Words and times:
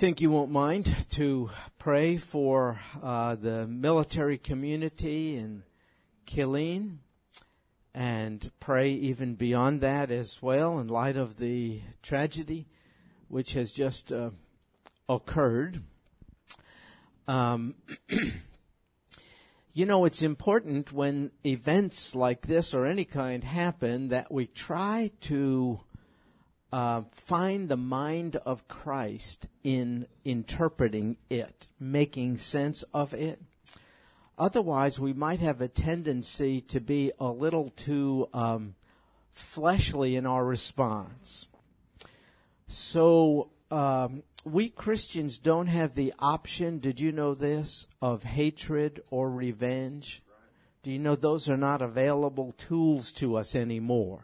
think 0.00 0.22
you 0.22 0.30
won't 0.30 0.50
mind 0.50 0.96
to 1.10 1.50
pray 1.78 2.16
for 2.16 2.80
uh, 3.02 3.34
the 3.34 3.66
military 3.66 4.38
community 4.38 5.36
in 5.36 5.62
Killeen 6.26 7.00
and 7.92 8.50
pray 8.60 8.92
even 8.92 9.34
beyond 9.34 9.82
that 9.82 10.10
as 10.10 10.40
well 10.40 10.78
in 10.78 10.88
light 10.88 11.18
of 11.18 11.36
the 11.36 11.82
tragedy 12.02 12.66
which 13.28 13.52
has 13.52 13.70
just 13.70 14.10
uh, 14.10 14.30
occurred. 15.06 15.82
Um, 17.28 17.74
you 19.74 19.84
know, 19.84 20.06
it's 20.06 20.22
important 20.22 20.94
when 20.94 21.30
events 21.44 22.14
like 22.14 22.46
this 22.46 22.72
or 22.72 22.86
any 22.86 23.04
kind 23.04 23.44
happen 23.44 24.08
that 24.08 24.32
we 24.32 24.46
try 24.46 25.10
to 25.20 25.80
uh, 26.72 27.02
find 27.12 27.68
the 27.68 27.76
mind 27.76 28.36
of 28.36 28.68
Christ 28.68 29.48
in 29.64 30.06
interpreting 30.24 31.16
it, 31.28 31.68
making 31.78 32.38
sense 32.38 32.82
of 32.94 33.12
it. 33.12 33.40
Otherwise, 34.38 34.98
we 34.98 35.12
might 35.12 35.40
have 35.40 35.60
a 35.60 35.68
tendency 35.68 36.60
to 36.62 36.80
be 36.80 37.12
a 37.18 37.26
little 37.26 37.70
too 37.70 38.28
um, 38.32 38.74
fleshly 39.32 40.16
in 40.16 40.26
our 40.26 40.44
response. 40.44 41.48
So, 42.68 43.50
um, 43.70 44.22
we 44.44 44.70
Christians 44.70 45.38
don't 45.38 45.66
have 45.66 45.94
the 45.94 46.14
option, 46.18 46.78
did 46.78 47.00
you 47.00 47.12
know 47.12 47.34
this, 47.34 47.88
of 48.00 48.22
hatred 48.22 49.02
or 49.10 49.30
revenge? 49.30 50.22
Do 50.82 50.90
you 50.90 50.98
know 50.98 51.14
those 51.14 51.48
are 51.50 51.58
not 51.58 51.82
available 51.82 52.52
tools 52.52 53.12
to 53.14 53.36
us 53.36 53.54
anymore? 53.54 54.22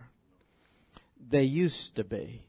They 1.28 1.44
used 1.44 1.96
to 1.96 2.04
be. 2.04 2.46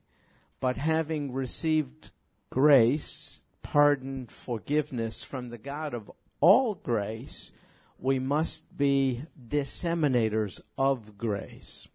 But 0.60 0.78
having 0.78 1.34
received 1.34 2.12
grace, 2.50 3.46
pardon, 3.62 4.28
forgiveness 4.28 5.24
from 5.24 5.50
the 5.50 5.58
God 5.58 5.94
of 5.94 6.12
all 6.40 6.76
grace, 6.76 7.52
we 8.00 8.20
must 8.20 8.78
be 8.78 9.24
disseminators 9.48 10.62
of 10.78 11.18
grace 11.18 11.88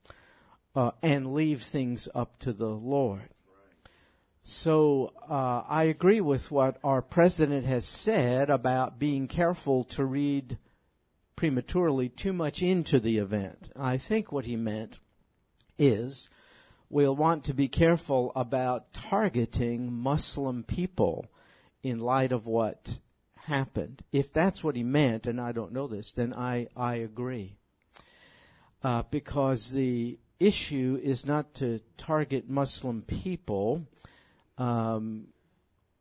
uh, 0.75 0.93
and 1.03 1.35
leave 1.35 1.63
things 1.63 2.09
up 2.15 2.39
to 2.41 2.53
the 2.53 2.69
Lord. 2.69 3.29
So 4.45 5.13
uh, 5.29 5.63
I 5.69 5.85
agree 5.85 6.21
with 6.21 6.51
what 6.51 6.79
our 6.83 7.01
president 7.01 7.65
has 7.65 7.85
said 7.85 8.51
about 8.51 8.99
being 8.99 9.29
careful 9.29 9.85
to 9.85 10.05
read 10.05 10.59
prematurely 11.37 12.09
too 12.09 12.33
much 12.33 12.61
into 12.61 12.99
the 12.99 13.19
event. 13.19 13.71
I 13.77 13.99
think 13.99 14.33
what 14.33 14.47
he 14.47 14.57
meant 14.57 14.99
is 15.79 16.29
we'll 16.93 17.17
want 17.17 17.43
to 17.43 17.55
be 17.55 17.69
careful 17.69 18.31
about 18.37 18.93
targeting 18.93 19.91
Muslim 19.91 20.63
people 20.63 21.25
in 21.83 21.99
light 21.99 22.33
of 22.33 22.47
what 22.47 22.99
happened. 23.47 24.05
If 24.13 24.31
that's 24.31 24.63
what 24.63 24.77
he 24.77 24.83
meant, 24.83 25.27
and 25.27 25.41
I 25.41 25.53
don't 25.53 25.73
know 25.73 25.87
this, 25.87 26.13
then 26.13 26.35
I, 26.35 26.69
I 26.77 26.97
agree. 26.97 27.57
Uh, 28.85 29.05
because 29.11 29.71
the 29.71 30.19
issue 30.39 31.01
is 31.03 31.25
not 31.25 31.55
to 31.55 31.81
target 31.97 32.51
Muslim 32.51 33.01
people 33.01 33.87
um, 34.59 35.29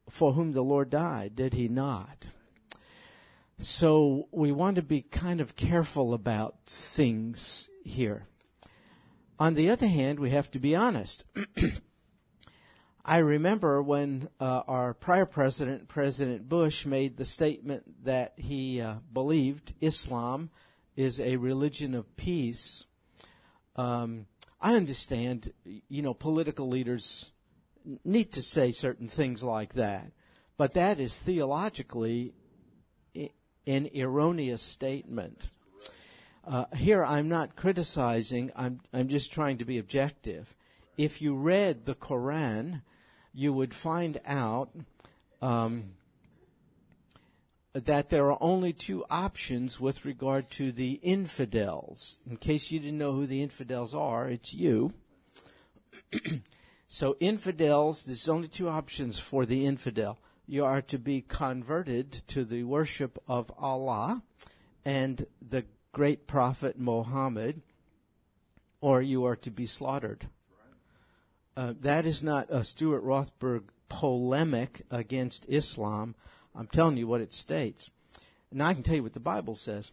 for 0.09 0.33
whom 0.33 0.51
the 0.51 0.61
Lord 0.61 0.89
died, 0.89 1.37
did 1.37 1.53
he 1.53 1.69
not? 1.69 2.27
So 3.59 4.27
we 4.31 4.51
want 4.51 4.75
to 4.75 4.81
be 4.81 5.03
kind 5.03 5.39
of 5.39 5.55
careful 5.55 6.13
about 6.13 6.65
things 6.65 7.69
here. 7.85 8.27
On 9.41 9.55
the 9.55 9.71
other 9.71 9.87
hand, 9.87 10.19
we 10.19 10.29
have 10.29 10.51
to 10.51 10.59
be 10.59 10.75
honest. 10.75 11.23
I 13.03 13.17
remember 13.17 13.81
when 13.81 14.29
uh, 14.39 14.61
our 14.67 14.93
prior 14.93 15.25
president, 15.25 15.87
President 15.87 16.47
Bush, 16.47 16.85
made 16.85 17.17
the 17.17 17.25
statement 17.25 18.05
that 18.05 18.33
he 18.37 18.79
uh, 18.79 18.97
believed 19.11 19.73
Islam 19.81 20.51
is 20.95 21.19
a 21.19 21.37
religion 21.37 21.95
of 21.95 22.15
peace. 22.15 22.85
Um, 23.75 24.27
I 24.61 24.75
understand, 24.75 25.51
you 25.65 26.03
know, 26.03 26.13
political 26.13 26.67
leaders 26.67 27.31
need 28.05 28.33
to 28.33 28.43
say 28.43 28.71
certain 28.71 29.07
things 29.07 29.41
like 29.41 29.73
that, 29.73 30.11
but 30.55 30.75
that 30.75 30.99
is 30.99 31.19
theologically 31.19 32.35
an 33.65 33.89
erroneous 33.95 34.61
statement. 34.61 35.49
Uh, 36.43 36.65
here, 36.75 37.03
I'm 37.05 37.29
not 37.29 37.55
criticizing. 37.55 38.51
I'm 38.55 38.81
I'm 38.93 39.07
just 39.07 39.31
trying 39.31 39.57
to 39.59 39.65
be 39.65 39.77
objective. 39.77 40.55
If 40.97 41.21
you 41.21 41.35
read 41.35 41.85
the 41.85 41.95
Quran, 41.95 42.81
you 43.33 43.53
would 43.53 43.73
find 43.73 44.19
out 44.25 44.71
um, 45.41 45.93
that 47.73 48.09
there 48.09 48.29
are 48.31 48.37
only 48.41 48.73
two 48.73 49.05
options 49.09 49.79
with 49.79 50.03
regard 50.03 50.49
to 50.51 50.71
the 50.71 50.93
infidels. 51.03 52.17
In 52.29 52.37
case 52.37 52.71
you 52.71 52.79
didn't 52.79 52.97
know 52.97 53.13
who 53.13 53.27
the 53.27 53.41
infidels 53.41 53.93
are, 53.93 54.27
it's 54.27 54.53
you. 54.53 54.93
so 56.87 57.15
infidels, 57.19 58.03
there's 58.03 58.27
only 58.27 58.47
two 58.47 58.67
options 58.67 59.19
for 59.19 59.45
the 59.45 59.65
infidel. 59.65 60.17
You 60.47 60.65
are 60.65 60.81
to 60.81 60.97
be 60.97 61.21
converted 61.21 62.11
to 62.27 62.43
the 62.43 62.63
worship 62.63 63.17
of 63.27 63.51
Allah 63.57 64.23
and 64.83 65.25
the 65.41 65.65
great 65.91 66.27
prophet 66.27 66.77
Mohammed, 66.79 67.61
or 68.79 69.01
you 69.01 69.25
are 69.25 69.35
to 69.37 69.51
be 69.51 69.65
slaughtered. 69.65 70.27
Uh, 71.55 71.73
that 71.81 72.05
is 72.05 72.23
not 72.23 72.47
a 72.49 72.63
Stuart 72.63 73.03
Rothberg 73.03 73.63
polemic 73.89 74.83
against 74.89 75.45
Islam. 75.49 76.15
I'm 76.55 76.67
telling 76.67 76.97
you 76.97 77.07
what 77.07 77.21
it 77.21 77.33
states. 77.33 77.91
And 78.51 78.63
I 78.63 78.73
can 78.73 78.83
tell 78.83 78.95
you 78.95 79.03
what 79.03 79.13
the 79.13 79.19
Bible 79.19 79.55
says. 79.55 79.91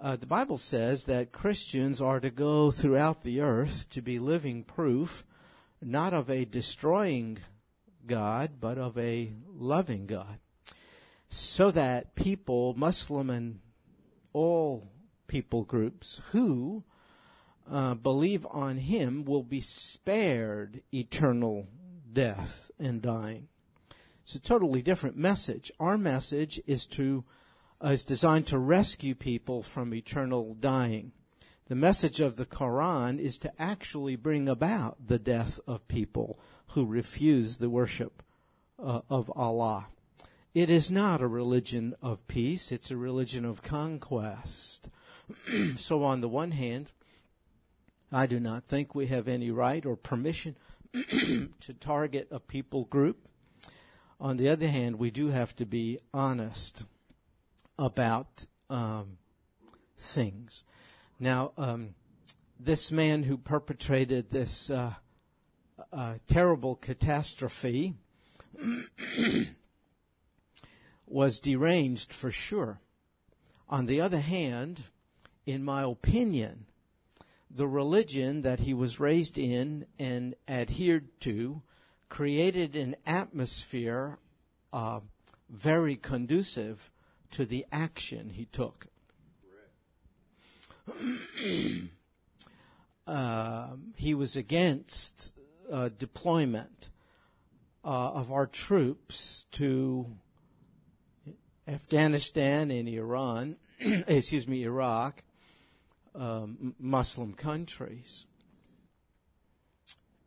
Uh, 0.00 0.16
the 0.16 0.26
Bible 0.26 0.58
says 0.58 1.06
that 1.06 1.32
Christians 1.32 2.00
are 2.00 2.20
to 2.20 2.30
go 2.30 2.70
throughout 2.70 3.22
the 3.22 3.40
earth 3.40 3.86
to 3.90 4.02
be 4.02 4.18
living 4.18 4.62
proof, 4.62 5.24
not 5.82 6.12
of 6.14 6.30
a 6.30 6.44
destroying 6.44 7.38
God, 8.06 8.52
but 8.60 8.78
of 8.78 8.96
a 8.96 9.32
loving 9.48 10.06
God. 10.06 10.38
So 11.30 11.70
that 11.72 12.14
people, 12.14 12.74
Muslim 12.76 13.28
and 13.28 13.60
all 14.32 14.88
people 15.28 15.62
groups 15.62 16.20
who 16.32 16.82
uh, 17.70 17.94
believe 17.94 18.46
on 18.50 18.78
him 18.78 19.24
will 19.24 19.42
be 19.42 19.60
spared 19.60 20.82
eternal 20.92 21.68
death 22.12 22.70
and 22.78 23.00
dying. 23.02 23.48
It's 24.24 24.34
a 24.34 24.40
totally 24.40 24.82
different 24.82 25.16
message. 25.16 25.70
Our 25.78 25.96
message 25.96 26.60
is 26.66 26.86
to 26.86 27.24
uh, 27.82 27.88
is 27.88 28.04
designed 28.04 28.46
to 28.48 28.58
rescue 28.58 29.14
people 29.14 29.62
from 29.62 29.94
eternal 29.94 30.54
dying. 30.54 31.12
The 31.68 31.76
message 31.76 32.20
of 32.20 32.36
the 32.36 32.46
Quran 32.46 33.18
is 33.20 33.38
to 33.38 33.52
actually 33.60 34.16
bring 34.16 34.48
about 34.48 35.06
the 35.06 35.18
death 35.18 35.60
of 35.66 35.86
people 35.86 36.40
who 36.68 36.84
refuse 36.84 37.58
the 37.58 37.70
worship 37.70 38.22
uh, 38.82 39.02
of 39.08 39.30
Allah. 39.36 39.86
It 40.54 40.70
is 40.70 40.90
not 40.90 41.20
a 41.20 41.28
religion 41.28 41.94
of 42.02 42.26
peace, 42.26 42.72
it's 42.72 42.90
a 42.90 42.96
religion 42.96 43.44
of 43.44 43.62
conquest. 43.62 44.88
so, 45.76 46.04
on 46.04 46.20
the 46.20 46.28
one 46.28 46.52
hand, 46.52 46.90
I 48.10 48.26
do 48.26 48.40
not 48.40 48.64
think 48.64 48.94
we 48.94 49.06
have 49.06 49.28
any 49.28 49.50
right 49.50 49.84
or 49.84 49.96
permission 49.96 50.56
to 50.92 51.74
target 51.78 52.28
a 52.30 52.40
people 52.40 52.84
group. 52.84 53.28
On 54.20 54.36
the 54.36 54.48
other 54.48 54.68
hand, 54.68 54.98
we 54.98 55.10
do 55.10 55.28
have 55.28 55.54
to 55.56 55.66
be 55.66 55.98
honest 56.12 56.84
about 57.78 58.46
um, 58.68 59.18
things. 59.96 60.64
Now, 61.20 61.52
um, 61.56 61.94
this 62.58 62.90
man 62.90 63.22
who 63.22 63.36
perpetrated 63.36 64.30
this 64.30 64.70
uh, 64.70 64.94
uh, 65.92 66.14
terrible 66.26 66.74
catastrophe 66.74 67.94
was 71.06 71.38
deranged 71.40 72.12
for 72.12 72.30
sure. 72.30 72.80
On 73.68 73.86
the 73.86 74.00
other 74.00 74.20
hand, 74.20 74.82
in 75.48 75.64
my 75.64 75.82
opinion, 75.82 76.66
the 77.50 77.66
religion 77.66 78.42
that 78.42 78.60
he 78.60 78.74
was 78.74 79.00
raised 79.00 79.38
in 79.38 79.86
and 79.98 80.34
adhered 80.46 81.08
to 81.22 81.62
created 82.10 82.76
an 82.76 82.94
atmosphere 83.06 84.18
uh, 84.74 85.00
very 85.48 85.96
conducive 85.96 86.90
to 87.30 87.46
the 87.46 87.64
action 87.72 88.28
he 88.28 88.44
took. 88.44 88.88
uh, 93.06 93.68
he 93.96 94.12
was 94.12 94.36
against 94.36 95.32
uh, 95.72 95.88
deployment 95.98 96.90
uh, 97.82 98.10
of 98.10 98.30
our 98.30 98.46
troops 98.46 99.46
to 99.52 100.14
Afghanistan 101.66 102.70
and 102.70 102.86
Iran, 102.86 103.56
excuse 103.80 104.46
me, 104.46 104.64
Iraq, 104.64 105.22
um, 106.18 106.74
Muslim 106.78 107.32
countries. 107.32 108.26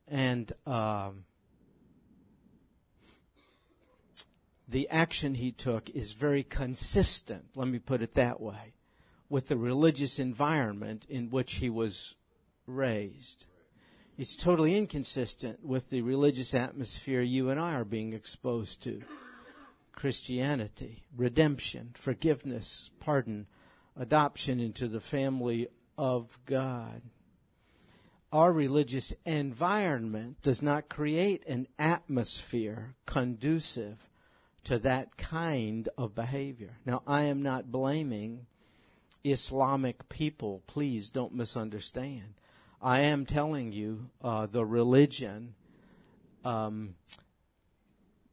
And 0.08 0.52
um, 0.66 1.26
the 4.68 4.90
action 4.90 5.36
he 5.36 5.52
took 5.52 5.90
is 5.90 6.14
very 6.14 6.44
consistent, 6.44 7.46
let 7.56 7.68
me 7.68 7.80
put 7.80 8.02
it 8.02 8.16
that 8.16 8.42
way, 8.42 8.74
with 9.30 9.48
the 9.48 9.58
religious 9.58 10.20
environment 10.20 11.06
in 11.10 11.30
which 11.30 11.56
he 11.56 11.70
was 11.70 12.16
raised. 12.66 13.46
It's 14.18 14.36
totally 14.36 14.78
inconsistent 14.78 15.66
with 15.66 15.90
the 15.90 16.02
religious 16.02 16.54
atmosphere 16.54 17.22
you 17.22 17.50
and 17.50 17.60
I 17.60 17.74
are 17.74 17.86
being 17.86 18.14
exposed 18.14 18.84
to. 18.84 19.02
Christianity, 19.94 21.04
redemption, 21.16 21.92
forgiveness, 21.96 22.92
pardon, 23.00 23.48
adoption 23.96 24.60
into 24.60 24.88
the 24.88 25.00
family 25.00 25.68
of 26.02 26.40
God. 26.48 27.04
Our 28.34 28.52
religious 28.52 29.14
environment 29.24 30.42
does 30.42 30.64
not 30.64 30.90
create 30.90 31.46
an 31.46 31.68
atmosphere 31.78 32.96
conducive 33.06 34.10
to 34.64 34.80
that 34.80 35.16
kind 35.18 35.88
of 36.00 36.16
behavior. 36.16 36.72
Now, 36.88 37.04
I 37.06 37.22
am 37.24 37.44
not 37.44 37.72
blaming 37.72 38.48
Islamic 39.24 40.10
people. 40.10 40.64
Please 40.66 41.12
don't 41.12 41.36
misunderstand. 41.36 42.34
I 42.82 43.02
am 43.02 43.28
telling 43.28 43.72
you 43.72 44.10
uh, 44.24 44.48
the 44.48 44.66
religion 44.66 45.54
um, 46.44 46.96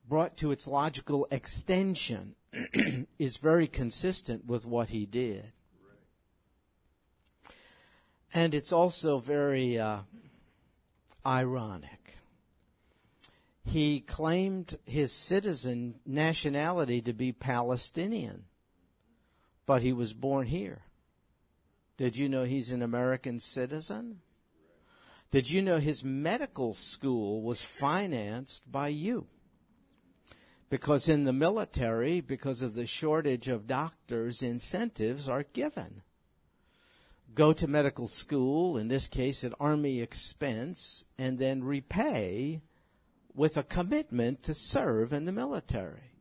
brought 0.09 0.39
to 0.39 0.53
its 0.53 0.67
logical 0.67 1.29
extension 1.31 2.35
is 3.19 3.37
very 3.37 3.67
consistent 3.67 4.47
with 4.47 4.65
what 4.65 4.89
he 4.89 5.05
did. 5.05 5.53
And 8.35 8.55
it's 8.55 8.73
also 8.73 9.19
very 9.19 9.79
uh, 9.79 10.01
ironic. 11.25 12.19
He 13.65 14.01
claimed 14.01 14.79
his 14.87 15.13
citizen 15.13 16.01
nationality 16.07 17.03
to 17.03 17.13
be 17.13 17.33
Palestinian, 17.33 18.45
but 19.67 19.83
he 19.83 19.93
was 19.93 20.13
born 20.13 20.47
here. 20.47 20.83
Did 21.99 22.17
you 22.17 22.29
know 22.29 22.45
he's 22.45 22.73
an 22.73 22.83
American 22.83 23.41
citizen? 23.41 24.21
Did 25.31 25.51
you 25.51 25.61
know 25.61 25.79
his 25.79 26.03
medical 26.03 26.73
school 26.73 27.43
was 27.43 27.61
financed 27.61 28.71
by 28.71 28.89
you? 28.89 29.27
Because 30.71 31.09
in 31.09 31.25
the 31.25 31.33
military, 31.33 32.21
because 32.21 32.63
of 32.63 32.75
the 32.75 32.87
shortage 32.87 33.49
of 33.49 33.67
doctors, 33.67 34.43
incentives 34.43 35.29
are 35.29 35.43
given. 35.43 36.03
Go 37.35 37.53
to 37.53 37.67
medical 37.69 38.07
school, 38.07 38.77
in 38.79 38.89
this 38.89 39.07
case 39.07 39.45
at 39.45 39.53
Army 39.61 40.01
expense, 40.01 41.05
and 41.19 41.39
then 41.39 41.63
repay 41.63 42.63
with 43.35 43.57
a 43.57 43.63
commitment 43.63 44.43
to 44.43 44.55
serve 44.55 45.13
in 45.13 45.25
the 45.25 45.33
military. 45.33 46.13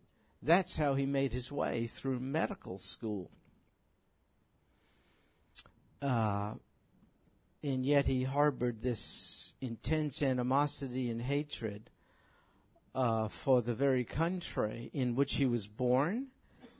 That's 0.42 0.77
how 0.77 0.94
he 0.94 1.06
made 1.06 1.33
his 1.33 1.51
way 1.51 1.88
through 1.88 2.19
medical 2.19 2.77
school. 2.77 3.31
Uh, 6.01 6.54
and 7.63 7.86
yet 7.86 8.06
he 8.06 8.24
harbored 8.24 8.81
this 8.81 9.56
intense 9.62 10.21
animosity 10.21 11.10
and 11.10 11.21
hatred 11.21 11.89
uh, 12.94 13.27
for 13.27 13.62
the 13.62 13.74
very 13.74 14.03
country 14.03 14.92
in 14.94 15.15
which 15.15 15.36
he 15.36 15.45
was 15.45 15.68
born 15.68 16.27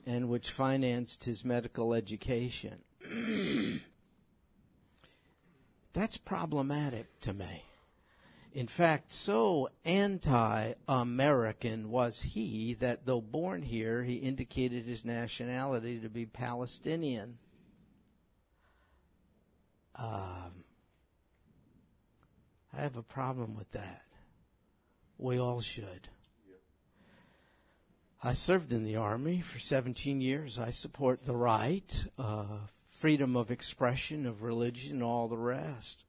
and 0.06 0.28
which 0.28 0.50
financed 0.50 1.24
his 1.24 1.44
medical 1.44 1.92
education. 1.92 2.78
That's 5.98 6.16
problematic 6.16 7.08
to 7.22 7.34
me. 7.34 7.64
In 8.52 8.68
fact, 8.68 9.10
so 9.10 9.68
anti 9.84 10.74
American 10.86 11.90
was 11.90 12.22
he 12.22 12.74
that 12.74 13.04
though 13.04 13.20
born 13.20 13.62
here, 13.62 14.04
he 14.04 14.14
indicated 14.14 14.84
his 14.84 15.04
nationality 15.04 15.98
to 15.98 16.08
be 16.08 16.24
Palestinian. 16.24 17.38
Um, 19.96 20.62
I 22.72 22.80
have 22.80 22.96
a 22.96 23.02
problem 23.02 23.56
with 23.56 23.72
that. 23.72 24.02
We 25.18 25.40
all 25.40 25.60
should. 25.60 26.08
I 28.22 28.34
served 28.34 28.70
in 28.70 28.84
the 28.84 28.94
Army 28.94 29.40
for 29.40 29.58
17 29.58 30.20
years. 30.20 30.60
I 30.60 30.70
support 30.70 31.24
the 31.24 31.34
right, 31.34 32.06
uh, 32.16 32.68
freedom 32.98 33.36
of 33.36 33.52
expression, 33.52 34.26
of 34.26 34.42
religion, 34.42 35.02
all 35.02 35.28
the 35.28 35.38
rest. 35.38 36.02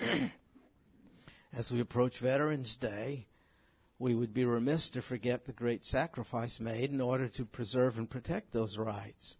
As 1.52 1.72
we 1.72 1.80
approach 1.80 2.18
Veterans 2.18 2.76
Day, 2.76 3.26
we 3.98 4.14
would 4.14 4.32
be 4.32 4.44
remiss 4.44 4.88
to 4.90 5.02
forget 5.02 5.44
the 5.44 5.52
great 5.52 5.84
sacrifice 5.84 6.60
made 6.60 6.92
in 6.92 7.00
order 7.00 7.26
to 7.26 7.44
preserve 7.44 7.98
and 7.98 8.08
protect 8.08 8.52
those 8.52 8.78
rights. 8.78 9.36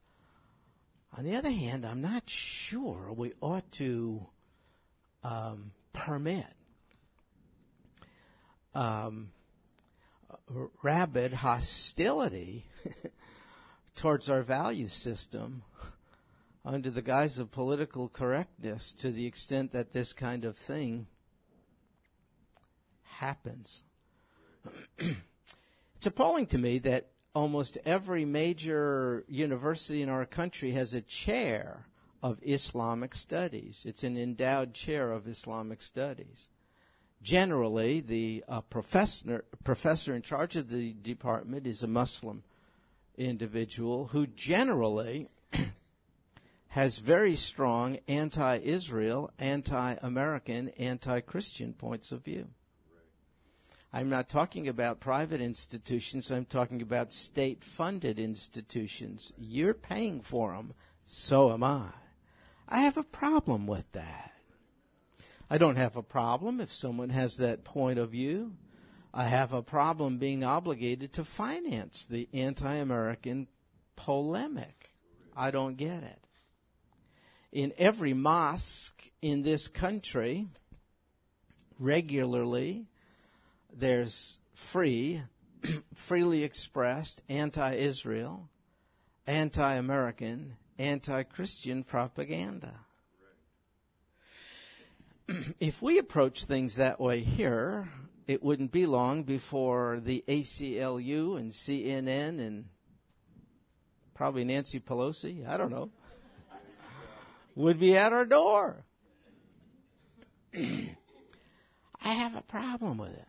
On 1.17 1.25
the 1.25 1.37
other 1.37 1.53
hand, 1.53 1.87
I'm 1.87 2.03
not 2.03 2.29
sure 2.29 3.13
we 3.13 3.33
ought 3.41 3.71
to 3.73 4.27
um, 5.23 5.71
permit 5.93 6.53
um, 8.75 9.31
rabid 10.83 11.33
hostility 11.33 12.67
towards 13.95 14.29
our 14.29 14.43
value 14.43 14.89
system 14.89 15.63
under 16.69 16.91
the 16.91 17.01
guise 17.01 17.39
of 17.39 17.51
political 17.51 18.11
correctness 18.11 18.93
to 18.93 19.11
the 19.11 19.25
extent 19.25 19.73
that 19.73 19.95
this 19.95 20.13
kind 20.13 20.45
of 20.45 20.55
thing 20.55 21.07
happens. 23.05 23.85
it's 24.99 26.07
appalling 26.07 26.45
to 26.45 26.59
me 26.59 26.79
that 26.79 27.07
almost 27.35 27.79
every 27.87 28.27
major 28.27 29.25
university 29.29 30.03
in 30.03 30.11
our 30.11 30.27
country 30.27 30.73
has 30.73 30.93
a 30.93 31.01
chair 31.01 31.87
of 32.23 32.39
Islamic 32.43 33.15
studies. 33.15 33.85
It's 33.87 34.05
an 34.05 34.19
endowed 34.19 34.75
chair 34.75 35.11
of 35.11 35.27
Islamic 35.27 35.81
studies. 35.81 36.49
Generally, 37.23 38.01
the 38.01 38.45
uh, 38.47 38.61
professor, 38.61 39.47
professor 39.65 40.15
in 40.15 40.21
charge 40.21 40.55
of 40.57 40.69
the 40.69 40.93
department 40.93 41.67
is 41.67 41.83
a 41.83 41.89
Muslim 41.89 42.43
individual 43.17 44.09
who 44.09 44.27
generally 44.27 45.29
has 46.69 46.99
very 46.99 47.35
strong 47.35 47.99
anti 48.07 48.59
Israel, 48.59 49.31
anti 49.39 49.97
American, 50.03 50.69
anti 50.71 51.21
Christian 51.21 51.73
points 51.73 52.13
of 52.13 52.25
view. 52.25 52.49
I'm 53.93 54.11
not 54.11 54.29
talking 54.29 54.69
about 54.69 55.01
private 55.01 55.41
institutions, 55.41 56.31
I'm 56.31 56.45
talking 56.45 56.83
about 56.83 57.13
state 57.13 57.65
funded 57.65 58.19
institutions. 58.19 59.33
You're 59.39 59.73
paying 59.73 60.21
for 60.21 60.53
them, 60.53 60.75
so 61.05 61.53
am 61.53 61.65
I. 61.65 61.87
I 62.69 62.81
have 62.81 62.99
a 62.99 63.03
problem 63.03 63.67
with 63.67 63.91
that. 63.93 64.33
I 65.49 65.57
don't 65.57 65.77
have 65.77 65.97
a 65.97 66.03
problem 66.03 66.61
if 66.61 66.71
someone 66.71 67.09
has 67.09 67.39
that 67.39 67.65
point 67.65 67.99
of 67.99 68.11
view. 68.11 68.53
I 69.15 69.25
have 69.25 69.55
a 69.55 69.63
problem 69.63 70.19
being 70.19 70.45
obligated 70.45 71.15
to 71.15 71.25
finance 71.25 72.05
the 72.05 72.29
anti 72.35 72.75
American 72.75 73.49
polemic. 73.97 74.91
I 75.35 75.51
don't 75.51 75.79
get 75.79 76.03
it. 76.03 76.28
In 77.53 77.73
every 77.79 78.13
mosque 78.13 79.11
in 79.23 79.43
this 79.43 79.69
country, 79.69 80.49
regularly, 81.79 82.87
there's 83.73 84.39
free, 84.55 85.23
freely 85.95 86.45
expressed 86.45 87.23
anti 87.29 87.73
Israel, 87.75 88.49
anti 89.27 89.75
American, 89.75 90.57
anti 90.79 91.23
Christian 91.23 91.85
propaganda. 91.85 92.75
if 95.61 95.81
we 95.81 95.99
approach 95.99 96.45
things 96.45 96.77
that 96.77 97.01
way 97.01 97.21
here, 97.21 97.89
it 98.27 98.43
wouldn't 98.43 98.73
be 98.73 98.85
long 98.85 99.23
before 99.23 100.01
the 100.01 100.23
ACLU 100.29 101.39
and 101.39 101.51
CNN 101.51 102.39
and 102.39 102.67
probably 104.15 104.45
Nancy 104.45 104.81
Pelosi, 104.81 105.49
I 105.49 105.57
don't 105.57 105.71
know, 105.71 105.91
would 107.59 107.81
be 107.81 107.97
at 107.97 108.13
our 108.13 108.25
door. 108.25 108.85
I 110.55 110.89
have 112.03 112.37
a 112.37 112.43
problem 112.43 112.99
with 112.99 113.13
it. 113.13 113.27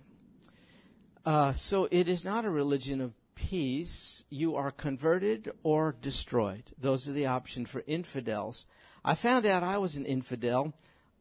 Uh, 1.25 1.51
so 1.53 1.88
it 1.89 2.07
is 2.07 2.24
not 2.24 2.45
a 2.45 2.50
religion 2.50 3.01
of 3.01 3.13
peace. 3.33 4.25
You 4.29 4.55
are 4.55 4.69
converted 4.69 5.51
or 5.63 5.95
destroyed. 6.00 6.63
Those 6.79 7.09
are 7.09 7.12
the 7.12 7.25
options 7.25 7.69
for 7.69 7.83
infidels. 7.88 8.67
I 9.03 9.15
found 9.15 9.48
out 9.48 9.63
I 9.63 9.79
was 9.79 9.95
an 9.95 10.05
infidel 10.05 10.74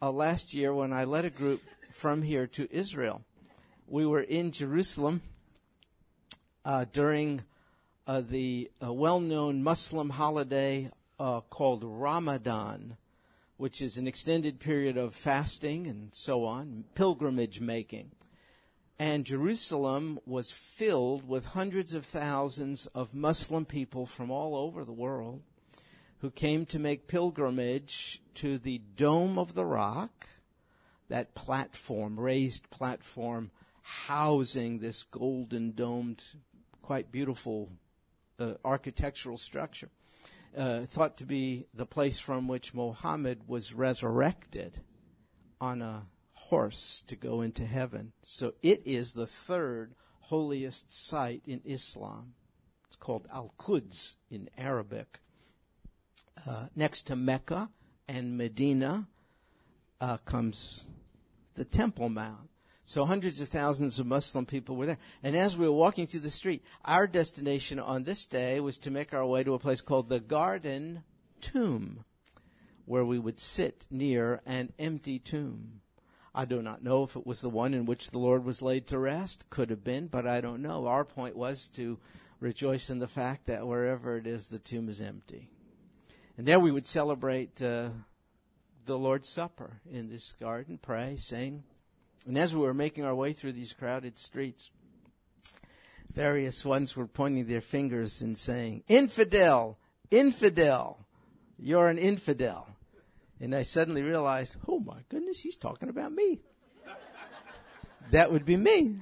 uh, 0.02 0.10
last 0.10 0.52
year 0.52 0.74
when 0.74 0.92
I 0.92 1.04
led 1.04 1.24
a 1.24 1.30
group 1.30 1.62
from 1.90 2.20
here 2.20 2.46
to 2.48 2.68
Israel. 2.70 3.22
We 3.86 4.04
were 4.04 4.20
in 4.20 4.52
Jerusalem 4.52 5.22
uh, 6.62 6.84
during 6.92 7.40
uh, 8.06 8.20
the 8.20 8.70
uh, 8.84 8.92
well 8.92 9.20
known 9.20 9.62
Muslim 9.62 10.10
holiday 10.10 10.90
uh, 11.18 11.40
called 11.40 11.82
Ramadan, 11.84 12.96
which 13.56 13.82
is 13.82 13.96
an 13.96 14.06
extended 14.06 14.60
period 14.60 14.96
of 14.96 15.14
fasting 15.14 15.86
and 15.86 16.14
so 16.14 16.44
on, 16.44 16.84
pilgrimage 16.94 17.60
making. 17.60 18.10
And 18.98 19.24
Jerusalem 19.24 20.18
was 20.26 20.50
filled 20.50 21.28
with 21.28 21.46
hundreds 21.46 21.94
of 21.94 22.04
thousands 22.04 22.86
of 22.86 23.14
Muslim 23.14 23.64
people 23.64 24.06
from 24.06 24.30
all 24.30 24.56
over 24.56 24.84
the 24.84 24.92
world 24.92 25.42
who 26.18 26.30
came 26.30 26.66
to 26.66 26.78
make 26.78 27.06
pilgrimage 27.06 28.20
to 28.34 28.58
the 28.58 28.80
Dome 28.96 29.38
of 29.38 29.54
the 29.54 29.64
Rock, 29.64 30.26
that 31.08 31.34
platform, 31.34 32.18
raised 32.18 32.70
platform 32.70 33.50
housing 33.82 34.78
this 34.78 35.04
golden 35.04 35.72
domed, 35.72 36.22
quite 36.82 37.10
beautiful 37.12 37.70
uh, 38.38 38.54
architectural 38.64 39.38
structure, 39.38 39.88
uh, 40.56 40.80
thought 40.82 41.16
to 41.18 41.24
be 41.24 41.66
the 41.74 41.86
place 41.86 42.18
from 42.18 42.48
which 42.48 42.74
Mohammed 42.74 43.42
was 43.46 43.72
resurrected 43.72 44.80
on 45.60 45.82
a 45.82 46.06
horse 46.32 47.04
to 47.06 47.16
go 47.16 47.40
into 47.40 47.66
heaven. 47.66 48.12
So 48.22 48.54
it 48.62 48.82
is 48.84 49.12
the 49.12 49.26
third 49.26 49.94
holiest 50.20 50.92
site 50.92 51.42
in 51.46 51.60
Islam. 51.64 52.34
It's 52.86 52.96
called 52.96 53.28
Al 53.32 53.52
Quds 53.58 54.16
in 54.30 54.48
Arabic. 54.56 55.20
Uh, 56.46 56.66
next 56.74 57.02
to 57.08 57.16
Mecca 57.16 57.70
and 58.06 58.38
Medina 58.38 59.08
uh, 60.00 60.18
comes 60.18 60.84
the 61.54 61.64
Temple 61.64 62.08
Mount. 62.08 62.48
So 62.88 63.04
hundreds 63.04 63.42
of 63.42 63.50
thousands 63.50 63.98
of 63.98 64.06
Muslim 64.06 64.46
people 64.46 64.74
were 64.74 64.86
there. 64.86 64.98
And 65.22 65.36
as 65.36 65.58
we 65.58 65.66
were 65.66 65.74
walking 65.74 66.06
through 66.06 66.20
the 66.20 66.30
street, 66.30 66.64
our 66.86 67.06
destination 67.06 67.78
on 67.78 68.04
this 68.04 68.24
day 68.24 68.60
was 68.60 68.78
to 68.78 68.90
make 68.90 69.12
our 69.12 69.26
way 69.26 69.44
to 69.44 69.52
a 69.52 69.58
place 69.58 69.82
called 69.82 70.08
the 70.08 70.20
Garden 70.20 71.02
Tomb, 71.42 72.06
where 72.86 73.04
we 73.04 73.18
would 73.18 73.40
sit 73.40 73.86
near 73.90 74.40
an 74.46 74.72
empty 74.78 75.18
tomb. 75.18 75.82
I 76.34 76.46
do 76.46 76.62
not 76.62 76.82
know 76.82 77.02
if 77.02 77.14
it 77.14 77.26
was 77.26 77.42
the 77.42 77.50
one 77.50 77.74
in 77.74 77.84
which 77.84 78.10
the 78.10 78.18
Lord 78.18 78.46
was 78.46 78.62
laid 78.62 78.86
to 78.86 78.98
rest. 78.98 79.44
Could 79.50 79.68
have 79.68 79.84
been, 79.84 80.06
but 80.06 80.26
I 80.26 80.40
don't 80.40 80.62
know. 80.62 80.86
Our 80.86 81.04
point 81.04 81.36
was 81.36 81.68
to 81.74 81.98
rejoice 82.40 82.88
in 82.88 83.00
the 83.00 83.06
fact 83.06 83.44
that 83.48 83.66
wherever 83.66 84.16
it 84.16 84.26
is, 84.26 84.46
the 84.46 84.58
tomb 84.58 84.88
is 84.88 85.02
empty. 85.02 85.50
And 86.38 86.48
there 86.48 86.58
we 86.58 86.72
would 86.72 86.86
celebrate 86.86 87.60
uh, 87.60 87.90
the 88.86 88.96
Lord's 88.96 89.28
Supper 89.28 89.82
in 89.92 90.08
this 90.08 90.32
garden, 90.40 90.78
pray, 90.80 91.16
sing. 91.16 91.64
And 92.28 92.36
as 92.36 92.54
we 92.54 92.60
were 92.60 92.74
making 92.74 93.06
our 93.06 93.14
way 93.14 93.32
through 93.32 93.52
these 93.52 93.72
crowded 93.72 94.18
streets, 94.18 94.70
various 96.12 96.62
ones 96.62 96.94
were 96.94 97.06
pointing 97.06 97.46
their 97.46 97.62
fingers 97.62 98.20
and 98.20 98.36
saying, 98.36 98.84
Infidel, 98.86 99.78
infidel, 100.10 101.06
you're 101.58 101.88
an 101.88 101.96
infidel. 101.96 102.68
And 103.40 103.54
I 103.54 103.62
suddenly 103.62 104.02
realized, 104.02 104.56
oh 104.68 104.78
my 104.78 104.98
goodness, 105.08 105.40
he's 105.40 105.56
talking 105.56 105.88
about 105.88 106.12
me. 106.12 106.40
that 108.10 108.30
would 108.30 108.44
be 108.44 108.58
me. 108.58 108.96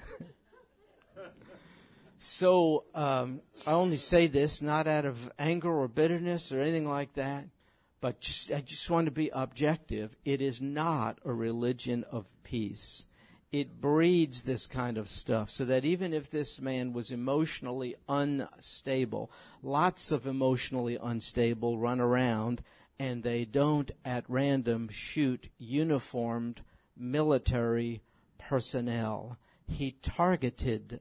so 2.21 2.85
um, 2.95 3.41
I 3.67 3.73
only 3.73 3.97
say 3.97 4.29
this 4.29 4.63
not 4.63 4.87
out 4.87 5.05
of 5.05 5.33
anger 5.37 5.77
or 5.77 5.89
bitterness 5.89 6.53
or 6.53 6.61
anything 6.61 6.89
like 6.89 7.15
that, 7.15 7.47
but 8.01 8.21
just, 8.21 8.53
I 8.53 8.61
just 8.61 8.89
want 8.89 9.07
to 9.07 9.11
be 9.11 9.31
objective. 9.33 10.15
It 10.25 10.41
is 10.41 10.61
not 10.61 11.19
a 11.25 11.33
religion 11.33 12.05
of 12.13 12.27
peace. 12.45 13.05
It 13.53 13.81
breeds 13.81 14.43
this 14.43 14.67
kind 14.67 14.99
of 14.99 15.09
stuff 15.09 15.51
so 15.51 15.65
that 15.65 15.85
even 15.85 16.13
if 16.13 16.31
this 16.31 16.61
man 16.61 16.93
was 16.93 17.13
emotionally 17.13 17.95
unstable, 18.09 19.31
lots 19.63 20.11
of 20.11 20.27
emotionally 20.27 20.99
unstable 21.01 21.79
run 21.79 22.01
around 22.01 22.63
and 22.99 23.23
they 23.23 23.45
don't 23.45 23.91
at 24.05 24.25
random 24.29 24.89
shoot 24.89 25.49
uniformed 25.59 26.63
military 26.97 28.03
personnel. 28.39 29.39
He 29.67 29.97
targeted 30.03 31.01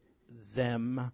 them, 0.55 1.11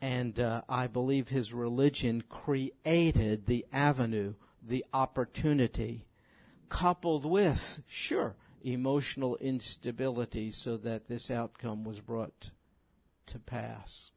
and 0.00 0.38
uh, 0.38 0.62
I 0.68 0.86
believe 0.86 1.28
his 1.28 1.52
religion 1.52 2.22
created 2.28 3.46
the 3.46 3.66
avenue, 3.72 4.34
the 4.62 4.84
opportunity, 4.92 6.06
coupled 6.68 7.24
with, 7.24 7.82
sure, 7.86 8.36
emotional 8.66 9.36
instability, 9.36 10.50
so 10.50 10.76
that 10.78 11.08
this 11.08 11.30
outcome 11.30 11.84
was 11.84 12.00
brought 12.00 12.50
to 13.26 13.38
pass. 13.38 14.10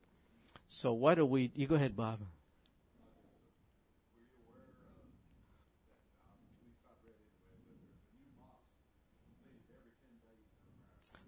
So, 0.68 0.91
what 0.94 1.15
do 1.15 1.25
we? 1.25 1.51
You 1.56 1.68
go 1.68 1.75
ahead, 1.75 1.96
Bob. 1.96 2.20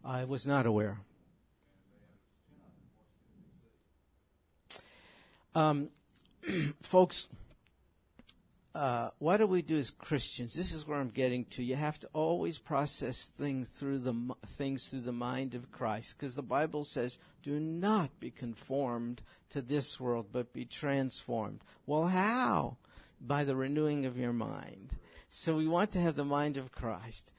I 0.04 0.24
was 0.24 0.48
not 0.48 0.66
aware. 0.66 0.98
Um, 5.54 5.90
folks, 6.82 7.28
uh, 8.74 9.10
what 9.20 9.38
do 9.38 9.48
we 9.48 9.62
do 9.62 9.78
as 9.78 9.92
Christians? 9.92 10.54
This 10.54 10.74
is 10.74 10.88
where 10.88 11.00
I'm 11.00 11.10
getting 11.10 11.46
to. 11.46 11.64
You 11.64 11.76
have 11.76 12.00
to 12.00 12.10
always 12.14 12.58
process 12.58 13.28
things 13.28 13.70
through 13.70 14.00
the 14.00 14.16
things 14.46 14.88
through 14.88 15.02
the 15.02 15.12
mind 15.12 15.56
of 15.56 15.72
Christ, 15.72 16.18
because 16.18 16.36
the 16.36 16.42
Bible 16.42 16.84
says, 16.84 17.18
"Do 17.44 17.60
not 17.60 18.20
be 18.20 18.32
conformed 18.32 19.22
to 19.50 19.62
this 19.62 20.00
world, 20.00 20.28
but 20.32 20.54
be 20.54 20.66
transformed." 20.66 21.64
Well, 21.86 22.08
how? 22.08 22.78
By 23.20 23.44
the 23.44 23.56
renewing 23.56 24.06
of 24.06 24.18
your 24.18 24.34
mind. 24.34 24.96
So 25.28 25.56
we 25.56 25.68
want 25.68 25.92
to 25.92 26.02
have 26.02 26.16
the 26.16 26.26
mind 26.26 26.58
of 26.58 26.72
Christ 26.72 27.32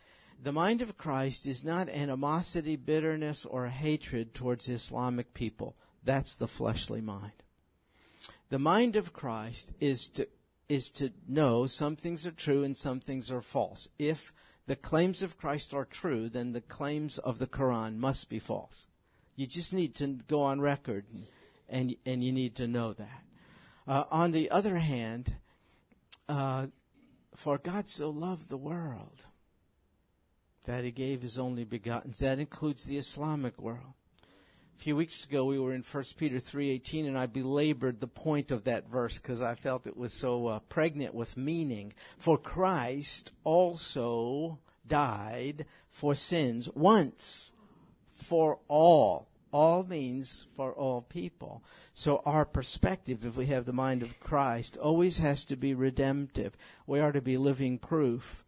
the 0.42 0.52
mind 0.52 0.82
of 0.82 0.98
Christ 0.98 1.46
is 1.46 1.62
not 1.62 1.88
animosity, 1.88 2.74
bitterness, 2.74 3.44
or 3.44 3.68
hatred 3.68 4.34
towards 4.34 4.68
Islamic 4.68 5.34
people. 5.34 5.76
That's 6.02 6.34
the 6.34 6.48
fleshly 6.48 7.00
mind. 7.00 7.44
The 8.48 8.58
mind 8.58 8.96
of 8.96 9.12
Christ 9.12 9.72
is 9.78 10.08
to, 10.10 10.26
is 10.72 10.90
to 10.90 11.12
know 11.28 11.66
some 11.66 11.96
things 11.96 12.26
are 12.26 12.32
true 12.32 12.64
and 12.64 12.74
some 12.74 12.98
things 12.98 13.30
are 13.30 13.42
false. 13.42 13.90
If 13.98 14.32
the 14.66 14.74
claims 14.74 15.22
of 15.22 15.36
Christ 15.36 15.74
are 15.74 15.84
true, 15.84 16.30
then 16.30 16.52
the 16.52 16.62
claims 16.62 17.18
of 17.18 17.38
the 17.38 17.46
Quran 17.46 17.98
must 17.98 18.30
be 18.30 18.38
false. 18.38 18.86
You 19.36 19.46
just 19.46 19.74
need 19.74 19.94
to 19.96 20.06
go 20.28 20.42
on 20.42 20.62
record 20.62 21.04
and, 21.12 21.26
and, 21.68 21.94
and 22.06 22.24
you 22.24 22.32
need 22.32 22.54
to 22.56 22.66
know 22.66 22.94
that. 22.94 23.22
Uh, 23.86 24.04
on 24.10 24.30
the 24.30 24.50
other 24.50 24.78
hand, 24.78 25.34
uh, 26.26 26.68
for 27.36 27.58
God 27.58 27.90
so 27.90 28.08
loved 28.08 28.48
the 28.48 28.56
world 28.56 29.26
that 30.64 30.84
he 30.84 30.90
gave 30.90 31.20
his 31.20 31.38
only 31.38 31.64
begotten. 31.64 32.14
That 32.18 32.38
includes 32.38 32.86
the 32.86 32.96
Islamic 32.96 33.60
world. 33.60 33.92
A 34.82 34.90
few 34.90 34.96
weeks 34.96 35.26
ago, 35.26 35.44
we 35.44 35.60
were 35.60 35.72
in 35.72 35.84
1 35.84 36.04
Peter 36.16 36.38
3.18, 36.38 37.06
and 37.06 37.16
I 37.16 37.26
belabored 37.26 38.00
the 38.00 38.08
point 38.08 38.50
of 38.50 38.64
that 38.64 38.88
verse 38.90 39.16
because 39.16 39.40
I 39.40 39.54
felt 39.54 39.86
it 39.86 39.96
was 39.96 40.12
so 40.12 40.48
uh, 40.48 40.58
pregnant 40.68 41.14
with 41.14 41.36
meaning. 41.36 41.92
For 42.18 42.36
Christ 42.36 43.30
also 43.44 44.58
died 44.88 45.66
for 45.88 46.16
sins 46.16 46.68
once 46.74 47.52
for 48.10 48.58
all. 48.66 49.28
All 49.52 49.84
means 49.84 50.48
for 50.56 50.72
all 50.72 51.02
people. 51.02 51.62
So 51.94 52.20
our 52.26 52.44
perspective, 52.44 53.24
if 53.24 53.36
we 53.36 53.46
have 53.46 53.66
the 53.66 53.72
mind 53.72 54.02
of 54.02 54.18
Christ, 54.18 54.76
always 54.78 55.18
has 55.18 55.44
to 55.44 55.54
be 55.54 55.74
redemptive. 55.74 56.56
We 56.88 56.98
are 56.98 57.12
to 57.12 57.22
be 57.22 57.36
living 57.36 57.78
proof 57.78 58.44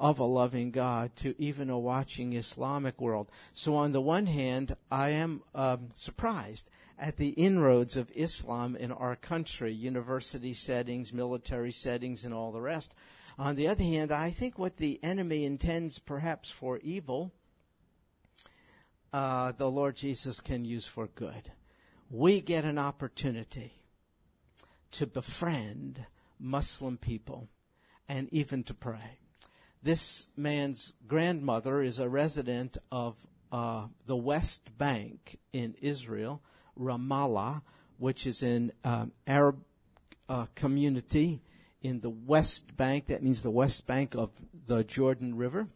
of 0.00 0.18
a 0.18 0.24
loving 0.24 0.70
God 0.70 1.14
to 1.16 1.34
even 1.38 1.68
a 1.68 1.78
watching 1.78 2.32
Islamic 2.32 2.98
world. 2.98 3.30
So 3.52 3.76
on 3.76 3.92
the 3.92 4.00
one 4.00 4.26
hand, 4.26 4.74
I 4.90 5.10
am 5.10 5.42
um, 5.54 5.90
surprised 5.94 6.70
at 6.98 7.18
the 7.18 7.28
inroads 7.30 7.98
of 7.98 8.10
Islam 8.14 8.76
in 8.76 8.92
our 8.92 9.14
country, 9.14 9.72
university 9.72 10.54
settings, 10.54 11.12
military 11.12 11.70
settings, 11.70 12.24
and 12.24 12.32
all 12.32 12.50
the 12.50 12.62
rest. 12.62 12.94
On 13.38 13.56
the 13.56 13.68
other 13.68 13.84
hand, 13.84 14.10
I 14.10 14.30
think 14.30 14.58
what 14.58 14.78
the 14.78 14.98
enemy 15.02 15.44
intends 15.44 15.98
perhaps 15.98 16.50
for 16.50 16.78
evil, 16.78 17.32
uh, 19.12 19.52
the 19.52 19.70
Lord 19.70 19.96
Jesus 19.96 20.40
can 20.40 20.64
use 20.64 20.86
for 20.86 21.08
good. 21.08 21.52
We 22.10 22.40
get 22.40 22.64
an 22.64 22.78
opportunity 22.78 23.74
to 24.92 25.06
befriend 25.06 26.06
Muslim 26.38 26.96
people 26.96 27.48
and 28.08 28.28
even 28.32 28.64
to 28.64 28.74
pray 28.74 29.18
this 29.82 30.26
man's 30.36 30.94
grandmother 31.06 31.82
is 31.82 31.98
a 31.98 32.08
resident 32.08 32.76
of 32.92 33.16
uh, 33.50 33.86
the 34.06 34.16
West 34.16 34.76
Bank 34.76 35.38
in 35.52 35.74
Israel, 35.80 36.42
Ramallah, 36.78 37.62
which 37.98 38.26
is 38.26 38.42
an 38.42 38.72
um, 38.84 39.12
Arab 39.26 39.64
uh, 40.28 40.46
community 40.54 41.42
in 41.82 42.00
the 42.00 42.10
West 42.10 42.76
Bank. 42.76 43.06
That 43.06 43.22
means 43.22 43.42
the 43.42 43.50
West 43.50 43.86
Bank 43.86 44.14
of 44.14 44.30
the 44.66 44.84
Jordan 44.84 45.36
River, 45.36 45.68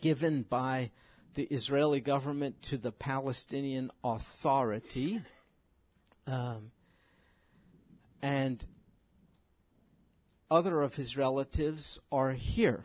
given 0.00 0.42
by 0.42 0.90
the 1.34 1.44
Israeli 1.44 2.00
government 2.00 2.62
to 2.62 2.78
the 2.78 2.92
Palestinian 2.92 3.90
Authority. 4.02 5.20
Um, 6.26 6.72
and 8.22 8.64
other 10.50 10.80
of 10.80 10.96
his 10.96 11.16
relatives 11.16 12.00
are 12.10 12.32
here 12.32 12.84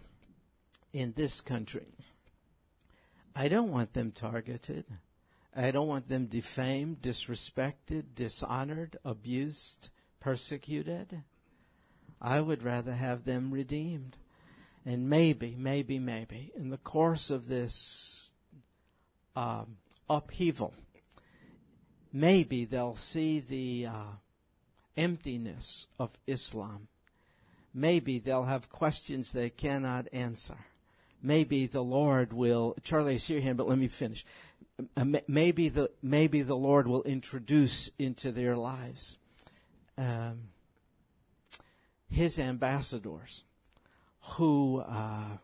in 0.94 1.14
this 1.14 1.42
country. 1.42 1.88
I 3.36 3.48
don't 3.48 3.72
want 3.72 3.94
them 3.94 4.12
targeted. 4.12 4.86
I 5.56 5.72
don't 5.72 5.88
want 5.88 6.08
them 6.08 6.28
defamed, 6.28 7.02
disrespected, 7.02 8.16
dishonored, 8.16 8.98
abused, 9.04 9.90
persecuted. 10.20 11.24
I 12.22 12.40
would 12.42 12.64
rather 12.64 12.94
have 12.94 13.26
them 13.26 13.52
redeemed. 13.52 14.18
And 14.86 15.10
maybe, 15.10 15.56
maybe, 15.58 16.00
maybe, 16.00 16.52
in 16.56 16.70
the 16.70 16.78
course 16.78 17.30
of 17.30 17.48
this 17.48 18.32
um, 19.36 19.78
upheaval, 20.10 20.74
maybe 22.12 22.66
they'll 22.66 22.96
see 22.96 23.40
the 23.40 23.88
uh, 23.88 24.12
emptiness 24.98 25.88
of 25.98 26.12
Islam. 26.28 26.88
Maybe 27.74 28.20
they'll 28.20 28.44
have 28.44 28.70
questions 28.70 29.32
they 29.32 29.50
cannot 29.50 30.08
answer. 30.12 30.58
Maybe 31.26 31.66
the 31.68 31.84
Lord 31.84 32.34
will. 32.34 32.76
Charlie, 32.84 33.14
I 33.14 33.18
see 33.18 33.34
your 33.34 33.42
hand, 33.42 33.58
but 33.58 33.68
let 33.68 33.78
me 33.78 33.88
finish. 33.88 34.26
Maybe 35.28 35.70
the 35.70 35.90
maybe 36.02 36.42
the 36.42 36.58
Lord 36.58 36.86
will 36.86 37.04
introduce 37.04 37.90
into 37.98 38.32
their 38.32 38.58
lives 38.58 39.18
um, 39.98 40.50
His 42.10 42.38
ambassadors 42.38 43.44
who 44.36 44.84
uh, 44.86 45.38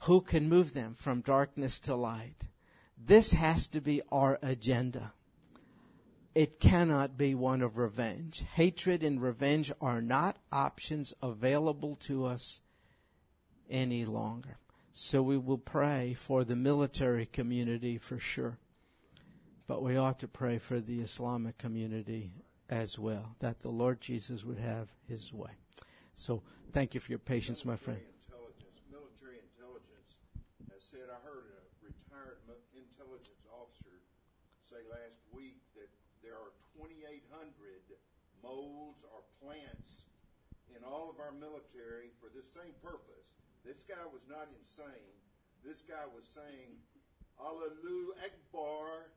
who 0.00 0.20
can 0.20 0.48
move 0.48 0.72
them 0.72 0.94
from 0.94 1.20
darkness 1.20 1.78
to 1.80 1.94
light. 1.94 2.48
This 2.98 3.34
has 3.34 3.68
to 3.68 3.80
be 3.80 4.02
our 4.10 4.40
agenda. 4.42 5.12
It 6.34 6.58
cannot 6.58 7.16
be 7.16 7.34
one 7.34 7.62
of 7.62 7.78
revenge. 7.78 8.44
Hatred 8.54 9.02
and 9.02 9.22
revenge 9.22 9.70
are 9.80 10.02
not 10.02 10.38
options 10.50 11.14
available 11.22 11.94
to 11.96 12.26
us 12.26 12.60
any 13.70 14.04
longer. 14.04 14.56
So 14.92 15.22
we 15.22 15.36
will 15.36 15.58
pray 15.58 16.14
for 16.14 16.44
the 16.44 16.56
military 16.56 17.26
community 17.26 17.98
for 17.98 18.18
sure. 18.18 18.58
But 19.66 19.82
we 19.82 19.96
ought 19.96 20.18
to 20.20 20.28
pray 20.28 20.58
for 20.58 20.80
the 20.80 21.00
Islamic 21.00 21.58
community 21.58 22.32
as 22.70 22.98
well, 22.98 23.34
that 23.40 23.60
the 23.60 23.68
Lord 23.68 24.00
Jesus 24.00 24.44
would 24.44 24.58
have 24.58 24.88
his 25.08 25.32
way. 25.32 25.50
So 26.14 26.42
thank 26.72 26.94
you 26.94 27.00
for 27.00 27.12
your 27.12 27.18
patience, 27.18 27.64
my 27.64 27.76
friend. 27.76 28.00
Intelligence, 28.24 28.80
military 28.90 29.38
intelligence 29.42 30.16
has 30.72 30.82
said, 30.82 31.12
I 31.12 31.18
heard 31.26 31.50
a 31.50 31.62
retired 31.84 32.38
intelligence 32.74 33.44
officer 33.52 34.00
say 34.64 34.82
last 34.90 35.20
week 35.34 35.60
that 35.74 35.90
there 36.22 36.34
are 36.34 36.54
2,800 36.78 37.52
molds 38.42 39.04
or 39.12 39.22
plants 39.42 40.06
in 40.74 40.82
all 40.82 41.10
of 41.10 41.20
our 41.20 41.32
military 41.32 42.10
for 42.18 42.30
this 42.34 42.46
same 42.46 42.74
purpose. 42.82 43.38
This 43.66 43.82
guy 43.82 44.06
was 44.14 44.22
not 44.30 44.46
insane. 44.58 45.10
This 45.66 45.82
guy 45.82 46.06
was 46.14 46.24
saying, 46.24 46.78
Allahu 47.42 48.14
Akbar, 48.22 49.10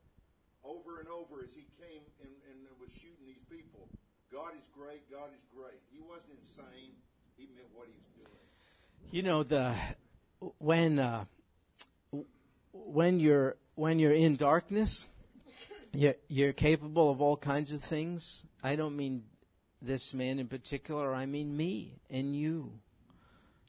over 0.65 0.99
and 0.99 1.07
over 1.07 1.43
as 1.45 1.53
he 1.53 1.69
came 1.77 2.01
and, 2.25 2.33
and 2.49 2.57
was 2.81 2.89
shooting 2.91 3.25
these 3.27 3.45
people. 3.45 3.87
God 4.33 4.51
is 4.57 4.67
great. 4.73 5.09
God 5.11 5.29
is 5.37 5.45
great. 5.55 5.79
He 5.91 5.99
wasn't 6.01 6.33
insane. 6.41 6.97
He 7.37 7.47
meant 7.55 7.67
what 7.73 7.87
he 7.87 7.93
was 7.93 8.09
doing. 8.17 8.39
You 9.11 9.23
know 9.23 9.43
the 9.43 9.75
when 10.57 10.99
uh, 10.99 11.25
when 12.73 13.19
you're 13.19 13.57
when 13.75 13.99
you're 13.99 14.13
in 14.13 14.35
darkness, 14.35 15.07
you're, 15.93 16.15
you're 16.27 16.53
capable 16.53 17.09
of 17.09 17.21
all 17.21 17.37
kinds 17.37 17.71
of 17.71 17.81
things. 17.81 18.45
I 18.63 18.75
don't 18.75 18.95
mean 18.95 19.23
this 19.81 20.13
man 20.13 20.39
in 20.39 20.47
particular. 20.47 21.13
I 21.13 21.25
mean 21.25 21.55
me 21.55 21.93
and 22.09 22.35
you. 22.35 22.79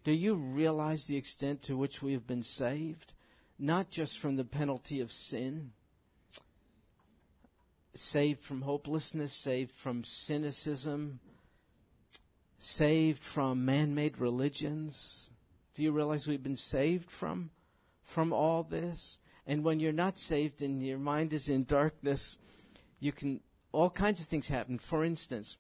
Do 0.03 0.13
you 0.13 0.35
realize 0.35 1.07
the 1.07 1.17
extent 1.17 1.63
to 1.63 1.77
which 1.77 2.03
we 2.03 2.13
have 2.13 2.27
been 2.27 2.43
saved? 2.43 3.13
Not 3.59 3.91
just 3.91 4.19
from 4.19 4.37
the 4.37 4.45
penalty 4.45 5.01
of 5.01 5.13
sin, 5.13 5.73
saved 7.95 8.43
from 8.43 8.63
hopelessness, 8.63 9.33
saved 9.33 9.73
from 9.73 10.05
cynicism, 10.05 11.21
saved 12.59 13.23
from 13.23 13.65
man-made 13.65 14.19
religions. 14.19 15.31
Do 15.75 15.83
you 15.83 15.93
realize 15.93 16.27
we've 16.27 16.43
been 16.43 16.57
saved 16.57 17.11
from 17.11 17.51
from 18.03 18.33
all 18.33 18.63
this? 18.63 19.19
And 19.47 19.65
when 19.65 19.81
you're 19.81 19.93
not 19.93 20.19
saved 20.19 20.63
and 20.63 20.83
your 20.83 20.99
mind 20.99 21.33
is 21.33 21.49
in 21.49 21.65
darkness, 21.65 22.39
you 22.99 23.13
can 23.13 23.41
all 23.73 23.91
kinds 23.91 24.21
of 24.21 24.27
things 24.27 24.49
happen. 24.49 24.79
For 24.79 25.05
instance, 25.05 25.57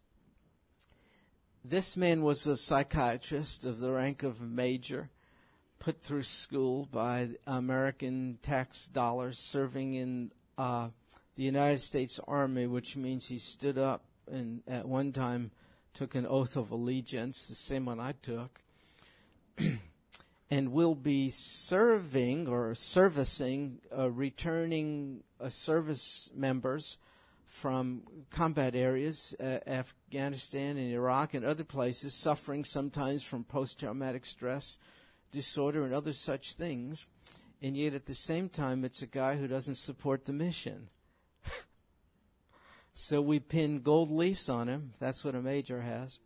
this 1.64 1.96
man 1.96 2.22
was 2.22 2.46
a 2.46 2.56
psychiatrist 2.56 3.64
of 3.64 3.78
the 3.78 3.90
rank 3.90 4.22
of 4.22 4.40
major, 4.40 5.10
put 5.78 6.02
through 6.02 6.22
school 6.22 6.88
by 6.90 7.30
American 7.46 8.38
tax 8.42 8.86
dollars, 8.86 9.38
serving 9.38 9.94
in 9.94 10.32
uh, 10.56 10.88
the 11.36 11.42
United 11.42 11.80
States 11.80 12.18
Army, 12.26 12.66
which 12.66 12.96
means 12.96 13.28
he 13.28 13.38
stood 13.38 13.78
up 13.78 14.04
and 14.30 14.62
at 14.66 14.86
one 14.86 15.12
time 15.12 15.50
took 15.92 16.14
an 16.14 16.26
oath 16.26 16.56
of 16.56 16.70
allegiance, 16.70 17.48
the 17.48 17.54
same 17.54 17.84
one 17.84 18.00
I 18.00 18.12
took, 18.12 18.62
and 20.50 20.72
will 20.72 20.94
be 20.94 21.30
serving 21.30 22.48
or 22.48 22.74
servicing 22.74 23.80
uh, 23.96 24.10
returning 24.10 25.24
uh, 25.40 25.48
service 25.48 26.30
members 26.34 26.98
from 27.50 28.04
combat 28.30 28.76
areas, 28.76 29.34
uh, 29.40 29.58
Afghanistan 29.66 30.76
and 30.76 30.92
Iraq 30.92 31.34
and 31.34 31.44
other 31.44 31.64
places, 31.64 32.14
suffering 32.14 32.64
sometimes 32.64 33.24
from 33.24 33.42
post 33.42 33.80
traumatic 33.80 34.24
stress 34.24 34.78
disorder 35.32 35.82
and 35.82 35.92
other 35.92 36.12
such 36.12 36.54
things. 36.54 37.06
And 37.60 37.76
yet 37.76 37.92
at 37.92 38.06
the 38.06 38.14
same 38.14 38.48
time, 38.48 38.84
it's 38.84 39.02
a 39.02 39.06
guy 39.06 39.36
who 39.36 39.48
doesn't 39.48 39.74
support 39.74 40.24
the 40.24 40.32
mission. 40.32 40.88
so 42.94 43.20
we 43.20 43.40
pin 43.40 43.80
gold 43.80 44.10
leaves 44.10 44.48
on 44.48 44.68
him. 44.68 44.92
That's 45.00 45.24
what 45.24 45.34
a 45.34 45.42
major 45.42 45.82
has. 45.82 46.20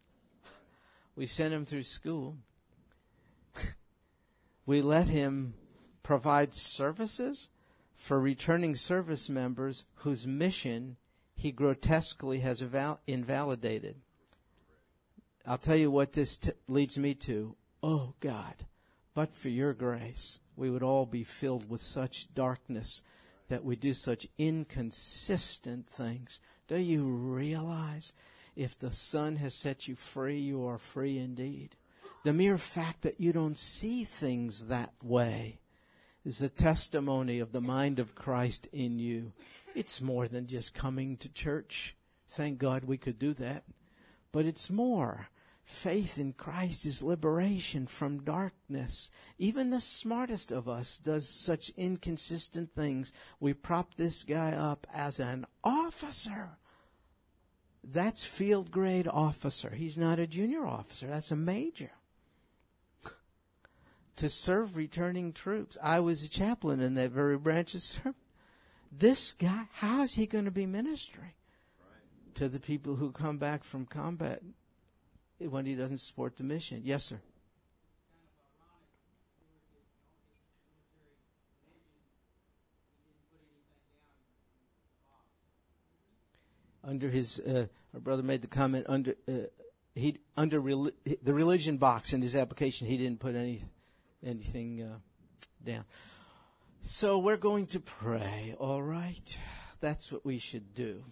We 1.17 1.25
send 1.25 1.55
him 1.55 1.65
through 1.65 1.85
school. 1.85 2.37
we 4.67 4.83
let 4.83 5.09
him 5.09 5.55
provide 6.03 6.53
services 6.53 7.49
for 7.97 8.21
returning 8.21 8.77
service 8.77 9.31
members 9.31 9.87
whose 9.97 10.27
mission 10.27 10.99
he 11.35 11.53
grotesquely 11.53 12.41
has 12.41 12.63
eval- 12.63 13.01
invalidated. 13.07 13.97
I'll 15.47 15.59
tell 15.59 15.77
you 15.77 15.91
what 15.91 16.13
this 16.13 16.37
t- 16.39 16.53
leads 16.69 16.97
me 16.97 17.15
to. 17.15 17.55
Oh 17.83 18.15
God, 18.21 18.65
but 19.15 19.35
for 19.35 19.49
your 19.49 19.75
grace, 19.75 20.39
we 20.57 20.71
would 20.71 20.83
all 20.83 21.07
be 21.07 21.25
filled 21.25 21.69
with 21.69 21.83
such 21.83 22.33
darkness 22.35 23.03
that 23.49 23.65
we 23.65 23.77
do 23.77 23.93
such 23.93 24.27
inconsistent 24.39 25.87
things. 25.87 26.41
Do 26.67 26.79
you 26.79 27.05
realize 27.05 28.15
if 28.57 28.79
the 28.79 28.93
Son 28.93 29.37
has 29.37 29.55
set 29.55 29.87
you 29.87 29.97
free, 29.97 30.39
you 30.39 30.67
are 30.67 30.79
free 30.79 31.19
indeed? 31.19 31.77
The 32.25 32.33
mere 32.33 32.57
fact 32.57 33.03
that 33.03 33.21
you 33.21 33.33
don't 33.33 33.59
see 33.59 34.05
things 34.05 34.67
that 34.67 34.95
way 35.03 35.59
is 36.25 36.39
the 36.39 36.49
testimony 36.49 37.39
of 37.39 37.53
the 37.53 37.61
mind 37.61 37.99
of 37.99 38.15
Christ 38.15 38.67
in 38.73 38.99
you. 38.99 39.33
It's 39.75 40.01
more 40.01 40.29
than 40.29 40.47
just 40.47 40.75
coming 40.75 41.17
to 41.19 41.29
church. 41.29 41.97
Thank 42.29 42.59
God 42.59 42.85
we 42.85 42.97
could 42.97 43.19
do 43.19 43.35
that. 43.35 43.65
But 44.33 44.47
it's 44.47 44.71
more. 44.71 45.29
Faith 45.65 46.19
in 46.19 46.35
Christ 46.35 46.85
is 46.85 47.03
liberation 47.03 47.87
from 47.87 48.23
darkness. 48.23 49.11
Even 49.39 49.71
the 49.71 49.81
smartest 49.81 50.53
of 50.53 50.69
us 50.69 50.99
does 50.99 51.29
such 51.29 51.71
inconsistent 51.71 52.75
things. 52.75 53.13
We 53.41 53.55
prop 53.55 53.95
this 53.95 54.25
guy 54.25 54.53
up 54.53 54.87
as 54.93 55.19
an 55.19 55.47
officer. 55.65 56.59
That's 57.83 58.25
field 58.25 58.71
grade 58.71 59.09
officer. 59.09 59.71
He's 59.71 59.97
not 59.97 60.19
a 60.19 60.27
junior 60.27 60.67
officer. 60.67 61.07
That's 61.07 61.31
a 61.33 61.37
major. 61.37 61.93
to 64.17 64.29
serve 64.29 64.77
returning 64.77 65.33
troops. 65.33 65.79
I 65.83 66.01
was 66.01 66.25
a 66.25 66.29
chaplain 66.29 66.81
in 66.81 66.95
that 66.95 67.11
very 67.11 67.39
branch 67.39 67.75
of 67.75 67.81
service. 67.81 68.15
This 68.97 69.33
guy, 69.33 69.65
how 69.73 70.03
is 70.03 70.15
he 70.15 70.27
going 70.27 70.45
to 70.45 70.51
be 70.51 70.67
ministering 70.67 71.33
right. 71.81 72.35
to 72.37 72.49
the 72.49 72.61
people 72.61 72.95
who 72.95 73.11
come 73.11 73.39
back 73.39 73.65
from 73.65 73.87
combat 73.87 74.41
when 75.39 75.67
he 75.67 75.75
doesn't 75.75 75.99
support 75.99 76.37
the 76.37 76.45
mission. 76.45 76.83
Yes, 76.85 77.05
sir. 77.05 77.21
Under 86.83 87.09
his, 87.09 87.41
uh, 87.41 87.67
our 87.95 88.01
brother 88.01 88.23
made 88.23 88.43
the 88.43 88.47
comment 88.47 88.85
under 88.89 89.15
uh, 89.27 89.47
he 89.95 90.19
under 90.37 90.59
the 90.59 91.33
religion 91.33 91.79
box 91.79 92.13
in 92.13 92.21
his 92.21 92.37
application 92.37 92.87
he 92.87 92.99
didn't 92.99 93.21
put 93.21 93.35
any 93.35 93.63
anything 94.23 94.83
uh, 94.83 94.97
down. 95.65 95.85
So 96.87 97.19
we're 97.19 97.39
going 97.39 97.67
to 97.69 97.81
pray. 97.81 98.55
All 98.59 98.83
right, 98.83 99.39
that's 99.81 100.13
what 100.13 100.25
we 100.25 100.39
should 100.39 100.75
do 100.75 101.03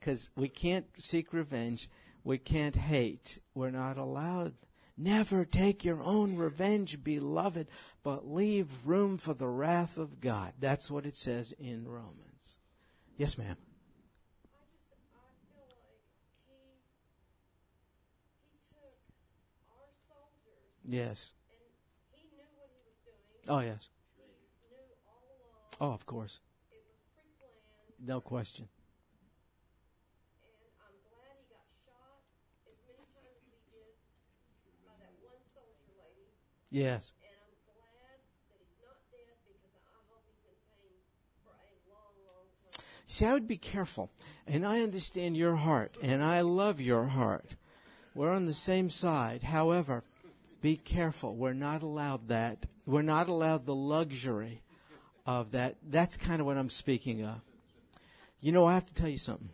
because 0.00 0.30
we 0.34 0.48
can't 0.48 0.86
seek 0.98 1.32
revenge 1.32 1.88
we 2.24 2.38
can't 2.38 2.74
hate. 2.74 3.38
We're 3.54 3.70
not 3.70 3.98
allowed. 3.98 4.54
Never 4.96 5.44
take 5.44 5.84
your 5.84 6.02
own 6.02 6.36
revenge, 6.36 7.04
beloved, 7.04 7.68
but 8.02 8.26
leave 8.26 8.86
room 8.86 9.18
for 9.18 9.34
the 9.34 9.48
wrath 9.48 9.98
of 9.98 10.20
God. 10.20 10.54
That's 10.58 10.90
what 10.90 11.04
it 11.04 11.16
says 11.16 11.52
in 11.58 11.86
Romans. 11.86 12.58
Yes, 13.18 13.36
ma'am. 13.36 13.56
Yes. 20.86 21.32
Oh, 23.48 23.60
yes. 23.60 23.88
Oh, 25.80 25.92
of 25.92 26.06
course. 26.06 26.40
No 28.04 28.20
question. 28.20 28.68
Yes. 36.74 37.12
And 37.22 37.30
I'm 37.38 37.54
glad 37.70 38.18
that 38.18 38.58
he's 38.58 38.74
not 38.82 38.98
dead 39.12 39.38
because 39.46 39.78
I 39.86 39.94
hope 40.10 40.26
he's 40.26 40.42
in 40.42 40.58
pain 40.74 40.98
for 41.44 41.54
a 41.54 41.70
long, 41.86 42.18
long 42.26 42.50
time. 42.74 42.84
See, 43.06 43.26
I 43.26 43.32
would 43.32 43.46
be 43.46 43.56
careful. 43.56 44.10
And 44.48 44.66
I 44.66 44.80
understand 44.80 45.36
your 45.36 45.54
heart, 45.54 45.96
and 46.02 46.24
I 46.24 46.40
love 46.40 46.80
your 46.80 47.04
heart. 47.04 47.54
We're 48.12 48.32
on 48.32 48.46
the 48.46 48.52
same 48.52 48.90
side. 48.90 49.44
However, 49.44 50.02
be 50.60 50.76
careful. 50.76 51.36
We're 51.36 51.52
not 51.52 51.84
allowed 51.84 52.26
that. 52.26 52.66
We're 52.86 53.02
not 53.02 53.28
allowed 53.28 53.66
the 53.66 53.74
luxury 53.76 54.63
of 55.26 55.52
that. 55.52 55.76
That's 55.82 56.16
kind 56.16 56.40
of 56.40 56.46
what 56.46 56.56
I'm 56.56 56.70
speaking 56.70 57.24
of. 57.24 57.40
You 58.40 58.52
know, 58.52 58.66
I 58.66 58.74
have 58.74 58.86
to 58.86 58.94
tell 58.94 59.08
you 59.08 59.18
something. 59.18 59.50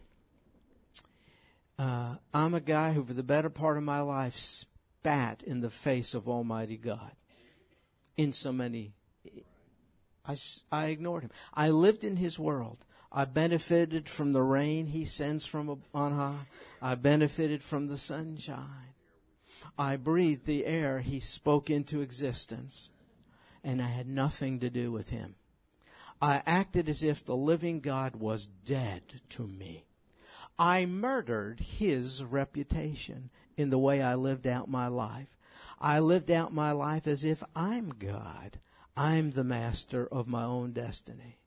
Uh, 1.79 2.17
I'm 2.35 2.55
a 2.55 2.61
guy 2.61 2.93
who, 2.93 3.05
for 3.05 3.15
the 3.15 3.23
better 3.23 3.49
part 3.49 3.79
of 3.79 3.83
my 3.83 4.01
life, 4.01 4.37
spat 4.37 5.43
in 5.43 5.61
the 5.61 5.71
face 5.71 6.13
of 6.13 6.29
Almighty 6.29 6.77
God 6.77 7.13
in 8.17 8.33
so 8.33 8.53
many. 8.53 8.93
I, 10.27 10.37
I 10.71 10.87
ignored 10.87 11.23
him. 11.23 11.31
I 11.55 11.71
lived 11.71 12.05
in 12.05 12.17
his 12.17 12.39
world. 12.39 12.85
I 13.13 13.25
benefited 13.25 14.09
from 14.09 14.33
the 14.33 14.43
rain 14.43 14.89
he 14.89 15.05
sends 15.05 15.47
from 15.47 15.83
on 15.95 16.13
high. 16.13 16.47
I 16.83 16.95
benefited 16.97 17.63
from 17.63 17.87
the 17.87 17.97
sunshine. 17.97 18.95
I 19.79 19.97
breathed 19.97 20.47
the 20.47 20.67
air 20.67 21.01
he 21.01 21.19
spoke 21.19 21.71
into 21.71 22.03
existence. 22.03 22.91
And 23.65 23.83
I 23.83 23.89
had 23.89 24.07
nothing 24.07 24.61
to 24.61 24.71
do 24.71 24.93
with 24.93 25.11
him. 25.11 25.35
I 26.23 26.43
acted 26.47 26.89
as 26.89 27.03
if 27.03 27.25
the 27.25 27.37
living 27.37 27.81
God 27.81 28.17
was 28.17 28.47
dead 28.47 29.03
to 29.31 29.47
me. 29.47 29.87
I 30.59 30.85
murdered 30.85 31.61
his 31.61 32.23
reputation 32.23 33.31
in 33.57 33.71
the 33.71 33.79
way 33.79 34.03
I 34.03 34.15
lived 34.15 34.47
out 34.47 34.69
my 34.69 34.89
life. 34.89 35.39
I 35.81 36.01
lived 36.01 36.31
out 36.31 36.53
my 36.53 36.73
life 36.73 37.07
as 37.07 37.25
if 37.25 37.43
I'm 37.57 37.89
God. 37.91 38.59
I'm 38.97 39.31
the 39.31 39.45
master 39.45 40.07
of 40.07 40.29
my 40.29 40.45
own 40.45 40.73
destiny. 40.73 41.39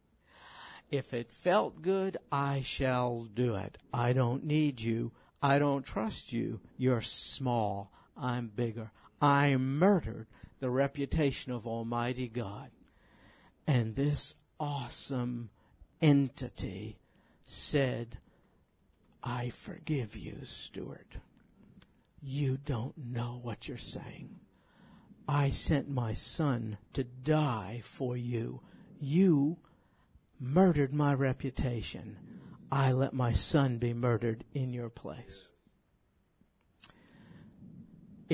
If 0.90 1.14
it 1.14 1.32
felt 1.32 1.84
good, 1.84 2.18
I 2.32 2.62
shall 2.62 3.26
do 3.26 3.56
it. 3.56 3.78
I 3.94 4.14
don't 4.14 4.44
need 4.44 4.82
you. 4.82 5.12
I 5.42 5.60
don't 5.60 5.86
trust 5.86 6.34
you. 6.34 6.62
You're 6.78 7.02
small. 7.02 7.92
I'm 8.18 8.48
bigger. 8.48 8.92
I 9.22 9.56
murdered 9.58 10.28
the 10.60 10.70
reputation 10.72 11.52
of 11.52 11.68
Almighty 11.68 12.28
God. 12.28 12.72
And 13.68 13.96
this 13.96 14.36
awesome 14.64 15.50
entity 16.02 16.98
said, 17.46 18.18
I 19.22 19.50
forgive 19.50 20.16
you, 20.16 20.38
Stuart. 20.44 21.18
You 22.22 22.58
don't 22.64 22.98
know 22.98 23.42
what 23.44 23.68
you're 23.68 23.78
saying. 23.78 24.40
I 25.28 25.50
sent 25.50 25.90
my 25.90 26.14
son 26.14 26.78
to 26.94 27.04
die 27.04 27.82
for 27.84 28.16
you. 28.16 28.62
You 29.02 29.58
murdered 30.40 30.94
my 30.94 31.14
reputation. 31.14 32.16
I 32.72 32.94
let 32.94 33.14
my 33.14 33.34
son 33.34 33.80
be 33.80 33.94
murdered 33.94 34.46
in 34.54 34.72
your 34.72 34.90
place. 34.90 35.50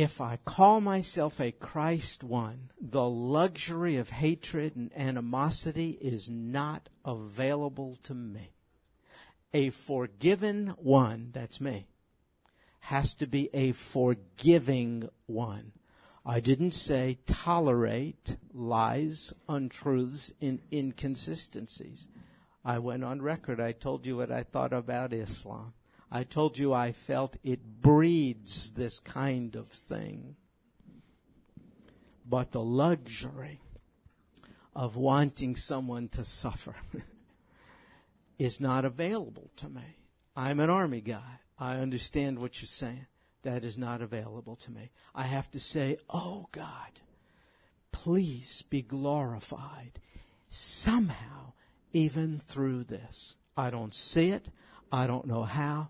If 0.02 0.22
I 0.22 0.38
call 0.38 0.80
myself 0.80 1.42
a 1.42 1.52
Christ 1.52 2.24
one, 2.24 2.72
the 2.80 3.10
luxury 3.10 3.98
of 3.98 4.12
hatred 4.12 4.78
and 4.78 4.94
animosity 4.96 5.98
is 6.00 6.30
not 6.30 6.88
available 7.04 7.98
to 8.04 8.14
me. 8.14 8.54
A 9.54 9.72
forgiven 9.72 10.68
one, 10.78 11.32
that's 11.34 11.60
me, 11.60 11.90
has 12.80 13.14
to 13.16 13.28
be 13.28 13.50
a 13.54 13.74
forgiving 13.74 15.10
one. 15.26 15.74
I 16.26 16.40
didn't 16.40 16.76
say 16.76 17.18
tolerate 17.26 18.38
lies, 18.54 19.34
untruths, 19.50 20.32
and 20.40 20.62
inconsistencies. 20.72 22.08
I 22.64 22.80
went 22.80 23.04
on 23.04 23.22
record. 23.22 23.60
I 23.60 23.74
told 23.74 24.06
you 24.06 24.16
what 24.16 24.32
I 24.32 24.44
thought 24.44 24.72
about 24.72 25.12
Islam. 25.12 25.74
I 26.12 26.24
told 26.24 26.58
you 26.58 26.74
I 26.74 26.92
felt 26.92 27.38
it 27.44 27.82
breeds 27.82 28.72
this 28.72 29.00
kind 29.00 29.56
of 29.56 29.70
thing. 29.70 30.36
But 32.26 32.52
the 32.52 32.64
luxury 32.64 33.62
of 34.76 34.96
wanting 34.96 35.56
someone 35.56 36.08
to 36.10 36.24
suffer 36.24 36.76
is 38.40 38.60
not 38.60 38.86
available 38.86 39.52
to 39.58 39.70
me. 39.70 39.98
I'm 40.36 40.60
an 40.60 40.70
army 40.70 41.02
guy. 41.02 41.42
I 41.60 41.76
understand 41.78 42.40
what 42.40 42.62
you're 42.62 42.68
saying. 42.68 43.08
That 43.44 43.64
is 43.64 43.78
not 43.78 44.02
available 44.02 44.56
to 44.58 44.72
me. 44.72 44.92
I 45.14 45.24
have 45.24 45.50
to 45.52 45.60
say, 45.60 45.98
Oh 46.10 46.48
God, 46.52 47.02
please 47.92 48.64
be 48.64 48.82
glorified 48.82 50.00
somehow, 50.48 51.54
even 51.94 52.40
through 52.40 52.86
this. 52.86 53.36
I 53.56 53.70
don't 53.70 53.94
see 53.94 54.30
it. 54.30 54.50
I 54.92 55.08
don't 55.08 55.28
know 55.28 55.44
how, 55.44 55.90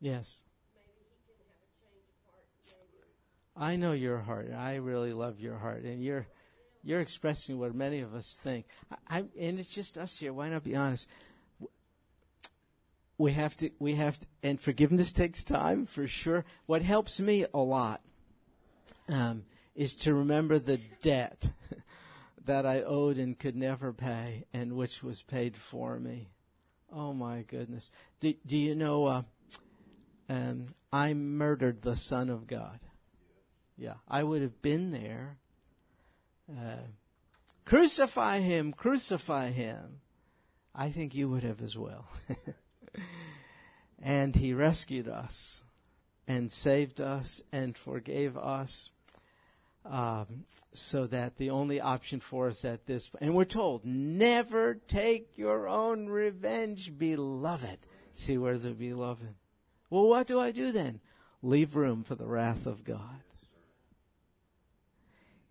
Yes. 0.00 0.42
I 3.56 3.76
know 3.76 3.92
your 3.92 4.18
heart. 4.18 4.52
I 4.56 4.76
really 4.76 5.12
love 5.12 5.40
your 5.40 5.58
heart, 5.58 5.82
and 5.82 6.02
you're 6.02 6.26
you're 6.84 7.00
expressing 7.00 7.58
what 7.58 7.74
many 7.74 8.00
of 8.00 8.14
us 8.14 8.38
think. 8.40 8.66
I, 8.90 9.18
I, 9.18 9.24
and 9.38 9.58
it's 9.58 9.70
just 9.70 9.98
us 9.98 10.16
here. 10.16 10.32
Why 10.32 10.48
not 10.48 10.62
be 10.62 10.76
honest? 10.76 11.08
we 13.18 13.32
have 13.32 13.56
to 13.56 13.70
we 13.80 13.96
have 13.96 14.18
to, 14.18 14.26
and 14.42 14.60
forgiveness 14.60 15.12
takes 15.12 15.42
time 15.42 15.84
for 15.84 16.06
sure. 16.06 16.44
What 16.66 16.82
helps 16.82 17.20
me 17.20 17.44
a 17.52 17.58
lot 17.58 18.00
um, 19.08 19.44
is 19.74 19.96
to 19.96 20.14
remember 20.14 20.58
the 20.58 20.78
debt 21.02 21.50
that 22.44 22.64
I 22.64 22.82
owed 22.82 23.18
and 23.18 23.38
could 23.38 23.56
never 23.56 23.92
pay, 23.92 24.44
and 24.54 24.74
which 24.74 25.02
was 25.02 25.22
paid 25.22 25.56
for 25.56 25.98
me. 25.98 26.28
Oh 26.92 27.12
my 27.12 27.42
goodness! 27.42 27.90
Do, 28.20 28.32
do 28.46 28.56
you 28.56 28.76
know? 28.76 29.06
Uh, 29.06 29.22
um, 30.28 30.66
I 30.92 31.14
murdered 31.14 31.82
the 31.82 31.96
Son 31.96 32.28
of 32.30 32.46
God. 32.46 32.80
Yeah, 33.76 33.94
I 34.08 34.22
would 34.22 34.42
have 34.42 34.60
been 34.60 34.90
there. 34.90 35.38
Uh, 36.50 36.88
crucify 37.64 38.40
him! 38.40 38.72
Crucify 38.72 39.50
him! 39.50 40.00
I 40.74 40.90
think 40.90 41.14
you 41.14 41.28
would 41.28 41.44
have 41.44 41.62
as 41.62 41.76
well. 41.76 42.08
and 44.02 44.34
he 44.34 44.52
rescued 44.52 45.08
us 45.08 45.62
and 46.26 46.52
saved 46.52 47.00
us 47.00 47.42
and 47.52 47.76
forgave 47.76 48.36
us. 48.36 48.90
Um, 49.84 50.44
so 50.74 51.06
that 51.06 51.38
the 51.38 51.48
only 51.48 51.80
option 51.80 52.20
for 52.20 52.48
us 52.48 52.64
at 52.64 52.84
this 52.86 53.10
and 53.22 53.34
we're 53.34 53.46
told 53.46 53.86
never 53.86 54.74
take 54.74 55.30
your 55.36 55.66
own 55.66 56.08
revenge 56.08 56.98
beloved 56.98 57.78
see 58.12 58.36
where 58.36 58.58
the 58.58 58.72
beloved 58.72 59.34
well 59.90 60.08
what 60.08 60.26
do 60.26 60.40
i 60.40 60.50
do 60.50 60.72
then 60.72 61.00
leave 61.42 61.76
room 61.76 62.02
for 62.02 62.14
the 62.14 62.26
wrath 62.26 62.66
of 62.66 62.84
god 62.84 63.20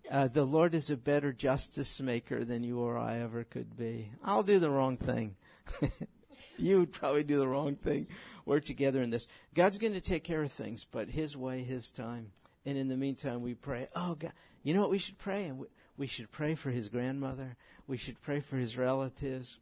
uh, 0.10 0.28
the 0.28 0.46
lord 0.46 0.74
is 0.74 0.90
a 0.90 0.98
better 0.98 1.34
justice 1.34 2.00
maker 2.00 2.44
than 2.44 2.64
you 2.64 2.80
or 2.80 2.98
i 2.98 3.18
ever 3.20 3.44
could 3.44 3.78
be 3.78 4.10
i'll 4.24 4.44
do 4.44 4.60
the 4.60 4.70
wrong 4.70 4.98
thing 4.98 5.36
you 6.58 6.80
would 6.80 6.92
probably 6.92 7.24
do 7.24 7.40
the 7.40 7.48
wrong 7.48 7.76
thing. 7.76 8.08
We're 8.46 8.60
together 8.60 9.02
in 9.02 9.10
this. 9.10 9.28
God's 9.54 9.78
going 9.78 9.94
to 9.94 10.02
take 10.02 10.24
care 10.24 10.44
of 10.44 10.52
things, 10.52 10.86
but 10.90 11.10
His 11.10 11.38
way, 11.38 11.64
His 11.64 11.92
time. 11.92 12.32
And 12.66 12.78
in 12.78 12.88
the 12.88 12.98
meantime, 12.98 13.42
we 13.42 13.54
pray, 13.54 13.88
oh 13.96 14.16
God, 14.16 14.34
you 14.64 14.74
know 14.74 14.82
what 14.82 14.90
we 14.90 14.98
should 14.98 15.18
pray? 15.18 15.46
And 15.46 15.60
we, 15.60 15.68
we 15.98 16.08
should 16.08 16.32
pray 16.32 16.56
for 16.56 16.70
his 16.70 16.90
grandmother. 16.90 17.56
We 17.88 17.98
should 17.98 18.22
pray 18.22 18.42
for 18.42 18.58
his 18.58 18.78
relatives. 18.78 19.58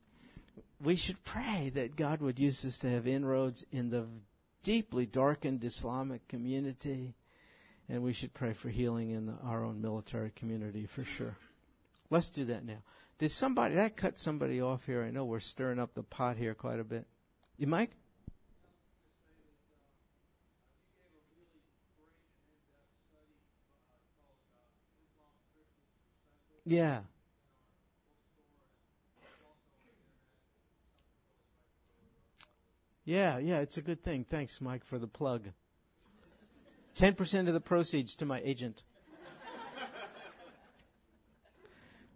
We 0.82 0.96
should 0.96 1.24
pray 1.24 1.72
that 1.76 1.96
God 1.96 2.22
would 2.22 2.40
use 2.40 2.66
us 2.66 2.80
to 2.80 2.90
have 2.90 3.08
inroads 3.08 3.66
in 3.72 3.92
the 3.92 4.08
deeply 4.66 5.06
darkened 5.06 5.64
Islamic 5.64 6.28
community. 6.28 7.14
And 7.88 8.02
we 8.02 8.14
should 8.14 8.34
pray 8.34 8.54
for 8.54 8.70
healing 8.70 9.12
in 9.12 9.28
the, 9.28 9.36
our 9.44 9.64
own 9.64 9.80
military 9.80 10.32
community 10.36 10.88
for 10.88 11.04
sure. 11.04 11.38
Let's 12.10 12.32
do 12.32 12.46
that 12.46 12.66
now. 12.66 12.80
Did 13.20 13.30
somebody, 13.30 13.80
I 13.80 13.90
cut 13.90 14.18
somebody 14.18 14.60
off 14.60 14.88
here? 14.88 15.04
I 15.04 15.12
know 15.12 15.24
we're 15.24 15.40
stirring 15.40 15.80
up 15.80 15.94
the 15.94 16.02
pot 16.02 16.38
here 16.38 16.56
quite 16.56 16.80
a 16.80 16.84
bit. 16.84 17.06
You, 17.58 17.68
Mike? 17.68 17.92
Yeah. 26.66 27.02
Yeah, 33.06 33.38
yeah, 33.38 33.60
it's 33.60 33.78
a 33.78 33.84
good 33.84 34.04
thing. 34.04 34.24
Thanks, 34.24 34.60
Mike, 34.60 34.84
for 34.84 34.98
the 34.98 35.08
plug. 35.08 35.50
10% 36.96 37.48
of 37.48 37.54
the 37.54 37.62
proceeds 37.62 38.16
to 38.16 38.26
my 38.26 38.42
agent. 38.44 38.84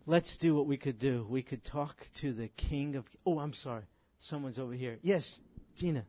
Let's 0.07 0.37
do 0.37 0.55
what 0.55 0.65
we 0.65 0.77
could 0.77 0.97
do. 0.97 1.27
We 1.29 1.43
could 1.43 1.63
talk 1.63 2.07
to 2.15 2.33
the 2.33 2.47
king 2.47 2.95
of. 2.95 3.05
Oh, 3.27 3.37
I'm 3.37 3.53
sorry. 3.53 3.83
Someone's 4.17 4.57
over 4.57 4.73
here. 4.73 4.97
Yes, 5.03 5.39
Gina. 5.75 6.05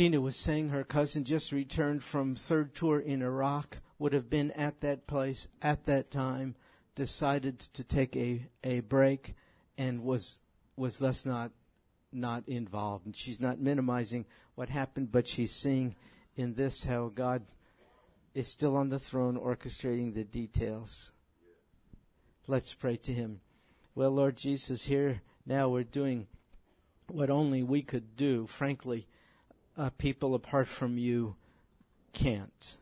Gina 0.00 0.18
was 0.18 0.34
saying 0.34 0.70
her 0.70 0.82
cousin 0.82 1.24
just 1.24 1.52
returned 1.52 2.02
from 2.02 2.34
third 2.34 2.74
tour 2.74 3.00
in 3.00 3.20
Iraq, 3.20 3.82
would 3.98 4.14
have 4.14 4.30
been 4.30 4.50
at 4.52 4.80
that 4.80 5.06
place 5.06 5.46
at 5.60 5.84
that 5.84 6.10
time, 6.10 6.56
decided 6.94 7.58
to 7.58 7.84
take 7.84 8.16
a, 8.16 8.46
a 8.64 8.80
break 8.80 9.34
and 9.76 10.02
was 10.02 10.40
was 10.74 11.00
thus 11.00 11.26
not 11.26 11.50
not 12.14 12.48
involved. 12.48 13.04
And 13.04 13.14
she's 13.14 13.40
not 13.40 13.60
minimizing 13.60 14.24
what 14.54 14.70
happened, 14.70 15.12
but 15.12 15.28
she's 15.28 15.52
seeing 15.52 15.94
in 16.34 16.54
this 16.54 16.82
how 16.82 17.12
God 17.14 17.42
is 18.32 18.48
still 18.48 18.78
on 18.78 18.88
the 18.88 18.98
throne 18.98 19.36
orchestrating 19.36 20.14
the 20.14 20.24
details. 20.24 21.12
Let's 22.46 22.72
pray 22.72 22.96
to 22.96 23.12
him. 23.12 23.42
Well, 23.94 24.12
Lord 24.12 24.38
Jesus, 24.38 24.84
here 24.84 25.20
now 25.44 25.68
we're 25.68 25.84
doing 25.84 26.26
what 27.06 27.28
only 27.28 27.62
we 27.62 27.82
could 27.82 28.16
do, 28.16 28.46
frankly 28.46 29.06
uh, 29.80 29.88
people 29.96 30.34
apart 30.34 30.68
from 30.68 30.98
you 30.98 31.36
can't. 32.12 32.76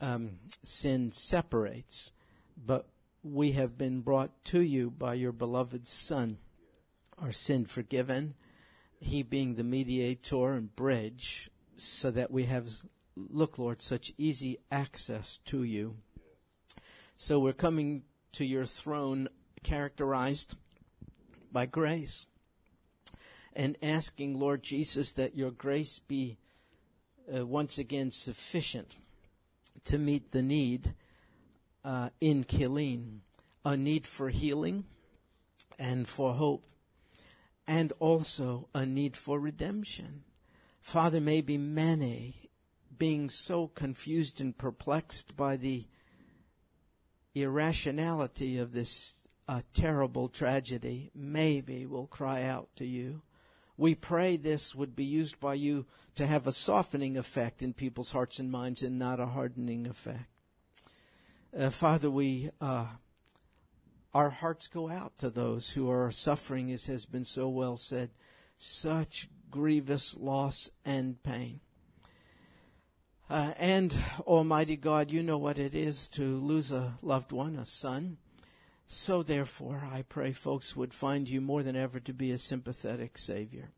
Um, 0.00 0.38
sin 0.62 1.10
separates, 1.10 2.12
but 2.56 2.86
we 3.24 3.52
have 3.52 3.76
been 3.76 4.02
brought 4.02 4.44
to 4.46 4.60
you 4.60 4.90
by 4.90 5.14
your 5.14 5.32
beloved 5.32 5.88
Son, 5.88 6.38
our 7.20 7.32
sin 7.32 7.66
forgiven, 7.66 8.34
He 9.00 9.24
being 9.24 9.56
the 9.56 9.64
mediator 9.64 10.52
and 10.52 10.74
bridge, 10.76 11.50
so 11.76 12.12
that 12.12 12.30
we 12.30 12.44
have, 12.44 12.68
look, 13.16 13.58
Lord, 13.58 13.82
such 13.82 14.12
easy 14.16 14.58
access 14.70 15.38
to 15.46 15.64
you. 15.64 15.96
So 17.16 17.40
we're 17.40 17.52
coming 17.52 18.04
to 18.32 18.44
your 18.44 18.64
throne 18.64 19.28
characterized 19.64 20.54
by 21.50 21.66
grace 21.66 22.26
and 23.54 23.76
asking, 23.82 24.38
Lord 24.38 24.62
Jesus, 24.62 25.12
that 25.12 25.36
your 25.36 25.50
grace 25.50 25.98
be 25.98 26.38
uh, 27.34 27.46
once 27.46 27.78
again 27.78 28.10
sufficient 28.10 28.96
to 29.84 29.98
meet 29.98 30.30
the 30.30 30.42
need 30.42 30.94
uh, 31.84 32.10
in 32.20 32.44
Killeen, 32.44 33.20
a 33.64 33.76
need 33.76 34.06
for 34.06 34.30
healing 34.30 34.84
and 35.78 36.08
for 36.08 36.34
hope, 36.34 36.64
and 37.66 37.92
also 37.98 38.68
a 38.74 38.86
need 38.86 39.16
for 39.16 39.38
redemption. 39.38 40.24
Father, 40.80 41.20
maybe 41.20 41.56
many 41.58 42.50
being 42.98 43.30
so 43.30 43.68
confused 43.68 44.40
and 44.40 44.56
perplexed 44.56 45.36
by 45.36 45.56
the 45.56 45.86
irrationality 47.34 48.58
of 48.58 48.72
this 48.72 49.20
uh, 49.48 49.62
terrible 49.74 50.28
tragedy, 50.28 51.10
maybe 51.14 51.86
will 51.86 52.06
cry 52.06 52.42
out 52.42 52.68
to 52.76 52.84
you 52.84 53.22
we 53.82 53.96
pray 53.96 54.36
this 54.36 54.76
would 54.76 54.94
be 54.94 55.04
used 55.04 55.40
by 55.40 55.54
you 55.54 55.84
to 56.14 56.24
have 56.24 56.46
a 56.46 56.52
softening 56.52 57.16
effect 57.16 57.64
in 57.64 57.72
people's 57.72 58.12
hearts 58.12 58.38
and 58.38 58.48
minds 58.48 58.84
and 58.84 58.96
not 58.96 59.18
a 59.18 59.26
hardening 59.26 59.88
effect. 59.88 60.28
Uh, 61.58 61.68
Father, 61.68 62.08
we, 62.08 62.48
uh, 62.60 62.86
our 64.14 64.30
hearts 64.30 64.68
go 64.68 64.88
out 64.88 65.18
to 65.18 65.30
those 65.30 65.70
who 65.70 65.90
are 65.90 66.12
suffering, 66.12 66.70
as 66.70 66.86
has 66.86 67.06
been 67.06 67.24
so 67.24 67.48
well 67.48 67.76
said, 67.76 68.10
such 68.56 69.28
grievous 69.50 70.16
loss 70.16 70.70
and 70.84 71.20
pain. 71.24 71.58
Uh, 73.28 73.52
and 73.58 73.96
Almighty 74.20 74.76
God, 74.76 75.10
you 75.10 75.24
know 75.24 75.38
what 75.38 75.58
it 75.58 75.74
is 75.74 76.08
to 76.10 76.22
lose 76.22 76.70
a 76.70 76.94
loved 77.02 77.32
one, 77.32 77.56
a 77.56 77.66
son. 77.66 78.18
So 78.86 79.22
therefore, 79.22 79.88
I 79.90 80.02
pray 80.02 80.32
folks 80.32 80.76
would 80.76 80.94
find 80.94 81.28
you 81.28 81.40
more 81.40 81.62
than 81.62 81.76
ever 81.76 82.00
to 82.00 82.12
be 82.12 82.30
a 82.30 82.38
sympathetic 82.38 83.18
Savior. 83.18 83.70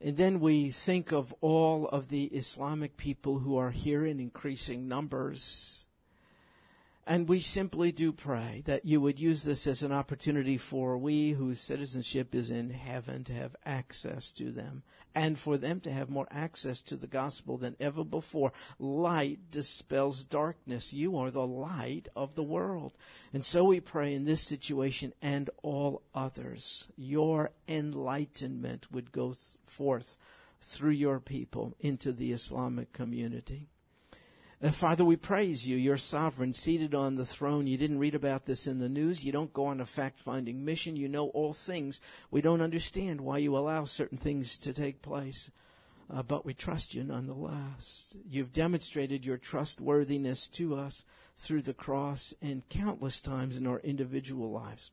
And 0.00 0.16
then 0.16 0.40
we 0.40 0.70
think 0.70 1.12
of 1.12 1.34
all 1.40 1.88
of 1.88 2.08
the 2.08 2.24
Islamic 2.26 2.96
people 2.96 3.40
who 3.40 3.56
are 3.56 3.70
here 3.70 4.04
in 4.04 4.20
increasing 4.20 4.86
numbers 4.86 5.86
and 7.08 7.26
we 7.26 7.40
simply 7.40 7.90
do 7.90 8.12
pray 8.12 8.62
that 8.66 8.84
you 8.84 9.00
would 9.00 9.18
use 9.18 9.42
this 9.42 9.66
as 9.66 9.82
an 9.82 9.92
opportunity 9.92 10.58
for 10.58 10.98
we 10.98 11.30
whose 11.30 11.58
citizenship 11.58 12.34
is 12.34 12.50
in 12.50 12.68
heaven 12.68 13.24
to 13.24 13.32
have 13.32 13.56
access 13.64 14.30
to 14.32 14.52
them 14.52 14.82
and 15.14 15.38
for 15.38 15.56
them 15.56 15.80
to 15.80 15.90
have 15.90 16.10
more 16.10 16.28
access 16.30 16.82
to 16.82 16.96
the 16.96 17.06
gospel 17.06 17.56
than 17.56 17.76
ever 17.80 18.04
before. 18.04 18.52
Light 18.78 19.50
dispels 19.50 20.22
darkness. 20.22 20.92
You 20.92 21.16
are 21.16 21.30
the 21.30 21.46
light 21.46 22.08
of 22.14 22.34
the 22.34 22.42
world. 22.42 22.92
And 23.32 23.42
so 23.42 23.64
we 23.64 23.80
pray 23.80 24.12
in 24.12 24.26
this 24.26 24.42
situation 24.42 25.14
and 25.22 25.48
all 25.62 26.02
others, 26.14 26.88
your 26.94 27.52
enlightenment 27.66 28.92
would 28.92 29.12
go 29.12 29.34
forth 29.64 30.18
through 30.60 30.90
your 30.90 31.20
people 31.20 31.74
into 31.80 32.12
the 32.12 32.32
Islamic 32.32 32.92
community. 32.92 33.70
Uh, 34.60 34.72
Father, 34.72 35.04
we 35.04 35.14
praise 35.14 35.68
you. 35.68 35.76
You're 35.76 35.96
sovereign, 35.96 36.52
seated 36.52 36.92
on 36.92 37.14
the 37.14 37.24
throne. 37.24 37.68
You 37.68 37.76
didn't 37.76 38.00
read 38.00 38.16
about 38.16 38.44
this 38.44 38.66
in 38.66 38.80
the 38.80 38.88
news. 38.88 39.24
You 39.24 39.30
don't 39.30 39.52
go 39.52 39.66
on 39.66 39.80
a 39.80 39.86
fact 39.86 40.18
finding 40.18 40.64
mission. 40.64 40.96
You 40.96 41.08
know 41.08 41.28
all 41.28 41.52
things. 41.52 42.00
We 42.32 42.40
don't 42.40 42.60
understand 42.60 43.20
why 43.20 43.38
you 43.38 43.56
allow 43.56 43.84
certain 43.84 44.18
things 44.18 44.58
to 44.58 44.72
take 44.72 45.00
place. 45.00 45.48
Uh, 46.12 46.24
but 46.24 46.44
we 46.44 46.54
trust 46.54 46.92
you 46.92 47.04
nonetheless. 47.04 48.16
You've 48.28 48.52
demonstrated 48.52 49.24
your 49.24 49.36
trustworthiness 49.36 50.48
to 50.48 50.74
us 50.74 51.04
through 51.36 51.62
the 51.62 51.74
cross 51.74 52.34
and 52.42 52.68
countless 52.68 53.20
times 53.20 53.58
in 53.58 53.66
our 53.68 53.78
individual 53.80 54.50
lives. 54.50 54.90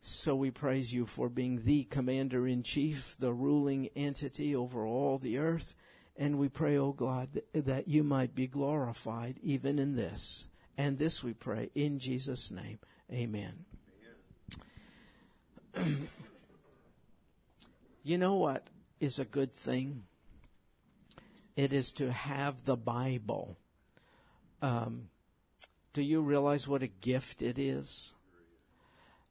So 0.00 0.36
we 0.36 0.52
praise 0.52 0.92
you 0.92 1.06
for 1.06 1.28
being 1.28 1.64
the 1.64 1.84
commander 1.84 2.46
in 2.46 2.62
chief, 2.62 3.16
the 3.18 3.32
ruling 3.32 3.88
entity 3.96 4.54
over 4.54 4.86
all 4.86 5.18
the 5.18 5.38
earth 5.38 5.74
and 6.18 6.38
we 6.38 6.48
pray, 6.48 6.76
O 6.78 6.86
oh 6.86 6.92
God, 6.92 7.28
that, 7.34 7.66
that 7.66 7.88
you 7.88 8.02
might 8.02 8.34
be 8.34 8.46
glorified 8.46 9.38
even 9.42 9.78
in 9.78 9.96
this. 9.96 10.46
And 10.78 10.98
this 10.98 11.22
we 11.22 11.32
pray 11.32 11.70
in 11.74 11.98
Jesus' 11.98 12.50
name. 12.50 12.78
Amen. 13.12 13.64
Amen. 15.76 16.08
you 18.02 18.18
know 18.18 18.34
what 18.34 18.66
is 19.00 19.18
a 19.18 19.24
good 19.24 19.52
thing? 19.52 20.04
It 21.56 21.72
is 21.72 21.92
to 21.92 22.12
have 22.12 22.64
the 22.64 22.76
Bible. 22.76 23.56
Um, 24.60 25.08
do 25.92 26.02
you 26.02 26.20
realize 26.20 26.68
what 26.68 26.82
a 26.82 26.88
gift 26.88 27.40
it 27.40 27.58
is? 27.58 28.14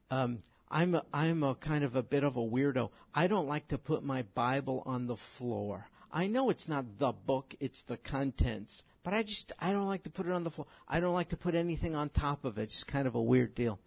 Um, 0.09 0.41
I'm 0.71 0.95
a, 0.95 1.03
I'm 1.13 1.43
a 1.43 1.55
kind 1.55 1.83
of 1.83 1.95
a 1.95 2.03
bit 2.03 2.23
of 2.23 2.37
a 2.37 2.41
weirdo. 2.41 2.89
I 3.13 3.27
don't 3.27 3.47
like 3.47 3.67
to 3.69 3.77
put 3.77 4.03
my 4.03 4.23
Bible 4.33 4.81
on 4.85 5.07
the 5.07 5.15
floor. 5.15 5.87
I 6.15 6.27
know 6.27 6.49
it's 6.49 6.69
not 6.69 6.97
the 6.97 7.11
book, 7.11 7.53
it's 7.59 7.83
the 7.83 7.97
contents. 7.97 8.83
But 9.03 9.13
I 9.13 9.21
just, 9.21 9.51
I 9.59 9.71
don't 9.73 9.85
like 9.85 10.03
to 10.03 10.09
put 10.09 10.25
it 10.25 10.31
on 10.31 10.45
the 10.45 10.49
floor. 10.49 10.65
I 10.87 11.01
don't 11.01 11.13
like 11.13 11.29
to 11.29 11.37
put 11.37 11.53
anything 11.53 11.93
on 11.93 12.09
top 12.09 12.45
of 12.45 12.57
it. 12.57 12.63
It's 12.63 12.85
kind 12.85 13.05
of 13.05 13.15
a 13.15 13.21
weird 13.21 13.53
deal. 13.53 13.79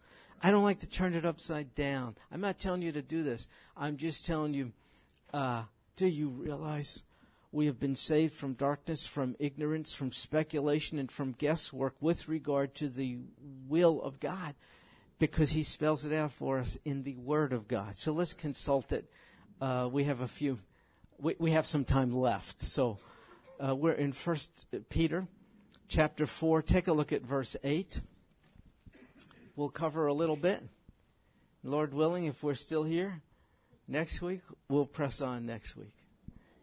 I 0.43 0.51
don't 0.51 0.63
like 0.63 0.81
to 0.81 0.89
turn 0.89 1.15
it 1.15 1.25
upside 1.25 1.75
down. 1.75 2.17
I'm 2.31 2.43
not 2.43 2.59
telling 2.61 2.83
you 2.83 2.93
to 2.93 3.03
do 3.03 3.23
this. 3.23 3.49
I'm 3.77 3.97
just 3.97 4.27
telling 4.27 4.53
you, 4.53 4.73
uh, 5.33 5.65
do 5.97 6.07
you 6.07 6.29
realize 6.29 7.03
we 7.51 7.65
have 7.65 7.81
been 7.81 7.97
saved 7.97 8.35
from 8.35 8.53
darkness, 8.53 9.07
from 9.07 9.35
ignorance, 9.39 9.95
from 9.95 10.13
speculation, 10.13 10.99
and 10.99 11.11
from 11.11 11.33
guesswork 11.33 11.97
with 11.99 12.29
regard 12.29 12.75
to 12.75 12.89
the 12.89 13.19
will 13.67 14.03
of 14.03 14.21
God 14.21 14.55
because 15.19 15.51
He 15.51 15.63
spells 15.63 16.05
it 16.05 16.13
out 16.13 16.33
for 16.33 16.59
us 16.59 16.77
in 16.85 17.05
the 17.05 17.17
Word 17.17 17.55
of 17.55 17.67
God. 17.67 17.97
So 17.97 18.13
let's 18.13 18.35
consult 18.35 18.93
it. 18.93 19.11
Uh, 19.61 19.89
we 19.91 20.05
have 20.05 20.21
a 20.21 20.29
few, 20.29 20.59
we, 21.19 21.35
we 21.39 21.51
have 21.53 21.67
some 21.67 21.85
time 21.85 22.15
left. 22.15 22.63
So 22.63 22.99
uh, 23.59 23.75
we're 23.75 23.93
in 23.93 24.13
First 24.13 24.67
Peter 24.89 25.27
chapter 25.89 26.27
4. 26.27 26.63
Take 26.63 26.89
a 26.89 26.93
look 26.93 27.13
at 27.13 27.23
verse 27.23 27.57
8 27.63 28.01
we'll 29.59 29.69
cover 29.69 30.07
a 30.07 30.15
little 30.15 30.37
bit. 30.37 30.63
Lord 31.65 31.93
willing, 31.93 32.27
if 32.27 32.43
we're 32.45 32.55
still 32.55 32.85
here 32.85 33.21
next 33.89 34.23
week, 34.23 34.41
we'll 34.69 34.87
press 34.87 35.21
on 35.21 35.45
next 35.45 35.77
week. 35.77 35.95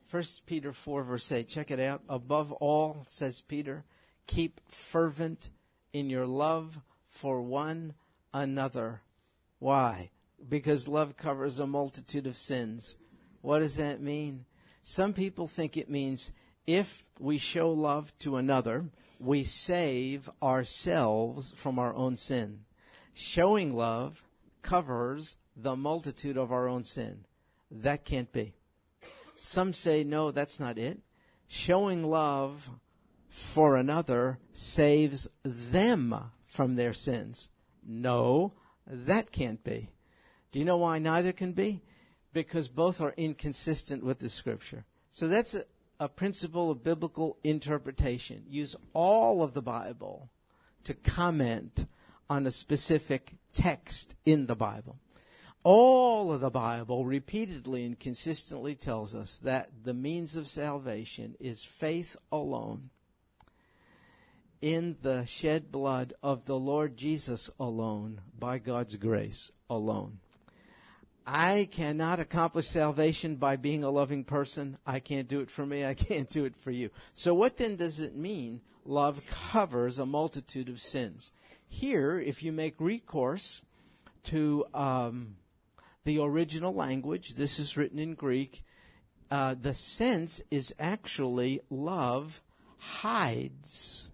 First 0.08 0.46
Peter 0.46 0.72
4 0.72 1.04
verse 1.04 1.30
8. 1.30 1.48
Check 1.48 1.72
it 1.72 1.80
out. 1.80 2.02
Above 2.08 2.54
all, 2.54 3.04
says 3.06 3.42
Peter, 3.42 3.84
keep 4.28 4.62
fervent 4.70 5.50
in 5.92 6.10
your 6.10 6.26
love 6.26 6.80
for 7.10 7.42
one 7.42 7.94
another. 8.34 9.02
Why? 9.60 10.10
Because 10.48 10.88
love 10.88 11.18
covers 11.18 11.60
a 11.60 11.68
multitude 11.68 12.28
of 12.28 12.38
sins. 12.38 12.96
What 13.46 13.60
does 13.60 13.78
that 13.78 14.02
mean? 14.02 14.46
Some 14.82 15.14
people 15.14 15.48
think 15.48 15.78
it 15.78 15.90
means 15.90 16.32
if 16.66 17.04
we 17.20 17.38
show 17.38 17.72
love 17.72 18.12
to 18.20 18.38
another, 18.38 18.86
we 19.20 19.44
save 19.44 20.30
ourselves 20.42 21.54
from 21.56 21.80
our 21.80 21.94
own 21.94 22.18
sin 22.18 22.66
showing 23.16 23.74
love 23.74 24.24
covers 24.62 25.38
the 25.56 25.76
multitude 25.76 26.38
of 26.38 26.52
our 26.52 26.68
own 26.68 26.84
sin. 26.84 27.26
That 27.72 28.04
can't 28.04 28.32
be. 28.32 28.54
Some 29.40 29.74
say, 29.74 30.04
no, 30.04 30.32
that's 30.32 30.60
not 30.60 30.78
it. 30.78 31.00
Showing 31.48 32.04
love 32.04 32.70
for 33.30 33.78
another 33.78 34.40
saves 34.52 35.28
them 35.44 36.14
from 36.46 36.76
their 36.76 36.94
sins. 36.94 37.50
No, 37.86 38.54
that 38.86 39.32
can't 39.32 39.64
be. 39.64 39.90
Do 40.52 40.60
you 40.60 40.66
know 40.66 40.78
why 40.78 41.00
neither 41.00 41.32
can 41.32 41.54
be? 41.54 41.82
Because 42.36 42.68
both 42.68 43.00
are 43.00 43.14
inconsistent 43.16 44.04
with 44.04 44.20
the 44.20 44.28
scripture. 44.28 44.84
So 45.12 45.30
that's 45.30 45.56
a, 45.56 45.64
a 46.02 46.10
principle 46.10 46.70
of 46.70 46.84
biblical 46.84 47.38
interpretation. 47.46 48.44
Use 48.50 48.76
all 48.94 49.42
of 49.42 49.54
the 49.54 49.62
Bible 49.62 50.30
to 50.84 50.94
comment 50.94 51.86
on 52.30 52.46
a 52.46 52.52
specific 52.52 53.36
text 53.54 54.16
in 54.26 54.48
the 54.48 54.56
Bible. 54.56 54.98
All 55.64 56.34
of 56.34 56.42
the 56.42 56.50
Bible 56.50 57.06
repeatedly 57.06 57.86
and 57.86 57.98
consistently 57.98 58.76
tells 58.76 59.16
us 59.16 59.40
that 59.40 59.70
the 59.86 59.94
means 59.94 60.36
of 60.36 60.50
salvation 60.50 61.36
is 61.40 61.64
faith 61.64 62.18
alone 62.34 62.90
in 64.62 64.98
the 65.02 65.26
shed 65.26 65.72
blood 65.72 66.14
of 66.22 66.44
the 66.44 66.60
Lord 66.60 66.98
Jesus 66.98 67.50
alone 67.58 68.20
by 68.38 68.58
God's 68.58 68.98
grace 68.98 69.54
alone. 69.70 70.20
I 71.26 71.68
cannot 71.72 72.20
accomplish 72.20 72.68
salvation 72.68 73.36
by 73.36 73.56
being 73.56 73.84
a 73.84 73.90
loving 73.90 74.24
person. 74.24 74.78
I 74.86 75.00
can't 75.00 75.28
do 75.28 75.40
it 75.40 75.50
for 75.50 75.66
me. 75.66 75.84
I 75.84 75.96
can't 75.96 76.30
do 76.30 76.46
it 76.46 76.56
for 76.56 76.72
you. 76.72 76.92
So 77.14 77.34
what 77.34 77.58
then 77.58 77.78
does 77.78 78.00
it 78.00 78.16
mean? 78.16 78.62
Love 78.86 79.22
covers 79.26 79.98
a 79.98 80.06
multitude 80.06 80.70
of 80.70 80.80
sins. 80.80 81.32
Here, 81.68 82.20
if 82.20 82.44
you 82.44 82.52
make 82.52 82.76
recourse 82.80 83.64
to 84.26 84.66
um, 84.74 85.38
the 86.04 86.20
original 86.20 86.74
language, 86.74 87.34
this 87.34 87.58
is 87.58 87.76
written 87.76 87.98
in 87.98 88.14
Greek, 88.14 88.64
uh, 89.32 89.56
the 89.60 89.74
sense 89.74 90.44
is 90.52 90.76
actually 90.78 91.60
love 91.72 92.44
hides 92.78 94.12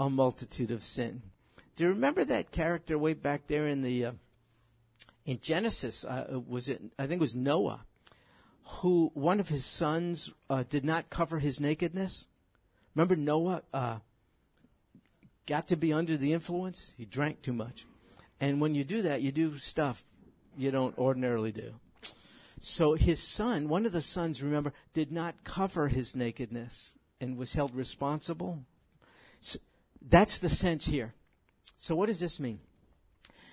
a 0.00 0.10
multitude 0.10 0.72
of 0.72 0.82
sin. 0.82 1.22
Do 1.76 1.84
you 1.84 1.90
remember 1.90 2.24
that 2.24 2.50
character 2.50 2.98
way 2.98 3.14
back 3.14 3.46
there 3.46 3.68
in 3.68 3.82
the 3.82 4.06
uh, 4.06 4.12
in 5.30 5.38
Genesis? 5.40 6.04
Uh, 6.04 6.40
was 6.48 6.68
it? 6.68 6.82
I 6.98 7.06
think 7.06 7.20
it 7.20 7.22
was 7.22 7.36
Noah, 7.36 7.84
who 8.64 9.12
one 9.14 9.38
of 9.38 9.48
his 9.48 9.64
sons 9.64 10.32
uh, 10.48 10.64
did 10.68 10.84
not 10.84 11.08
cover 11.08 11.38
his 11.38 11.60
nakedness. 11.60 12.26
Remember 12.96 13.14
Noah? 13.14 13.62
Uh, 13.72 13.98
got 15.46 15.68
to 15.68 15.76
be 15.76 15.92
under 15.92 16.16
the 16.16 16.32
influence, 16.32 16.94
he 16.96 17.04
drank 17.04 17.42
too 17.42 17.52
much. 17.52 17.86
And 18.40 18.60
when 18.60 18.74
you 18.74 18.82
do 18.82 19.02
that, 19.02 19.22
you 19.22 19.30
do 19.30 19.56
stuff 19.58 20.04
you 20.58 20.72
don't 20.72 20.98
ordinarily 20.98 21.52
do. 21.52 21.74
So 22.60 22.94
his 22.94 23.22
son, 23.22 23.68
one 23.68 23.86
of 23.86 23.92
the 23.92 24.00
sons, 24.00 24.42
remember, 24.42 24.72
did 24.94 25.12
not 25.12 25.44
cover 25.44 25.88
his 25.88 26.16
nakedness 26.16 26.94
and 27.20 27.36
was 27.36 27.52
held 27.52 27.74
responsible. 27.74 28.64
So 29.40 29.60
that's 30.02 30.38
the 30.38 30.48
sense 30.48 30.86
here. 30.86 31.14
So 31.78 31.94
what 31.94 32.06
does 32.06 32.20
this 32.20 32.40
mean? 32.40 32.60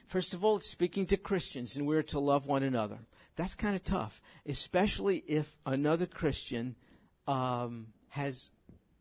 First 0.08 0.34
of 0.34 0.44
all, 0.44 0.58
it's 0.58 0.70
speaking 0.70 1.06
to 1.08 1.18
Christians 1.18 1.76
and 1.76 1.86
we're 1.86 2.04
to 2.04 2.20
love 2.20 2.46
one 2.46 2.64
another. 2.64 3.00
That's 3.36 3.56
kind 3.56 3.76
of 3.76 3.84
tough, 3.84 4.22
especially 4.46 5.24
if 5.28 5.58
another 5.66 6.06
Christian 6.08 6.76
um, 7.28 7.88
has 8.10 8.52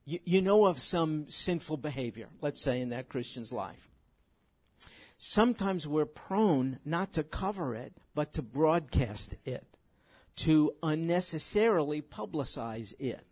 you, 0.05 0.21
you 0.25 0.43
know 0.43 0.67
of 0.67 0.81
some 0.81 1.27
sinful 1.29 1.79
behavior, 1.79 2.29
let's 2.41 2.63
say, 2.63 2.81
in 2.81 2.91
that 2.91 3.09
Christian's 3.09 3.53
life. 3.53 3.89
Sometimes 5.19 5.87
we're 5.87 6.07
prone 6.07 6.79
not 6.85 7.15
to 7.15 7.25
cover 7.25 7.75
it, 7.75 7.93
but 8.15 8.35
to 8.35 8.43
broadcast 8.43 9.37
it, 9.45 9.67
to 10.37 10.73
unnecessarily 10.83 12.03
publicize 12.03 12.95
it. 13.01 13.27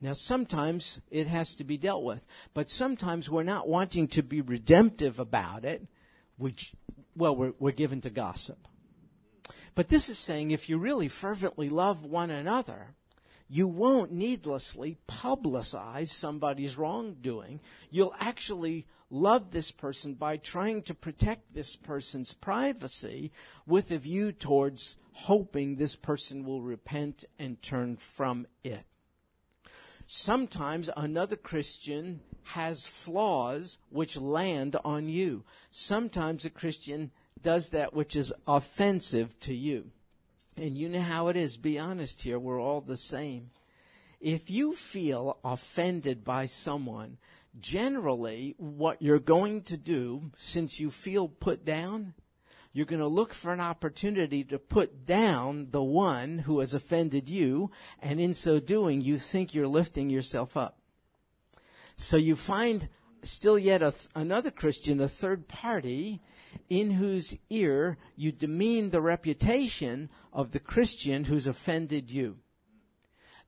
Now, 0.00 0.12
sometimes 0.12 1.00
it 1.10 1.26
has 1.26 1.54
to 1.56 1.64
be 1.64 1.76
dealt 1.76 2.04
with, 2.04 2.26
but 2.54 2.70
sometimes 2.70 3.28
we're 3.28 3.42
not 3.42 3.68
wanting 3.68 4.08
to 4.08 4.22
be 4.22 4.40
redemptive 4.40 5.18
about 5.18 5.64
it, 5.64 5.86
which, 6.36 6.72
well, 7.18 7.34
we're, 7.34 7.52
we're 7.58 7.72
given 7.72 8.00
to 8.02 8.10
gossip. 8.10 8.68
But 9.74 9.88
this 9.88 10.08
is 10.08 10.18
saying 10.18 10.50
if 10.50 10.68
you 10.68 10.78
really 10.78 11.08
fervently 11.08 11.68
love 11.68 12.04
one 12.04 12.30
another, 12.30 12.94
you 13.48 13.66
won't 13.66 14.12
needlessly 14.12 14.98
publicize 15.08 16.08
somebody's 16.08 16.76
wrongdoing. 16.76 17.60
You'll 17.90 18.14
actually 18.20 18.86
love 19.10 19.50
this 19.50 19.70
person 19.70 20.14
by 20.14 20.36
trying 20.36 20.82
to 20.82 20.94
protect 20.94 21.54
this 21.54 21.76
person's 21.76 22.34
privacy 22.34 23.32
with 23.66 23.90
a 23.90 23.98
view 23.98 24.32
towards 24.32 24.96
hoping 25.12 25.76
this 25.76 25.96
person 25.96 26.44
will 26.44 26.62
repent 26.62 27.24
and 27.38 27.60
turn 27.62 27.96
from 27.96 28.46
it. 28.62 28.84
Sometimes 30.10 30.88
another 30.96 31.36
Christian 31.36 32.20
has 32.54 32.86
flaws 32.86 33.78
which 33.90 34.16
land 34.16 34.74
on 34.82 35.06
you. 35.10 35.44
Sometimes 35.70 36.46
a 36.46 36.50
Christian 36.50 37.10
does 37.42 37.68
that 37.70 37.92
which 37.92 38.16
is 38.16 38.32
offensive 38.46 39.38
to 39.40 39.52
you. 39.54 39.90
And 40.56 40.78
you 40.78 40.88
know 40.88 41.02
how 41.02 41.28
it 41.28 41.36
is. 41.36 41.58
Be 41.58 41.78
honest 41.78 42.22
here. 42.22 42.38
We're 42.38 42.58
all 42.58 42.80
the 42.80 42.96
same. 42.96 43.50
If 44.18 44.48
you 44.48 44.74
feel 44.74 45.40
offended 45.44 46.24
by 46.24 46.46
someone, 46.46 47.18
generally 47.60 48.54
what 48.56 49.02
you're 49.02 49.18
going 49.18 49.62
to 49.64 49.76
do, 49.76 50.32
since 50.38 50.80
you 50.80 50.90
feel 50.90 51.28
put 51.28 51.66
down, 51.66 52.14
you're 52.78 52.86
going 52.86 53.00
to 53.00 53.08
look 53.08 53.34
for 53.34 53.52
an 53.52 53.58
opportunity 53.58 54.44
to 54.44 54.56
put 54.56 55.04
down 55.04 55.66
the 55.72 55.82
one 55.82 56.38
who 56.38 56.60
has 56.60 56.74
offended 56.74 57.28
you, 57.28 57.72
and 58.00 58.20
in 58.20 58.32
so 58.32 58.60
doing, 58.60 59.00
you 59.00 59.18
think 59.18 59.52
you're 59.52 59.66
lifting 59.66 60.08
yourself 60.08 60.56
up. 60.56 60.78
So 61.96 62.16
you 62.16 62.36
find 62.36 62.88
still 63.24 63.58
yet 63.58 63.78
th- 63.78 64.06
another 64.14 64.52
Christian, 64.52 65.00
a 65.00 65.08
third 65.08 65.48
party, 65.48 66.20
in 66.70 66.92
whose 66.92 67.36
ear 67.50 67.98
you 68.14 68.30
demean 68.30 68.90
the 68.90 69.00
reputation 69.00 70.08
of 70.32 70.52
the 70.52 70.60
Christian 70.60 71.24
who's 71.24 71.48
offended 71.48 72.12
you. 72.12 72.36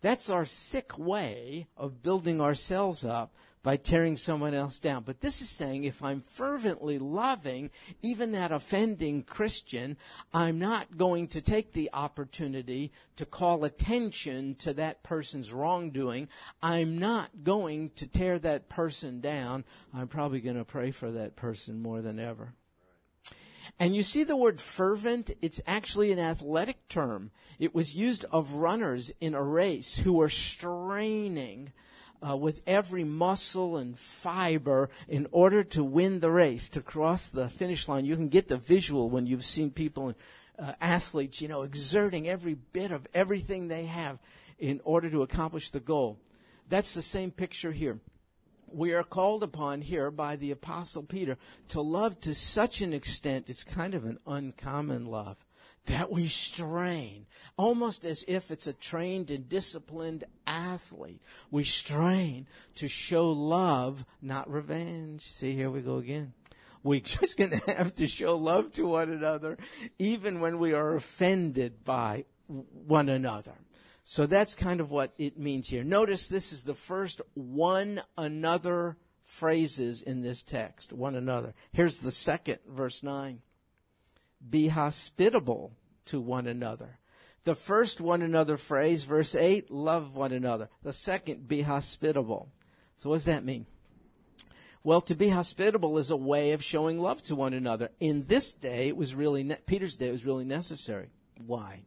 That's 0.00 0.28
our 0.28 0.44
sick 0.44 0.98
way 0.98 1.68
of 1.76 2.02
building 2.02 2.40
ourselves 2.40 3.04
up 3.04 3.32
by 3.62 3.76
tearing 3.76 4.16
someone 4.16 4.54
else 4.54 4.80
down. 4.80 5.02
But 5.02 5.20
this 5.20 5.42
is 5.42 5.48
saying 5.48 5.84
if 5.84 6.02
I'm 6.02 6.20
fervently 6.20 6.98
loving 6.98 7.70
even 8.02 8.32
that 8.32 8.52
offending 8.52 9.22
Christian, 9.22 9.96
I'm 10.32 10.58
not 10.58 10.96
going 10.96 11.28
to 11.28 11.40
take 11.40 11.72
the 11.72 11.90
opportunity 11.92 12.92
to 13.16 13.26
call 13.26 13.64
attention 13.64 14.54
to 14.56 14.72
that 14.74 15.02
person's 15.02 15.52
wrongdoing. 15.52 16.28
I'm 16.62 16.98
not 16.98 17.44
going 17.44 17.90
to 17.96 18.06
tear 18.06 18.38
that 18.38 18.68
person 18.68 19.20
down. 19.20 19.64
I'm 19.94 20.08
probably 20.08 20.40
going 20.40 20.56
to 20.56 20.64
pray 20.64 20.90
for 20.90 21.10
that 21.10 21.36
person 21.36 21.82
more 21.82 22.00
than 22.00 22.18
ever. 22.18 22.54
And 23.78 23.94
you 23.94 24.02
see 24.02 24.24
the 24.24 24.36
word 24.36 24.60
fervent, 24.60 25.30
it's 25.40 25.60
actually 25.66 26.12
an 26.12 26.18
athletic 26.18 26.88
term. 26.88 27.30
It 27.58 27.74
was 27.74 27.94
used 27.94 28.24
of 28.30 28.54
runners 28.54 29.12
in 29.20 29.34
a 29.34 29.42
race 29.42 29.96
who 29.98 30.14
were 30.14 30.28
straining 30.28 31.72
uh, 32.26 32.36
with 32.36 32.60
every 32.66 33.04
muscle 33.04 33.76
and 33.76 33.98
fiber 33.98 34.90
in 35.08 35.26
order 35.32 35.64
to 35.64 35.82
win 35.82 36.20
the 36.20 36.30
race, 36.30 36.68
to 36.70 36.80
cross 36.80 37.28
the 37.28 37.48
finish 37.48 37.88
line. 37.88 38.04
You 38.04 38.16
can 38.16 38.28
get 38.28 38.48
the 38.48 38.56
visual 38.56 39.08
when 39.08 39.26
you've 39.26 39.44
seen 39.44 39.70
people, 39.70 40.14
uh, 40.58 40.72
athletes, 40.80 41.40
you 41.40 41.48
know, 41.48 41.62
exerting 41.62 42.28
every 42.28 42.54
bit 42.54 42.90
of 42.90 43.06
everything 43.14 43.68
they 43.68 43.86
have 43.86 44.18
in 44.58 44.80
order 44.84 45.10
to 45.10 45.22
accomplish 45.22 45.70
the 45.70 45.80
goal. 45.80 46.18
That's 46.68 46.94
the 46.94 47.02
same 47.02 47.30
picture 47.30 47.72
here. 47.72 48.00
We 48.72 48.92
are 48.92 49.02
called 49.02 49.42
upon 49.42 49.80
here 49.80 50.12
by 50.12 50.36
the 50.36 50.52
Apostle 50.52 51.02
Peter 51.02 51.36
to 51.68 51.80
love 51.80 52.20
to 52.20 52.34
such 52.34 52.80
an 52.82 52.92
extent, 52.92 53.46
it's 53.48 53.64
kind 53.64 53.94
of 53.94 54.04
an 54.04 54.18
uncommon 54.26 55.06
love, 55.06 55.36
that 55.90 56.10
we 56.10 56.26
strain, 56.28 57.26
almost 57.56 58.04
as 58.04 58.24
if 58.28 58.50
it's 58.50 58.66
a 58.66 58.72
trained 58.72 59.30
and 59.30 59.48
disciplined 59.48 60.24
athlete. 60.46 61.20
We 61.50 61.64
strain 61.64 62.46
to 62.76 62.88
show 62.88 63.30
love, 63.32 64.04
not 64.22 64.50
revenge. 64.50 65.30
See, 65.30 65.54
here 65.54 65.70
we 65.70 65.80
go 65.80 65.96
again. 65.96 66.32
We're 66.82 67.00
just 67.04 67.36
going 67.36 67.50
to 67.50 67.74
have 67.74 67.94
to 67.96 68.06
show 68.06 68.36
love 68.36 68.72
to 68.74 68.86
one 68.86 69.10
another, 69.10 69.58
even 69.98 70.40
when 70.40 70.58
we 70.58 70.72
are 70.72 70.94
offended 70.94 71.84
by 71.84 72.24
one 72.46 73.08
another. 73.08 73.54
So 74.04 74.26
that's 74.26 74.54
kind 74.54 74.80
of 74.80 74.90
what 74.90 75.12
it 75.18 75.38
means 75.38 75.68
here. 75.68 75.84
Notice 75.84 76.28
this 76.28 76.52
is 76.52 76.64
the 76.64 76.74
first 76.74 77.20
one 77.34 78.02
another 78.16 78.96
phrases 79.22 80.02
in 80.02 80.22
this 80.22 80.42
text. 80.42 80.92
One 80.92 81.14
another. 81.14 81.54
Here's 81.72 82.00
the 82.00 82.10
second, 82.10 82.58
verse 82.66 83.02
9. 83.02 83.40
Be 84.48 84.68
hospitable 84.68 85.72
to 86.10 86.20
one 86.20 86.46
another. 86.46 86.98
The 87.44 87.54
first 87.54 88.00
one 88.00 88.22
another 88.22 88.56
phrase, 88.56 89.04
verse 89.04 89.34
8, 89.34 89.70
love 89.70 90.14
one 90.14 90.32
another. 90.32 90.68
The 90.82 90.92
second, 90.92 91.48
be 91.48 91.62
hospitable. 91.62 92.50
So 92.96 93.10
what 93.10 93.16
does 93.16 93.24
that 93.24 93.44
mean? 93.44 93.66
Well, 94.84 95.00
to 95.02 95.14
be 95.14 95.30
hospitable 95.30 95.96
is 95.98 96.10
a 96.10 96.16
way 96.16 96.52
of 96.52 96.62
showing 96.62 96.98
love 97.00 97.22
to 97.24 97.36
one 97.36 97.54
another. 97.54 97.90
In 97.98 98.26
this 98.26 98.52
day, 98.52 98.88
it 98.88 98.96
was 98.96 99.14
really, 99.14 99.42
ne- 99.42 99.58
Peter's 99.66 99.96
day, 99.96 100.10
was 100.10 100.24
really 100.24 100.44
necessary. 100.44 101.08
Why? 101.46 101.82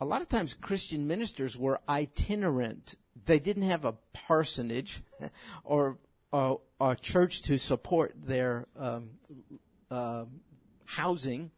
a 0.00 0.04
lot 0.04 0.20
of 0.20 0.28
times 0.28 0.54
Christian 0.54 1.06
ministers 1.06 1.56
were 1.56 1.80
itinerant. 1.88 2.96
They 3.24 3.38
didn't 3.38 3.64
have 3.64 3.84
a 3.84 3.94
parsonage 4.12 5.02
or 5.64 5.98
a, 6.32 6.56
a 6.80 6.96
church 6.96 7.42
to 7.42 7.58
support 7.58 8.14
their 8.16 8.66
um, 8.78 9.10
uh, 9.90 10.24
housing 10.84 11.50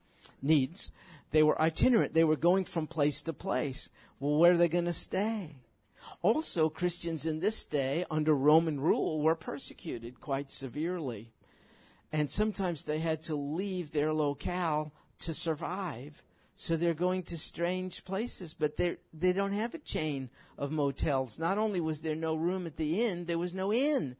needs. 0.43 0.93
They 1.31 1.43
were 1.43 1.61
itinerant. 1.61 2.15
They 2.15 2.25
were 2.25 2.37
going 2.37 2.65
from 2.65 2.87
place 2.87 3.23
to 3.25 3.33
place. 3.33 3.91
Well, 4.19 4.39
where 4.39 4.53
are 4.53 4.57
they 4.57 4.69
going 4.69 4.87
to 4.87 4.93
stay? 4.93 5.57
Also, 6.23 6.69
Christians 6.69 7.27
in 7.27 7.41
this 7.41 7.65
day, 7.65 8.05
under 8.11 8.35
Roman 8.35 8.81
rule, 8.81 9.21
were 9.21 9.35
persecuted 9.35 10.21
quite 10.21 10.51
severely. 10.51 11.33
And 12.13 12.31
sometimes 12.31 12.85
they 12.85 13.01
had 13.01 13.21
to 13.23 13.35
leave 13.35 13.93
their 13.93 14.13
locale 14.13 14.93
to 15.21 15.35
survive 15.35 16.23
so 16.61 16.77
they're 16.77 16.93
going 16.93 17.23
to 17.23 17.39
strange 17.39 18.05
places, 18.05 18.53
but 18.53 18.77
they 18.77 18.97
they 19.15 19.33
don't 19.33 19.53
have 19.53 19.75
a 19.75 19.79
chain 19.79 20.29
of 20.59 20.73
motels. 20.73 21.39
Not 21.39 21.57
only 21.57 21.81
was 21.81 22.01
there 22.01 22.17
no 22.17 22.35
room 22.35 22.67
at 22.67 22.77
the 22.77 23.05
inn, 23.05 23.27
there 23.27 23.39
was 23.39 23.55
no 23.55 23.73
inn. 23.73 24.17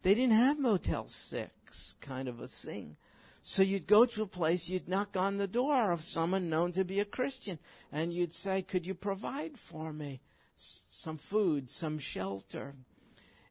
They 0.00 0.14
didn't 0.14 0.32
have 0.32 0.58
Motel 0.58 1.06
6 1.06 1.96
kind 2.00 2.28
of 2.28 2.40
a 2.40 2.48
thing. 2.48 2.96
So 3.42 3.62
you'd 3.62 3.88
go 3.88 4.06
to 4.06 4.22
a 4.22 4.26
place, 4.26 4.68
you'd 4.68 4.88
knock 4.88 5.16
on 5.16 5.36
the 5.36 5.48
door 5.48 5.90
of 5.90 6.02
someone 6.02 6.48
known 6.48 6.70
to 6.72 6.84
be 6.84 7.00
a 7.00 7.04
Christian, 7.04 7.58
and 7.90 8.12
you'd 8.12 8.32
say, 8.32 8.62
Could 8.62 8.86
you 8.86 8.94
provide 8.94 9.58
for 9.58 9.92
me 9.92 10.20
some 10.54 11.18
food, 11.18 11.68
some 11.68 11.98
shelter? 11.98 12.74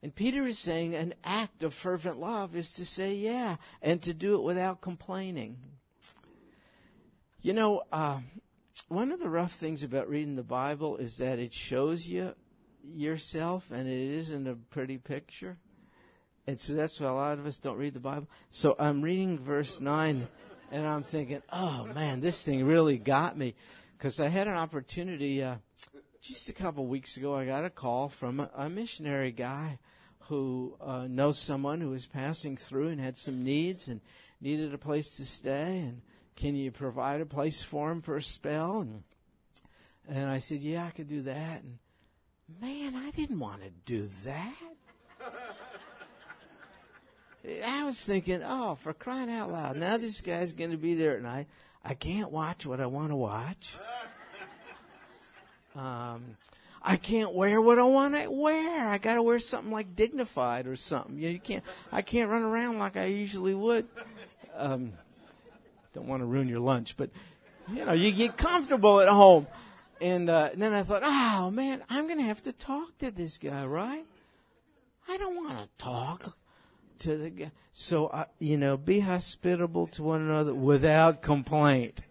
And 0.02 0.16
Peter 0.16 0.44
is 0.44 0.58
saying 0.58 0.96
an 0.96 1.14
act 1.24 1.62
of 1.62 1.74
fervent 1.74 2.18
love 2.18 2.56
is 2.56 2.72
to 2.74 2.86
say, 2.86 3.14
Yeah, 3.14 3.58
and 3.82 4.02
to 4.04 4.14
do 4.14 4.36
it 4.36 4.44
without 4.44 4.80
complaining. 4.80 5.58
You 7.42 7.54
know, 7.54 7.84
uh, 7.92 8.20
one 8.88 9.12
of 9.12 9.20
the 9.20 9.30
rough 9.30 9.54
things 9.54 9.84
about 9.84 10.10
reading 10.10 10.38
the 10.38 10.44
Bible 10.44 10.98
is 10.98 11.18
that 11.18 11.38
it 11.38 11.54
shows 11.54 12.08
you 12.08 12.34
yourself, 12.84 13.72
and 13.72 13.90
it 13.90 14.16
isn't 14.16 14.48
a 14.48 14.56
pretty 14.56 14.98
picture. 14.98 15.58
And 16.52 16.60
so 16.60 16.74
that's 16.74 17.00
why 17.00 17.08
a 17.08 17.14
lot 17.14 17.40
of 17.40 17.46
us 17.46 17.60
don't 17.60 17.78
read 17.78 17.94
the 17.94 18.02
Bible. 18.02 18.28
So 18.50 18.76
I'm 18.78 19.02
reading 19.02 19.40
verse 19.40 19.80
9, 19.80 20.28
and 20.70 20.86
I'm 20.86 21.02
thinking, 21.02 21.42
oh 21.50 21.88
man, 21.96 22.20
this 22.20 22.44
thing 22.44 22.66
really 22.66 22.98
got 22.98 23.38
me. 23.38 23.56
Because 23.98 24.20
I 24.20 24.28
had 24.28 24.50
an 24.50 24.58
opportunity, 24.58 25.42
uh, 25.42 25.56
just 26.20 26.50
a 26.50 26.54
couple 26.54 26.88
weeks 26.88 27.16
ago, 27.16 27.34
I 27.34 27.46
got 27.46 27.64
a 27.64 27.70
call 27.70 28.10
from 28.10 28.42
a, 28.42 28.50
a 28.54 28.70
missionary 28.70 29.32
guy 29.32 29.80
who 30.24 30.76
uh, 30.82 31.08
knows 31.10 31.40
someone 31.40 31.80
who 31.80 31.92
was 31.92 32.06
passing 32.06 32.58
through 32.58 32.90
and 32.90 33.00
had 33.00 33.18
some 33.18 33.46
needs 33.46 33.88
and 33.88 34.02
needed 34.42 34.74
a 34.74 34.78
place 34.78 35.10
to 35.12 35.26
stay. 35.26 35.80
And 35.80 36.02
can 36.36 36.58
you 36.58 36.70
provide 36.70 37.22
a 37.22 37.26
place 37.26 37.64
for 37.64 37.90
him 37.90 38.02
for 38.02 38.18
a 38.18 38.22
spell? 38.22 38.82
And, 38.82 39.04
and 40.06 40.30
I 40.30 40.40
said, 40.40 40.60
Yeah, 40.60 40.84
I 40.86 40.90
could 40.90 41.08
do 41.08 41.22
that. 41.22 41.64
And 41.64 41.78
man, 42.60 42.98
I 42.98 43.12
didn't 43.12 43.40
want 43.40 43.62
to 43.64 43.70
do 43.86 44.08
that. 44.26 44.54
I 47.66 47.84
was 47.84 48.04
thinking, 48.04 48.42
oh, 48.46 48.76
for 48.76 48.94
crying 48.94 49.32
out 49.32 49.52
loud. 49.52 49.78
Now 49.78 49.98
this 49.98 50.22
guy's 50.22 50.54
going 50.54 50.72
to 50.72 50.78
be 50.78 50.94
there 50.94 51.16
at 51.16 51.24
night. 51.24 51.48
I 51.84 51.96
can't 51.96 52.32
watch 52.32 52.66
what 52.66 52.80
I 52.80 52.86
want 52.86 53.10
to 53.10 53.16
watch. 53.16 53.76
Um, 55.74 56.36
I 56.82 56.98
can't 56.98 57.34
wear 57.34 57.62
what 57.62 57.80
I 57.80 57.84
want 57.84 58.14
to 58.16 58.30
wear. 58.30 58.90
I 58.90 58.98
got 58.98 59.16
to 59.16 59.22
wear 59.22 59.40
something 59.40 59.72
like 59.72 59.96
dignified 59.96 60.68
or 60.68 60.76
something. 60.76 61.18
You, 61.18 61.28
know, 61.28 61.34
you 61.34 61.40
can't. 61.40 61.64
I 61.94 62.02
can't 62.02 62.30
run 62.30 62.44
around 62.44 62.78
like 62.78 62.98
I 62.98 63.06
usually 63.06 63.54
would. 63.54 63.88
Um, 64.58 64.92
don't 65.94 66.08
want 66.08 66.24
to 66.24 66.26
ruin 66.26 66.50
your 66.50 66.60
lunch, 66.60 66.98
but 66.98 67.10
you 67.72 67.86
know, 67.86 67.94
you 67.94 68.12
get 68.12 68.38
comfortable 68.38 69.00
at 69.00 69.08
home. 69.08 69.48
And, 70.00 70.30
uh, 70.30 70.50
and 70.52 70.62
then 70.62 70.74
I 70.74 70.82
thought, 70.82 71.04
oh 71.06 71.52
man, 71.52 71.84
I'm 71.90 72.08
going 72.08 72.18
to 72.18 72.26
have 72.26 72.42
to 72.44 72.52
talk 72.52 72.98
to 72.98 73.12
this 73.12 73.38
guy, 73.38 73.66
right? 73.66 74.04
I 75.08 75.18
don't 75.18 75.36
want 75.36 75.58
to 75.58 75.70
talk 75.78 76.36
to 77.02 77.18
the 77.18 77.30
guy. 77.30 77.52
So, 77.74 78.08
uh, 78.08 78.26
you 78.40 78.58
know, 78.58 78.78
be 78.78 79.00
hospitable 79.00 79.88
to 79.88 80.04
one 80.04 80.22
another 80.22 80.54
without 80.54 81.22
complaint. 81.22 82.02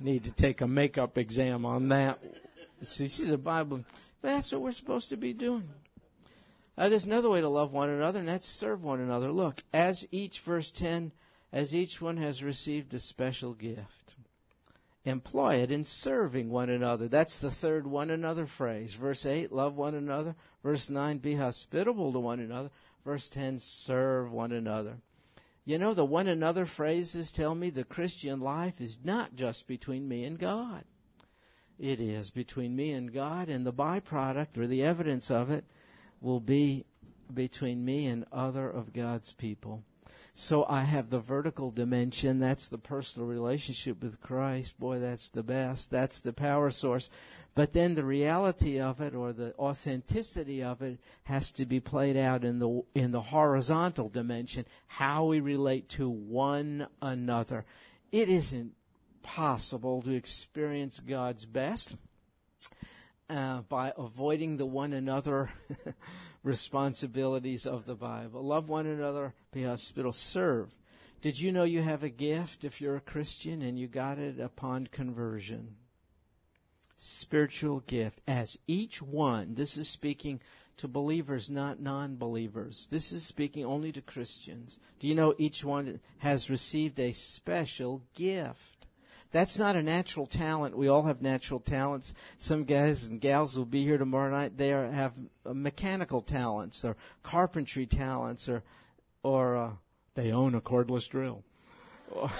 Need 0.00 0.24
to 0.24 0.32
take 0.32 0.60
a 0.60 0.66
makeup 0.66 1.16
exam 1.18 1.64
on 1.64 1.88
that. 1.88 2.18
You 2.80 2.86
see 2.86 3.24
the 3.24 3.38
Bible. 3.38 3.84
That's 4.20 4.52
what 4.52 4.60
we're 4.60 4.72
supposed 4.72 5.08
to 5.10 5.16
be 5.16 5.32
doing. 5.32 5.68
Uh, 6.76 6.88
there's 6.88 7.04
another 7.04 7.28
way 7.28 7.40
to 7.40 7.48
love 7.48 7.72
one 7.72 7.90
another, 7.90 8.18
and 8.18 8.28
that's 8.28 8.48
serve 8.48 8.82
one 8.82 9.00
another. 9.00 9.30
Look, 9.30 9.62
as 9.72 10.06
each, 10.10 10.40
verse 10.40 10.70
10, 10.70 11.12
as 11.52 11.74
each 11.74 12.00
one 12.00 12.16
has 12.16 12.42
received 12.42 12.94
a 12.94 12.98
special 12.98 13.52
gift, 13.52 14.16
employ 15.04 15.56
it 15.56 15.72
in 15.72 15.84
serving 15.84 16.50
one 16.50 16.70
another. 16.70 17.08
That's 17.08 17.40
the 17.40 17.50
third 17.50 17.86
one 17.86 18.10
another 18.10 18.46
phrase. 18.46 18.94
Verse 18.94 19.26
8, 19.26 19.52
love 19.52 19.76
one 19.76 19.94
another. 19.94 20.36
Verse 20.62 20.88
9, 20.88 21.18
be 21.18 21.34
hospitable 21.34 22.12
to 22.12 22.20
one 22.20 22.40
another. 22.40 22.70
Verse 23.04 23.28
10, 23.28 23.58
serve 23.58 24.32
one 24.32 24.52
another. 24.52 24.98
You 25.64 25.78
know, 25.78 25.94
the 25.94 26.04
one 26.04 26.26
another 26.26 26.66
phrases 26.66 27.30
tell 27.30 27.54
me 27.54 27.70
the 27.70 27.84
Christian 27.84 28.40
life 28.40 28.80
is 28.80 28.98
not 29.04 29.36
just 29.36 29.66
between 29.66 30.08
me 30.08 30.24
and 30.24 30.38
God. 30.38 30.84
It 31.78 32.00
is 32.00 32.30
between 32.30 32.76
me 32.76 32.92
and 32.92 33.12
God, 33.12 33.48
and 33.48 33.66
the 33.66 33.72
byproduct 33.72 34.56
or 34.56 34.66
the 34.66 34.82
evidence 34.82 35.30
of 35.30 35.50
it 35.50 35.64
will 36.20 36.40
be 36.40 36.84
between 37.32 37.84
me 37.84 38.06
and 38.06 38.24
other 38.30 38.68
of 38.68 38.92
God's 38.92 39.32
people. 39.32 39.82
So 40.34 40.64
I 40.66 40.82
have 40.82 41.10
the 41.10 41.20
vertical 41.20 41.70
dimension. 41.70 42.40
That's 42.40 42.68
the 42.68 42.78
personal 42.78 43.28
relationship 43.28 44.02
with 44.02 44.20
Christ. 44.22 44.80
Boy, 44.80 44.98
that's 44.98 45.28
the 45.28 45.42
best. 45.42 45.90
That's 45.90 46.20
the 46.20 46.32
power 46.32 46.70
source. 46.70 47.10
But 47.54 47.74
then 47.74 47.94
the 47.94 48.04
reality 48.04 48.80
of 48.80 49.02
it 49.02 49.14
or 49.14 49.34
the 49.34 49.54
authenticity 49.58 50.62
of 50.62 50.80
it 50.80 50.98
has 51.24 51.52
to 51.52 51.66
be 51.66 51.80
played 51.80 52.16
out 52.16 52.44
in 52.44 52.60
the, 52.60 52.82
in 52.94 53.12
the 53.12 53.20
horizontal 53.20 54.08
dimension. 54.08 54.64
How 54.86 55.26
we 55.26 55.40
relate 55.40 55.90
to 55.90 56.08
one 56.08 56.86
another. 57.02 57.66
It 58.10 58.30
isn't 58.30 58.72
possible 59.22 60.00
to 60.02 60.12
experience 60.12 60.98
God's 61.00 61.44
best 61.44 61.94
uh, 63.28 63.60
by 63.62 63.92
avoiding 63.98 64.56
the 64.56 64.66
one 64.66 64.94
another 64.94 65.50
responsibilities 66.42 67.66
of 67.66 67.86
the 67.86 67.94
Bible. 67.94 68.42
Love 68.42 68.68
one 68.68 68.86
another, 68.86 69.34
be 69.52 69.64
hospitable, 69.64 70.12
serve. 70.12 70.74
Did 71.20 71.40
you 71.40 71.52
know 71.52 71.62
you 71.62 71.82
have 71.82 72.02
a 72.02 72.08
gift 72.08 72.64
if 72.64 72.80
you're 72.80 72.96
a 72.96 73.00
Christian 73.00 73.62
and 73.62 73.78
you 73.78 73.86
got 73.86 74.18
it 74.18 74.40
upon 74.40 74.88
conversion? 74.88 75.76
Spiritual 76.96 77.80
gift. 77.80 78.20
As 78.26 78.58
each 78.66 79.00
one, 79.00 79.54
this 79.54 79.76
is 79.76 79.88
speaking 79.88 80.40
to 80.78 80.88
believers, 80.88 81.48
not 81.48 81.80
non 81.80 82.16
believers. 82.16 82.88
This 82.90 83.12
is 83.12 83.24
speaking 83.24 83.64
only 83.64 83.92
to 83.92 84.00
Christians. 84.00 84.80
Do 84.98 85.06
you 85.06 85.14
know 85.14 85.34
each 85.38 85.64
one 85.64 86.00
has 86.18 86.50
received 86.50 86.98
a 86.98 87.12
special 87.12 88.02
gift? 88.14 88.81
That's 89.32 89.58
not 89.58 89.76
a 89.76 89.82
natural 89.82 90.26
talent. 90.26 90.76
We 90.76 90.88
all 90.88 91.04
have 91.04 91.22
natural 91.22 91.58
talents. 91.58 92.14
Some 92.36 92.64
guys 92.64 93.06
and 93.06 93.20
gals 93.20 93.56
will 93.56 93.64
be 93.64 93.82
here 93.82 93.96
tomorrow 93.96 94.30
night. 94.30 94.58
They 94.58 94.72
are, 94.72 94.90
have 94.90 95.14
uh, 95.44 95.54
mechanical 95.54 96.20
talents 96.20 96.84
or 96.84 96.96
carpentry 97.22 97.86
talents 97.86 98.48
or, 98.48 98.62
or 99.22 99.56
uh, 99.56 99.70
they 100.14 100.32
own 100.32 100.54
a 100.54 100.60
cordless 100.60 101.08
drill 101.08 101.42
or, 102.10 102.30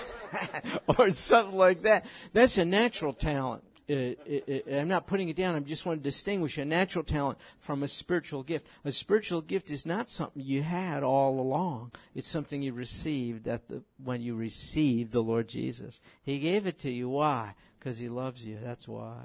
or 0.99 1.11
something 1.11 1.57
like 1.57 1.83
that. 1.83 2.05
That's 2.35 2.59
a 2.59 2.65
natural 2.65 3.15
talent. 3.15 3.65
Uh, 3.93 4.15
uh, 4.31 4.41
uh, 4.49 4.79
I'm 4.79 4.89
not 4.89 5.07
putting 5.07 5.29
it 5.29 5.37
down. 5.37 5.55
I 5.55 5.61
just 5.61 5.85
want 5.85 5.99
to 5.99 6.03
distinguish 6.03 6.57
a 6.57 6.65
natural 6.65 7.05
talent 7.05 7.39
from 7.59 7.83
a 7.83 7.89
spiritual 7.89 8.43
gift. 8.43 8.67
A 8.85 8.93
spiritual 8.93 9.43
gift 9.43 9.71
is 9.71 9.85
not 9.85 10.11
something 10.11 10.43
you 10.43 10.63
had 10.63 11.03
all 11.03 11.39
along. 11.39 11.93
It's 12.15 12.29
something 12.29 12.63
you 12.63 12.73
received 12.73 13.47
at 13.49 13.69
the, 13.69 13.83
when 14.03 14.23
you 14.23 14.35
received 14.35 15.13
the 15.13 15.23
Lord 15.23 15.49
Jesus. 15.49 16.01
He 16.23 16.39
gave 16.39 16.67
it 16.67 16.79
to 16.81 16.91
you. 16.91 17.09
Why? 17.09 17.55
Because 17.79 17.99
He 17.99 18.09
loves 18.09 18.45
you. 18.45 18.59
That's 18.63 18.89
why 18.89 19.19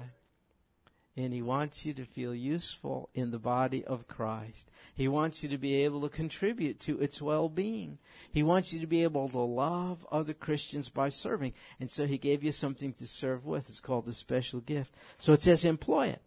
and 1.18 1.34
he 1.34 1.42
wants 1.42 1.84
you 1.84 1.92
to 1.92 2.04
feel 2.04 2.32
useful 2.32 3.10
in 3.12 3.32
the 3.32 3.40
body 3.40 3.84
of 3.84 4.06
Christ. 4.06 4.70
He 4.94 5.08
wants 5.08 5.42
you 5.42 5.48
to 5.48 5.58
be 5.58 5.82
able 5.82 6.00
to 6.02 6.08
contribute 6.08 6.78
to 6.80 7.00
its 7.00 7.20
well-being. 7.20 7.98
He 8.30 8.44
wants 8.44 8.72
you 8.72 8.78
to 8.78 8.86
be 8.86 9.02
able 9.02 9.28
to 9.30 9.38
love 9.38 10.06
other 10.12 10.32
Christians 10.32 10.88
by 10.88 11.08
serving. 11.08 11.54
And 11.80 11.90
so 11.90 12.06
he 12.06 12.18
gave 12.18 12.44
you 12.44 12.52
something 12.52 12.92
to 12.94 13.06
serve 13.08 13.44
with. 13.44 13.68
It's 13.68 13.80
called 13.80 14.08
a 14.08 14.12
special 14.12 14.60
gift. 14.60 14.94
So 15.18 15.32
it 15.32 15.42
says 15.42 15.64
employ 15.64 16.06
it 16.06 16.22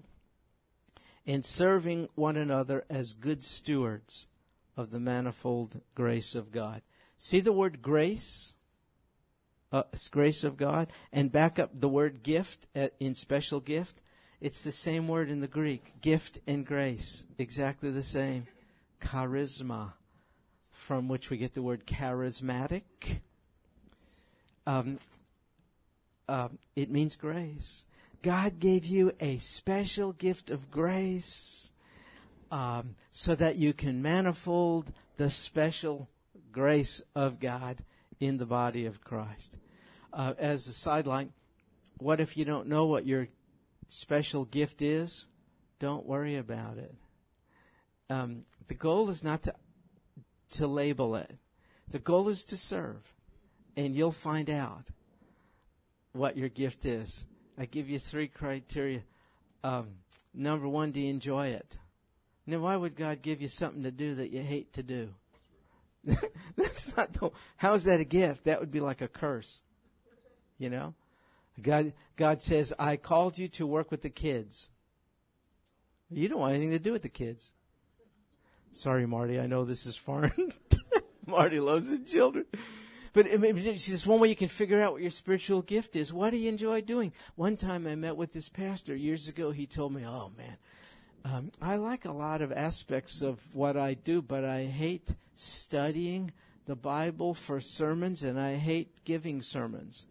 in 1.25 1.43
serving 1.43 2.09
one 2.15 2.35
another 2.35 2.83
as 2.89 3.13
good 3.13 3.45
stewards 3.45 4.27
of 4.75 4.91
the 4.91 4.99
manifold 4.99 5.79
grace 5.95 6.35
of 6.35 6.51
God. 6.51 6.81
See 7.17 7.39
the 7.39 7.53
word 7.53 7.81
grace? 7.81 8.55
Uh, 9.71 9.83
grace 10.09 10.43
of 10.43 10.57
God 10.57 10.91
and 11.13 11.31
back 11.31 11.57
up 11.57 11.69
the 11.73 11.87
word 11.87 12.23
gift 12.23 12.67
in 12.99 13.15
special 13.15 13.61
gift 13.61 14.01
it's 14.41 14.63
the 14.63 14.71
same 14.71 15.07
word 15.07 15.29
in 15.29 15.39
the 15.39 15.47
Greek, 15.47 16.01
gift 16.01 16.39
and 16.47 16.65
grace, 16.65 17.25
exactly 17.37 17.91
the 17.91 18.01
same. 18.01 18.47
Charisma, 18.99 19.93
from 20.71 21.07
which 21.07 21.29
we 21.29 21.37
get 21.37 21.53
the 21.53 21.61
word 21.61 21.85
charismatic. 21.85 22.81
Um, 24.65 24.97
uh, 26.27 26.49
it 26.75 26.89
means 26.89 27.15
grace. 27.15 27.85
God 28.23 28.59
gave 28.59 28.85
you 28.85 29.11
a 29.19 29.37
special 29.37 30.13
gift 30.13 30.49
of 30.49 30.71
grace 30.71 31.71
um, 32.51 32.95
so 33.11 33.35
that 33.35 33.57
you 33.57 33.73
can 33.73 34.01
manifold 34.01 34.91
the 35.17 35.29
special 35.29 36.09
grace 36.51 37.01
of 37.15 37.39
God 37.39 37.77
in 38.19 38.37
the 38.37 38.45
body 38.45 38.85
of 38.87 39.03
Christ. 39.03 39.55
Uh, 40.13 40.33
as 40.37 40.67
a 40.67 40.73
sideline, 40.73 41.31
what 41.99 42.19
if 42.19 42.37
you 42.37 42.45
don't 42.45 42.67
know 42.67 42.85
what 42.85 43.05
your 43.05 43.27
special 43.91 44.45
gift 44.45 44.81
is, 44.81 45.27
don't 45.79 46.05
worry 46.05 46.37
about 46.37 46.77
it. 46.77 46.95
Um, 48.09 48.45
the 48.67 48.73
goal 48.73 49.09
is 49.09 49.23
not 49.23 49.43
to 49.43 49.53
to 50.51 50.67
label 50.67 51.15
it. 51.15 51.37
The 51.89 51.99
goal 51.99 52.27
is 52.27 52.43
to 52.45 52.57
serve, 52.57 53.13
and 53.75 53.95
you'll 53.95 54.11
find 54.11 54.49
out 54.49 54.87
what 56.13 56.37
your 56.37 56.49
gift 56.49 56.85
is. 56.85 57.25
I 57.57 57.65
give 57.65 57.89
you 57.89 57.99
three 57.99 58.27
criteria. 58.27 59.01
Um, 59.63 59.87
number 60.33 60.67
one, 60.67 60.91
do 60.91 60.99
you 60.99 61.09
enjoy 61.09 61.47
it? 61.47 61.77
Now, 62.47 62.59
why 62.59 62.75
would 62.75 62.95
God 62.95 63.21
give 63.21 63.41
you 63.41 63.47
something 63.47 63.83
to 63.83 63.91
do 63.91 64.15
that 64.15 64.31
you 64.31 64.41
hate 64.41 64.73
to 64.73 64.83
do? 64.83 65.09
That's 66.55 66.95
not 66.97 67.13
the. 67.13 67.31
How 67.57 67.73
is 67.73 67.83
that 67.85 67.99
a 67.99 68.05
gift? 68.05 68.45
That 68.45 68.59
would 68.59 68.71
be 68.71 68.79
like 68.79 69.01
a 69.01 69.07
curse. 69.07 69.61
You 70.57 70.69
know. 70.69 70.95
God, 71.61 71.93
God 72.15 72.41
says, 72.41 72.73
I 72.77 72.97
called 72.97 73.37
you 73.37 73.47
to 73.49 73.67
work 73.67 73.91
with 73.91 74.01
the 74.01 74.09
kids. 74.09 74.69
You 76.09 76.27
don't 76.27 76.39
want 76.39 76.55
anything 76.55 76.71
to 76.71 76.79
do 76.79 76.91
with 76.91 77.01
the 77.01 77.09
kids. 77.09 77.51
Sorry, 78.73 79.05
Marty, 79.05 79.39
I 79.39 79.47
know 79.47 79.65
this 79.65 79.85
is 79.85 79.95
foreign. 79.95 80.53
Marty 81.25 81.59
loves 81.59 81.89
the 81.89 81.99
children. 81.99 82.45
But 83.13 83.27
it's 83.27 83.85
just 83.85 84.07
one 84.07 84.19
way 84.19 84.29
you 84.29 84.35
can 84.35 84.47
figure 84.47 84.81
out 84.81 84.93
what 84.93 85.01
your 85.01 85.11
spiritual 85.11 85.61
gift 85.61 85.95
is. 85.95 86.13
What 86.13 86.29
do 86.29 86.37
you 86.37 86.49
enjoy 86.49 86.81
doing? 86.81 87.11
One 87.35 87.57
time 87.57 87.85
I 87.85 87.95
met 87.95 88.15
with 88.15 88.31
this 88.31 88.47
pastor 88.47 88.95
years 88.95 89.27
ago. 89.27 89.51
He 89.51 89.67
told 89.67 89.93
me, 89.93 90.05
oh 90.05 90.31
man, 90.37 90.57
um, 91.25 91.51
I 91.61 91.75
like 91.75 92.05
a 92.05 92.11
lot 92.11 92.41
of 92.41 92.53
aspects 92.53 93.21
of 93.21 93.53
what 93.53 93.75
I 93.75 93.95
do, 93.95 94.21
but 94.21 94.45
I 94.45 94.65
hate 94.65 95.09
studying 95.35 96.31
the 96.65 96.75
Bible 96.75 97.33
for 97.33 97.59
sermons 97.59 98.23
and 98.23 98.39
I 98.39 98.55
hate 98.55 99.03
giving 99.03 99.41
sermons. 99.41 100.07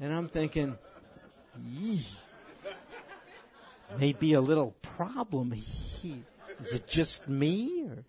And 0.00 0.12
I'm 0.12 0.28
thinking, 0.28 0.76
maybe 3.98 4.32
a 4.32 4.40
little 4.40 4.74
problem 4.82 5.52
here. 5.52 6.24
Is 6.60 6.72
it 6.72 6.86
just 6.86 7.28
me? 7.28 7.86
Or 7.88 8.04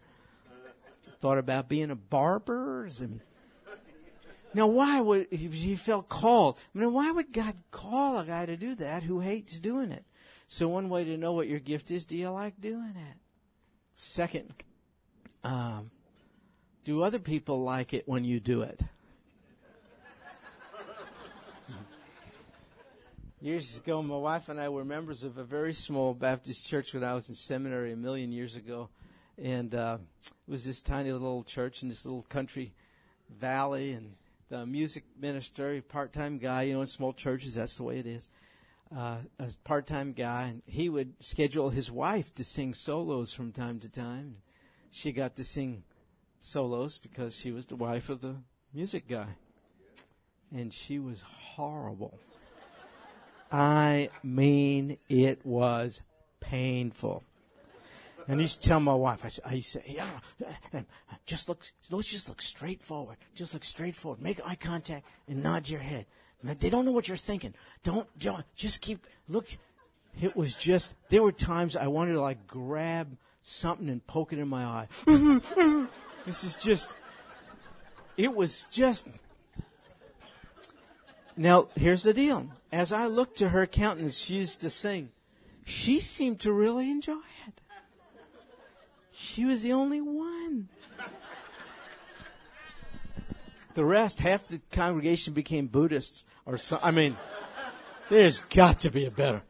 thought 1.20 1.38
about 1.38 1.70
being 1.70 1.92
a 1.92 1.96
barber? 1.96 2.88
I 2.88 3.02
mean, 3.02 3.22
now 4.54 4.68
why 4.68 5.02
would 5.02 5.28
he 5.32 5.76
felt 5.76 6.10
called? 6.10 6.58
I 6.74 6.80
mean, 6.80 6.94
why 6.94 7.12
would 7.12 7.32
God 7.32 7.56
call 7.72 8.20
a 8.20 8.26
guy 8.26 8.46
to 8.46 8.58
do 8.58 8.76
that 8.76 9.04
who 9.04 9.20
hates 9.20 9.60
doing 9.60 9.92
it? 9.92 10.06
So 10.48 10.68
one 10.68 10.90
way 10.90 11.04
to 11.04 11.18
know 11.18 11.34
what 11.34 11.48
your 11.48 11.60
gift 11.60 11.92
is: 11.92 12.06
Do 12.06 12.16
you 12.16 12.30
like 12.30 12.62
doing 12.62 12.94
it? 12.96 13.18
Second, 13.96 14.54
um, 15.44 15.92
do 16.84 17.02
other 17.02 17.20
people 17.20 17.64
like 17.64 17.94
it 17.94 18.08
when 18.08 18.24
you 18.24 18.40
do 18.40 18.62
it? 18.62 18.82
Years 23.46 23.78
ago, 23.78 24.02
my 24.02 24.18
wife 24.18 24.50
and 24.50 24.60
I 24.60 24.70
were 24.70 24.84
members 24.84 25.24
of 25.24 25.38
a 25.38 25.44
very 25.44 25.72
small 25.72 26.16
Baptist 26.16 26.66
church 26.66 26.96
when 26.96 27.04
I 27.04 27.14
was 27.14 27.30
in 27.30 27.36
seminary 27.36 27.92
a 27.92 27.96
million 27.96 28.32
years 28.32 28.56
ago. 28.56 28.90
And 29.38 29.76
uh, 29.76 30.00
it 30.26 30.52
was 30.52 30.66
this 30.66 30.82
tiny 30.82 31.12
little 31.12 31.44
church 31.44 31.84
in 31.84 31.90
this 31.90 32.08
little 32.08 32.24
country 32.24 32.74
valley. 33.30 33.92
And 33.92 34.16
the 34.50 34.66
music 34.66 35.04
minister, 35.22 35.80
part 35.84 36.12
time 36.12 36.40
guy, 36.40 36.64
you 36.64 36.74
know, 36.74 36.82
in 36.82 36.88
small 36.88 37.14
churches, 37.14 37.54
that's 37.54 37.78
the 37.78 37.84
way 37.84 38.00
it 38.00 38.08
is. 38.08 38.30
Uh, 38.92 39.18
a 39.38 39.52
part 39.64 39.86
time 39.86 40.14
guy, 40.14 40.46
and 40.46 40.64
he 40.66 40.90
would 40.90 41.14
schedule 41.24 41.70
his 41.70 41.92
wife 41.92 42.34
to 42.34 42.44
sing 42.44 42.74
solos 42.74 43.32
from 43.32 43.52
time 43.52 43.78
to 43.82 43.90
time. 43.90 44.38
She 44.90 45.12
got 45.12 45.36
to 45.36 45.44
sing 45.44 45.84
solos 46.40 46.98
because 46.98 47.36
she 47.36 47.52
was 47.52 47.68
the 47.68 47.76
wife 47.76 48.10
of 48.10 48.22
the 48.22 48.38
music 48.74 49.08
guy. 49.08 49.36
And 50.52 50.74
she 50.74 50.98
was 50.98 51.22
horrible. 51.22 52.18
I 53.52 54.10
mean, 54.24 54.98
it 55.10 55.46
was 55.46 56.02
painful. 56.40 57.24
And 58.28 58.40
I 58.40 58.42
used 58.42 58.62
to 58.62 58.68
tell 58.68 58.80
my 58.80 58.94
wife, 58.94 59.24
I, 59.46 59.50
I 59.50 59.54
used 59.54 59.74
to 59.74 59.82
say, 59.82 59.96
yeah, 59.96 60.82
just 61.26 61.48
look, 61.48 61.66
let's 61.92 62.08
just 62.08 62.28
look 62.28 62.42
straight 62.42 62.82
forward. 62.82 63.18
Just 63.36 63.54
look 63.54 63.64
straight 63.64 63.96
forward. 63.96 64.22
Make 64.22 64.42
eye 64.46 64.56
contact 64.56 65.06
and 65.28 65.44
nod 65.44 65.70
your 65.70 65.82
head. 65.82 66.06
They 66.44 66.70
don't 66.70 66.86
know 66.86 66.92
what 66.92 67.08
you're 67.08 67.18
thinking. 67.18 67.54
Don't, 67.84 68.08
don't 68.20 68.46
just 68.56 68.82
keep, 68.82 69.06
look. 69.28 69.48
It 70.22 70.36
was 70.36 70.56
just, 70.56 70.94
there 71.10 71.24
were 71.24 71.32
times 71.32 71.76
I 71.76 71.88
wanted 71.88 72.14
to 72.14 72.22
like 72.22 72.48
grab 72.48 73.18
something 73.42 73.90
and 73.90 74.06
poke 74.06 74.32
it 74.32 74.40
in 74.40 74.48
my 74.48 74.64
eye. 74.64 74.88
this 76.26 76.44
is 76.44 76.56
just, 76.56 76.94
it 78.16 78.34
was 78.34 78.68
just, 78.72 79.08
now 81.36 81.68
here's 81.76 82.04
the 82.04 82.14
deal 82.14 82.50
as 82.76 82.92
I 82.92 83.06
looked 83.06 83.38
to 83.38 83.50
her 83.50 83.66
countenance, 83.66 84.18
she 84.18 84.36
used 84.36 84.60
to 84.60 84.70
sing. 84.70 85.10
She 85.64 86.02
seemed 86.02 86.42
to 86.42 86.52
really 86.52 86.92
enjoy 86.92 87.22
it. 87.48 87.62
She 89.14 89.46
was 89.46 89.64
the 89.64 89.72
only 89.72 90.02
one. 90.02 90.68
The 93.76 93.86
rest, 93.86 94.20
half 94.20 94.48
the 94.50 94.60
congregation 94.74 95.34
became 95.34 95.68
Buddhists 95.68 96.26
or 96.46 96.58
some, 96.58 96.80
I 96.84 96.92
mean, 96.92 97.16
there's 98.10 98.42
got 98.42 98.82
to 98.82 98.90
be 98.90 99.06
a 99.06 99.12
better. 99.12 99.42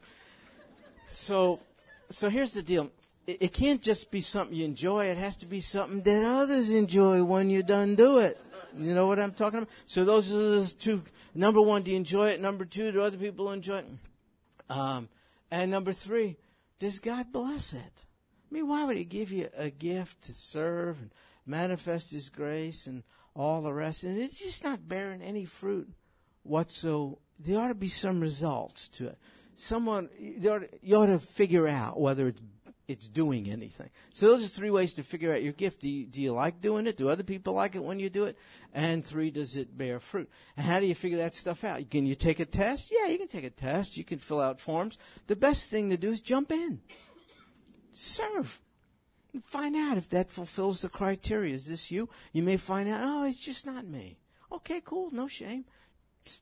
So, 1.07 1.61
so 2.09 2.29
here's 2.29 2.53
the 2.53 2.61
deal. 2.61 2.91
It, 3.25 3.37
it 3.41 3.53
can't 3.53 3.81
just 3.81 4.11
be 4.11 4.21
something 4.21 4.55
you 4.55 4.65
enjoy. 4.65 5.05
It 5.05 5.17
has 5.17 5.35
to 5.37 5.47
be 5.47 5.61
something 5.61 6.03
that 6.03 6.23
others 6.23 6.69
enjoy 6.69 7.23
when 7.23 7.49
you're 7.49 7.63
done 7.63 7.95
do 7.95 8.19
it. 8.19 8.39
You 8.77 8.93
know 8.93 9.07
what 9.07 9.19
I'm 9.19 9.31
talking 9.31 9.59
about? 9.59 9.69
So 9.87 10.05
those 10.05 10.31
are 10.31 10.59
the 10.61 10.73
two. 10.77 11.01
Number 11.37 11.61
one, 11.61 11.83
do 11.83 11.91
you 11.91 11.97
enjoy 11.97 12.29
it? 12.29 12.39
Number 12.39 12.63
two, 12.63 12.93
do 12.93 13.01
other 13.01 13.17
people 13.17 13.51
enjoy 13.51 13.79
it? 13.79 13.85
Um, 14.69 15.09
and 15.51 15.69
number 15.69 15.91
three, 15.91 16.37
does 16.79 16.99
God 16.99 17.33
bless 17.33 17.73
it? 17.73 18.05
I 18.49 18.53
mean, 18.53 18.67
why 18.69 18.85
would 18.85 18.95
He 18.95 19.03
give 19.03 19.31
you 19.31 19.49
a 19.55 19.69
gift 19.69 20.23
to 20.23 20.33
serve 20.33 20.99
and 21.01 21.11
manifest 21.45 22.11
His 22.11 22.29
grace 22.29 22.87
and 22.87 23.03
all 23.35 23.61
the 23.61 23.73
rest? 23.73 24.05
And 24.05 24.17
it's 24.17 24.39
just 24.39 24.63
not 24.63 24.87
bearing 24.87 25.21
any 25.21 25.43
fruit 25.43 25.89
whatsoever. 26.43 27.17
There 27.37 27.59
ought 27.59 27.67
to 27.67 27.75
be 27.75 27.89
some 27.89 28.21
results 28.21 28.87
to 28.89 29.07
it. 29.07 29.17
Someone, 29.55 30.09
you 30.17 30.49
ought, 30.49 30.61
you 30.81 30.95
ought 30.95 31.07
to 31.07 31.19
figure 31.19 31.67
out 31.67 31.99
whether 31.99 32.29
it's 32.29 32.39
it's 32.87 33.07
doing 33.07 33.49
anything. 33.49 33.89
So 34.13 34.27
those 34.27 34.45
are 34.45 34.47
three 34.47 34.69
ways 34.69 34.93
to 34.95 35.03
figure 35.03 35.33
out 35.33 35.43
your 35.43 35.53
gift. 35.53 35.81
Do 35.81 35.89
you, 35.89 36.05
do 36.05 36.21
you 36.21 36.31
like 36.31 36.61
doing 36.61 36.87
it? 36.87 36.97
Do 36.97 37.09
other 37.09 37.23
people 37.23 37.53
like 37.53 37.75
it 37.75 37.83
when 37.83 37.99
you 37.99 38.09
do 38.09 38.25
it? 38.25 38.37
And 38.73 39.03
three, 39.03 39.31
does 39.31 39.55
it 39.55 39.77
bear 39.77 39.99
fruit? 39.99 40.29
And 40.55 40.65
how 40.65 40.79
do 40.79 40.85
you 40.85 40.95
figure 40.95 41.17
that 41.17 41.35
stuff 41.35 41.63
out? 41.63 41.89
Can 41.89 42.05
you 42.05 42.15
take 42.15 42.39
a 42.39 42.45
test? 42.45 42.91
Yeah, 42.91 43.07
you 43.07 43.17
can 43.17 43.27
take 43.27 43.43
a 43.43 43.49
test. 43.49 43.97
You 43.97 44.03
can 44.03 44.19
fill 44.19 44.39
out 44.39 44.59
forms. 44.59 44.97
The 45.27 45.35
best 45.35 45.69
thing 45.69 45.89
to 45.89 45.97
do 45.97 46.11
is 46.11 46.21
jump 46.21 46.51
in. 46.51 46.81
Serve. 47.91 48.61
Find 49.45 49.75
out 49.75 49.97
if 49.97 50.09
that 50.09 50.29
fulfills 50.29 50.81
the 50.81 50.89
criteria. 50.89 51.53
Is 51.53 51.67
this 51.67 51.91
you? 51.91 52.09
You 52.31 52.43
may 52.43 52.57
find 52.57 52.87
out, 52.87 53.01
oh, 53.03 53.23
it's 53.25 53.39
just 53.39 53.65
not 53.65 53.85
me. 53.85 54.19
Okay, 54.51 54.81
cool. 54.83 55.11
No 55.11 55.27
shame 55.27 55.65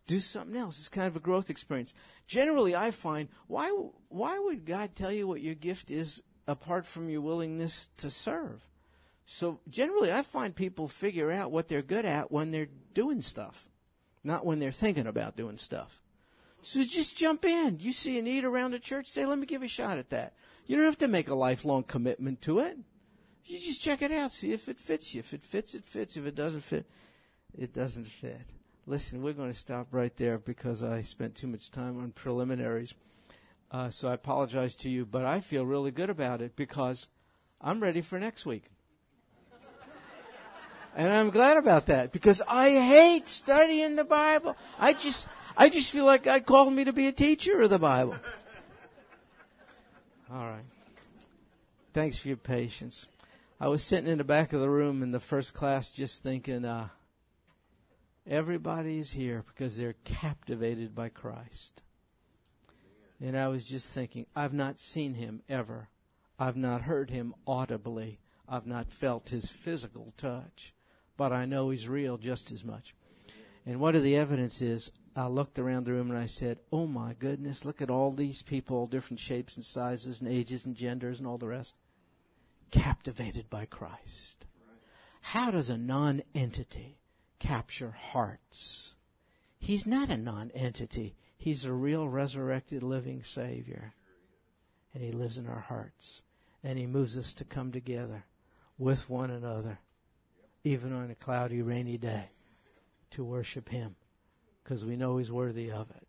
do 0.08 0.20
something 0.20 0.56
else. 0.56 0.80
It's 0.80 0.90
kind 0.90 1.08
of 1.08 1.16
a 1.16 1.20
growth 1.20 1.50
experience. 1.50 1.94
Generally, 2.28 2.76
I 2.76 2.92
find 2.92 3.30
why 3.48 3.70
why 4.10 4.40
would 4.40 4.66
God 4.66 4.96
tell 4.96 5.12
you 5.12 5.28
what 5.28 5.42
your 5.42 5.56
gift 5.56 5.92
is 5.92 6.24
apart 6.48 6.86
from 6.86 7.10
your 7.10 7.22
willingness 7.22 7.90
to 7.98 8.10
serve. 8.10 8.68
So 9.26 9.60
generally, 9.70 10.12
I 10.12 10.22
find 10.22 10.56
people 10.56 10.88
figure 10.88 11.32
out 11.32 11.52
what 11.52 11.68
they're 11.68 11.82
good 11.82 12.06
at 12.06 12.32
when 12.32 12.52
they're 12.52 12.70
doing 12.94 13.22
stuff, 13.22 13.70
not 14.24 14.46
when 14.46 14.60
they're 14.60 14.72
thinking 14.72 15.08
about 15.08 15.38
doing 15.38 15.58
stuff. 15.58 16.02
So 16.62 16.84
just 16.84 17.18
jump 17.18 17.46
in. 17.46 17.80
You 17.80 17.92
see 17.92 18.18
a 18.18 18.22
need 18.22 18.44
around 18.46 18.72
the 18.72 18.80
church, 18.80 19.08
say, 19.08 19.26
let 19.26 19.38
me 19.38 19.46
give 19.46 19.64
a 19.64 19.68
shot 19.68 19.98
at 19.98 20.10
that. 20.12 20.34
You 20.66 20.76
don't 20.76 20.86
have 20.86 20.98
to 21.00 21.08
make 21.08 21.28
a 21.30 21.36
lifelong 21.36 21.84
commitment 21.84 22.42
to 22.44 22.60
it. 22.60 22.78
You 23.46 23.60
just 23.60 23.82
check 23.82 24.02
it 24.02 24.12
out, 24.12 24.32
see 24.32 24.54
if 24.54 24.70
it 24.70 24.80
fits 24.80 25.14
you. 25.14 25.20
If 25.20 25.34
it 25.34 25.44
fits, 25.44 25.74
it 25.76 25.84
fits. 25.84 26.16
If 26.16 26.26
it 26.26 26.36
doesn't 26.36 26.62
fit, 26.62 26.86
it 27.58 27.74
doesn't 27.74 28.08
fit. 28.08 28.40
Listen, 28.86 29.22
we're 29.22 29.34
going 29.34 29.52
to 29.52 29.58
stop 29.58 29.88
right 29.92 30.16
there 30.16 30.38
because 30.38 30.84
I 30.84 31.02
spent 31.02 31.36
too 31.36 31.48
much 31.48 31.72
time 31.72 32.02
on 32.02 32.12
preliminaries. 32.12 32.94
Uh, 33.74 33.90
so 33.90 34.08
I 34.08 34.14
apologize 34.14 34.76
to 34.76 34.90
you, 34.90 35.04
but 35.04 35.26
I 35.26 35.40
feel 35.40 35.66
really 35.66 35.90
good 35.90 36.12
about 36.12 36.42
it 36.42 36.56
because 36.56 37.08
I'm 37.60 37.82
ready 37.82 38.02
for 38.02 38.20
next 38.20 38.46
week. 38.46 38.66
and 40.96 41.12
I'm 41.12 41.32
glad 41.32 41.58
about 41.58 41.88
that 41.88 42.12
because 42.12 42.44
I 42.48 42.70
hate 42.70 43.28
studying 43.28 43.96
the 43.96 44.04
Bible. 44.04 44.56
I 44.78 44.94
just, 44.94 45.28
I 45.58 45.70
just 45.70 45.92
feel 45.92 46.06
like 46.06 46.22
God 46.22 46.46
called 46.46 46.72
me 46.72 46.84
to 46.84 46.94
be 46.94 47.08
a 47.08 47.12
teacher 47.12 47.64
of 47.64 47.72
the 47.72 47.80
Bible. 47.80 48.16
All 50.32 50.46
right. 50.46 50.66
Thanks 51.94 52.20
for 52.20 52.28
your 52.28 52.38
patience. 52.38 53.08
I 53.60 53.70
was 53.70 53.84
sitting 53.84 54.10
in 54.10 54.20
the 54.20 54.24
back 54.24 54.54
of 54.54 54.62
the 54.62 54.70
room 54.70 55.02
in 55.02 55.12
the 55.12 55.20
first 55.20 55.56
class 55.56 55.90
just 55.90 56.22
thinking, 56.22 56.64
uh, 56.64 56.90
everybody 58.30 59.00
is 59.00 59.12
here 59.12 59.44
because 59.48 59.78
they're 59.78 59.96
captivated 60.04 60.94
by 60.94 61.10
Christ. 61.10 61.82
And 63.22 63.38
I 63.38 63.48
was 63.48 63.66
just 63.66 63.94
thinking, 63.94 64.26
I've 64.36 64.54
not 64.54 64.80
seen 64.80 65.14
him 65.14 65.42
ever. 65.48 65.90
I've 66.40 66.58
not 66.58 66.82
heard 66.82 67.10
him 67.10 67.34
audibly. 67.48 68.20
I've 68.48 68.68
not 68.68 68.92
felt 68.92 69.30
his 69.30 69.50
physical 69.50 70.14
touch. 70.18 70.74
But 71.16 71.32
I 71.32 71.46
know 71.46 71.70
he's 71.70 71.88
real 71.88 72.18
just 72.18 72.52
as 72.52 72.66
much. 72.66 72.94
And 73.66 73.80
one 73.80 73.96
of 73.96 74.04
the 74.04 74.18
evidence 74.18 74.62
is, 74.62 74.92
I 75.16 75.28
looked 75.28 75.60
around 75.60 75.86
the 75.86 75.94
room 75.94 76.10
and 76.10 76.20
I 76.20 76.26
said, 76.26 76.60
Oh 76.72 76.88
my 76.88 77.14
goodness, 77.14 77.66
look 77.66 77.82
at 77.82 77.90
all 77.90 78.12
these 78.12 78.42
people, 78.42 78.88
different 78.88 79.20
shapes 79.20 79.56
and 79.56 79.66
sizes 79.66 80.22
and 80.22 80.30
ages 80.30 80.66
and 80.66 80.76
genders 80.76 81.20
and 81.20 81.28
all 81.28 81.38
the 81.38 81.48
rest. 81.48 81.76
Captivated 82.72 83.50
by 83.50 83.66
Christ. 83.66 84.46
How 85.22 85.52
does 85.52 85.70
a 85.70 85.78
non 85.78 86.24
entity 86.34 86.98
capture 87.40 87.92
hearts? 87.92 88.96
He's 89.60 89.86
not 89.86 90.10
a 90.10 90.18
non 90.18 90.52
entity. 90.54 91.16
He's 91.44 91.66
a 91.66 91.74
real 91.74 92.08
resurrected 92.08 92.84
living 92.84 93.22
Savior. 93.22 93.94
And 94.94 95.04
He 95.04 95.12
lives 95.12 95.38
in 95.38 95.46
our 95.46 95.60
hearts. 95.60 96.22
And 96.64 96.80
He 96.80 96.86
moves 96.86 97.18
us 97.18 97.34
to 97.34 97.44
come 97.44 97.74
together 97.74 98.24
with 98.78 99.10
one 99.10 99.30
another, 99.30 99.78
even 100.64 100.94
on 100.94 101.12
a 101.12 101.16
cloudy, 101.16 101.62
rainy 101.62 101.98
day, 101.98 102.30
to 103.12 103.26
worship 103.26 103.68
Him 103.68 103.98
because 104.64 104.86
we 104.86 104.96
know 104.96 105.18
He's 105.18 105.34
worthy 105.34 105.70
of 105.70 105.92
it. 105.92 106.08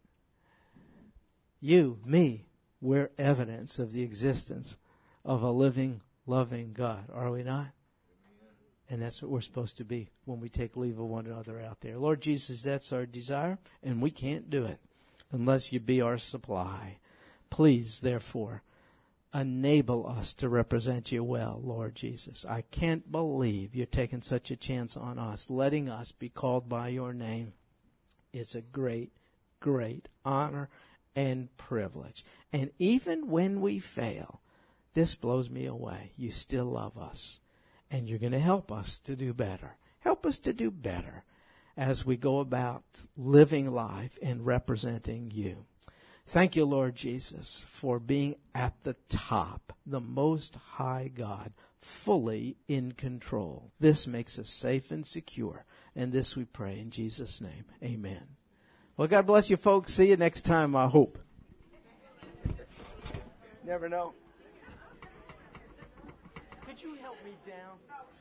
You, 1.61 1.99
me, 2.05 2.45
we're 2.81 3.11
evidence 3.19 3.81
of 3.81 3.91
the 3.91 4.03
existence 4.03 4.77
of 5.25 5.43
a 5.43 5.51
living, 5.51 6.01
loving 6.29 6.75
God, 6.75 7.11
are 7.13 7.33
we 7.33 7.43
not? 7.43 7.73
And 8.89 9.03
that's 9.03 9.21
what 9.21 9.33
we're 9.33 9.41
supposed 9.41 9.79
to 9.79 9.85
be 9.85 10.11
when 10.27 10.39
we 10.39 10.49
take 10.49 10.77
leave 10.77 11.01
of 11.01 11.07
one 11.07 11.27
another 11.27 11.61
out 11.61 11.81
there. 11.81 11.99
Lord 11.99 12.21
Jesus, 12.21 12.63
that's 12.63 12.93
our 12.93 13.05
desire, 13.05 13.59
and 13.83 14.01
we 14.01 14.13
can't 14.13 14.49
do 14.49 14.65
it 14.67 14.79
unless 15.35 15.73
you 15.73 15.81
be 15.81 16.01
our 16.01 16.17
supply. 16.17 16.99
Please, 17.51 18.01
therefore, 18.01 18.63
enable 19.35 20.07
us 20.07 20.33
to 20.33 20.49
represent 20.49 21.11
you 21.11 21.25
well, 21.25 21.61
Lord 21.63 21.97
Jesus. 21.97 22.47
I 22.49 22.63
can't 22.71 23.11
believe 23.11 23.75
you're 23.75 23.87
taking 23.87 24.23
such 24.23 24.53
a 24.53 24.57
chance 24.57 24.97
on 24.97 25.19
us, 25.19 25.51
letting 25.51 25.89
us 25.89 26.13
be 26.13 26.29
called 26.29 26.69
by 26.69 26.89
your 26.89 27.13
name. 27.13 27.53
It's 28.33 28.55
a 28.55 28.61
great, 28.61 29.11
great 29.59 30.09
honor 30.25 30.69
and 31.17 31.55
privilege. 31.57 32.25
And 32.53 32.71
even 32.79 33.29
when 33.29 33.61
we 33.61 33.81
fail, 33.81 34.41
this 34.95 35.17
blows 35.17 35.51
me 35.51 35.67
away. 35.67 36.13
You 36.17 36.31
still 36.31 36.67
love 36.67 36.97
us, 36.97 37.41
and 37.91 38.09
you're 38.09 38.21
going 38.21 38.33
to 38.33 38.39
help 38.39 38.71
us 38.71 39.01
to 39.01 39.17
do 39.17 39.35
better. 39.35 39.77
Help 39.99 40.27
us 40.27 40.39
to 40.41 40.53
do 40.53 40.71
better 40.71 41.25
as 41.77 42.05
we 42.07 42.17
go 42.17 42.39
about 42.39 42.85
living 43.17 43.71
life 43.71 44.19
and 44.23 44.47
representing 44.47 45.31
you. 45.33 45.67
Thank 46.27 46.57
you, 46.57 46.65
Lord 46.65 46.95
Jesus, 46.95 47.65
for 47.69 47.99
being 47.99 48.37
at 48.55 48.83
the 48.83 48.97
top, 49.09 49.75
the 49.85 50.01
most 50.01 50.55
high 50.55 51.11
God, 51.15 51.53
fully 51.81 52.57
in 52.67 52.93
control. 52.93 53.73
This 53.79 54.07
makes 54.07 54.39
us 54.39 54.49
safe 54.49 54.91
and 54.91 55.07
secure. 55.07 55.67
And 55.95 56.13
this 56.13 56.35
we 56.35 56.45
pray 56.47 56.79
in 56.79 56.91
Jesus' 56.91 57.41
name. 57.41 57.67
Amen. 57.83 58.37
Well, 58.97 59.09
God 59.09 59.27
bless 59.27 59.51
you 59.51 59.57
folks. 59.57 59.93
See 59.93 60.09
you 60.09 60.17
next 60.17 60.43
time, 60.43 60.75
I 60.75 60.87
hope. 60.87 61.19
Never 63.65 63.89
know. 63.89 64.15
Could 66.67 66.83
you 66.83 66.95
help 67.03 67.17
me 67.25 67.33
down? 67.47 67.77
Sure. 67.87 68.14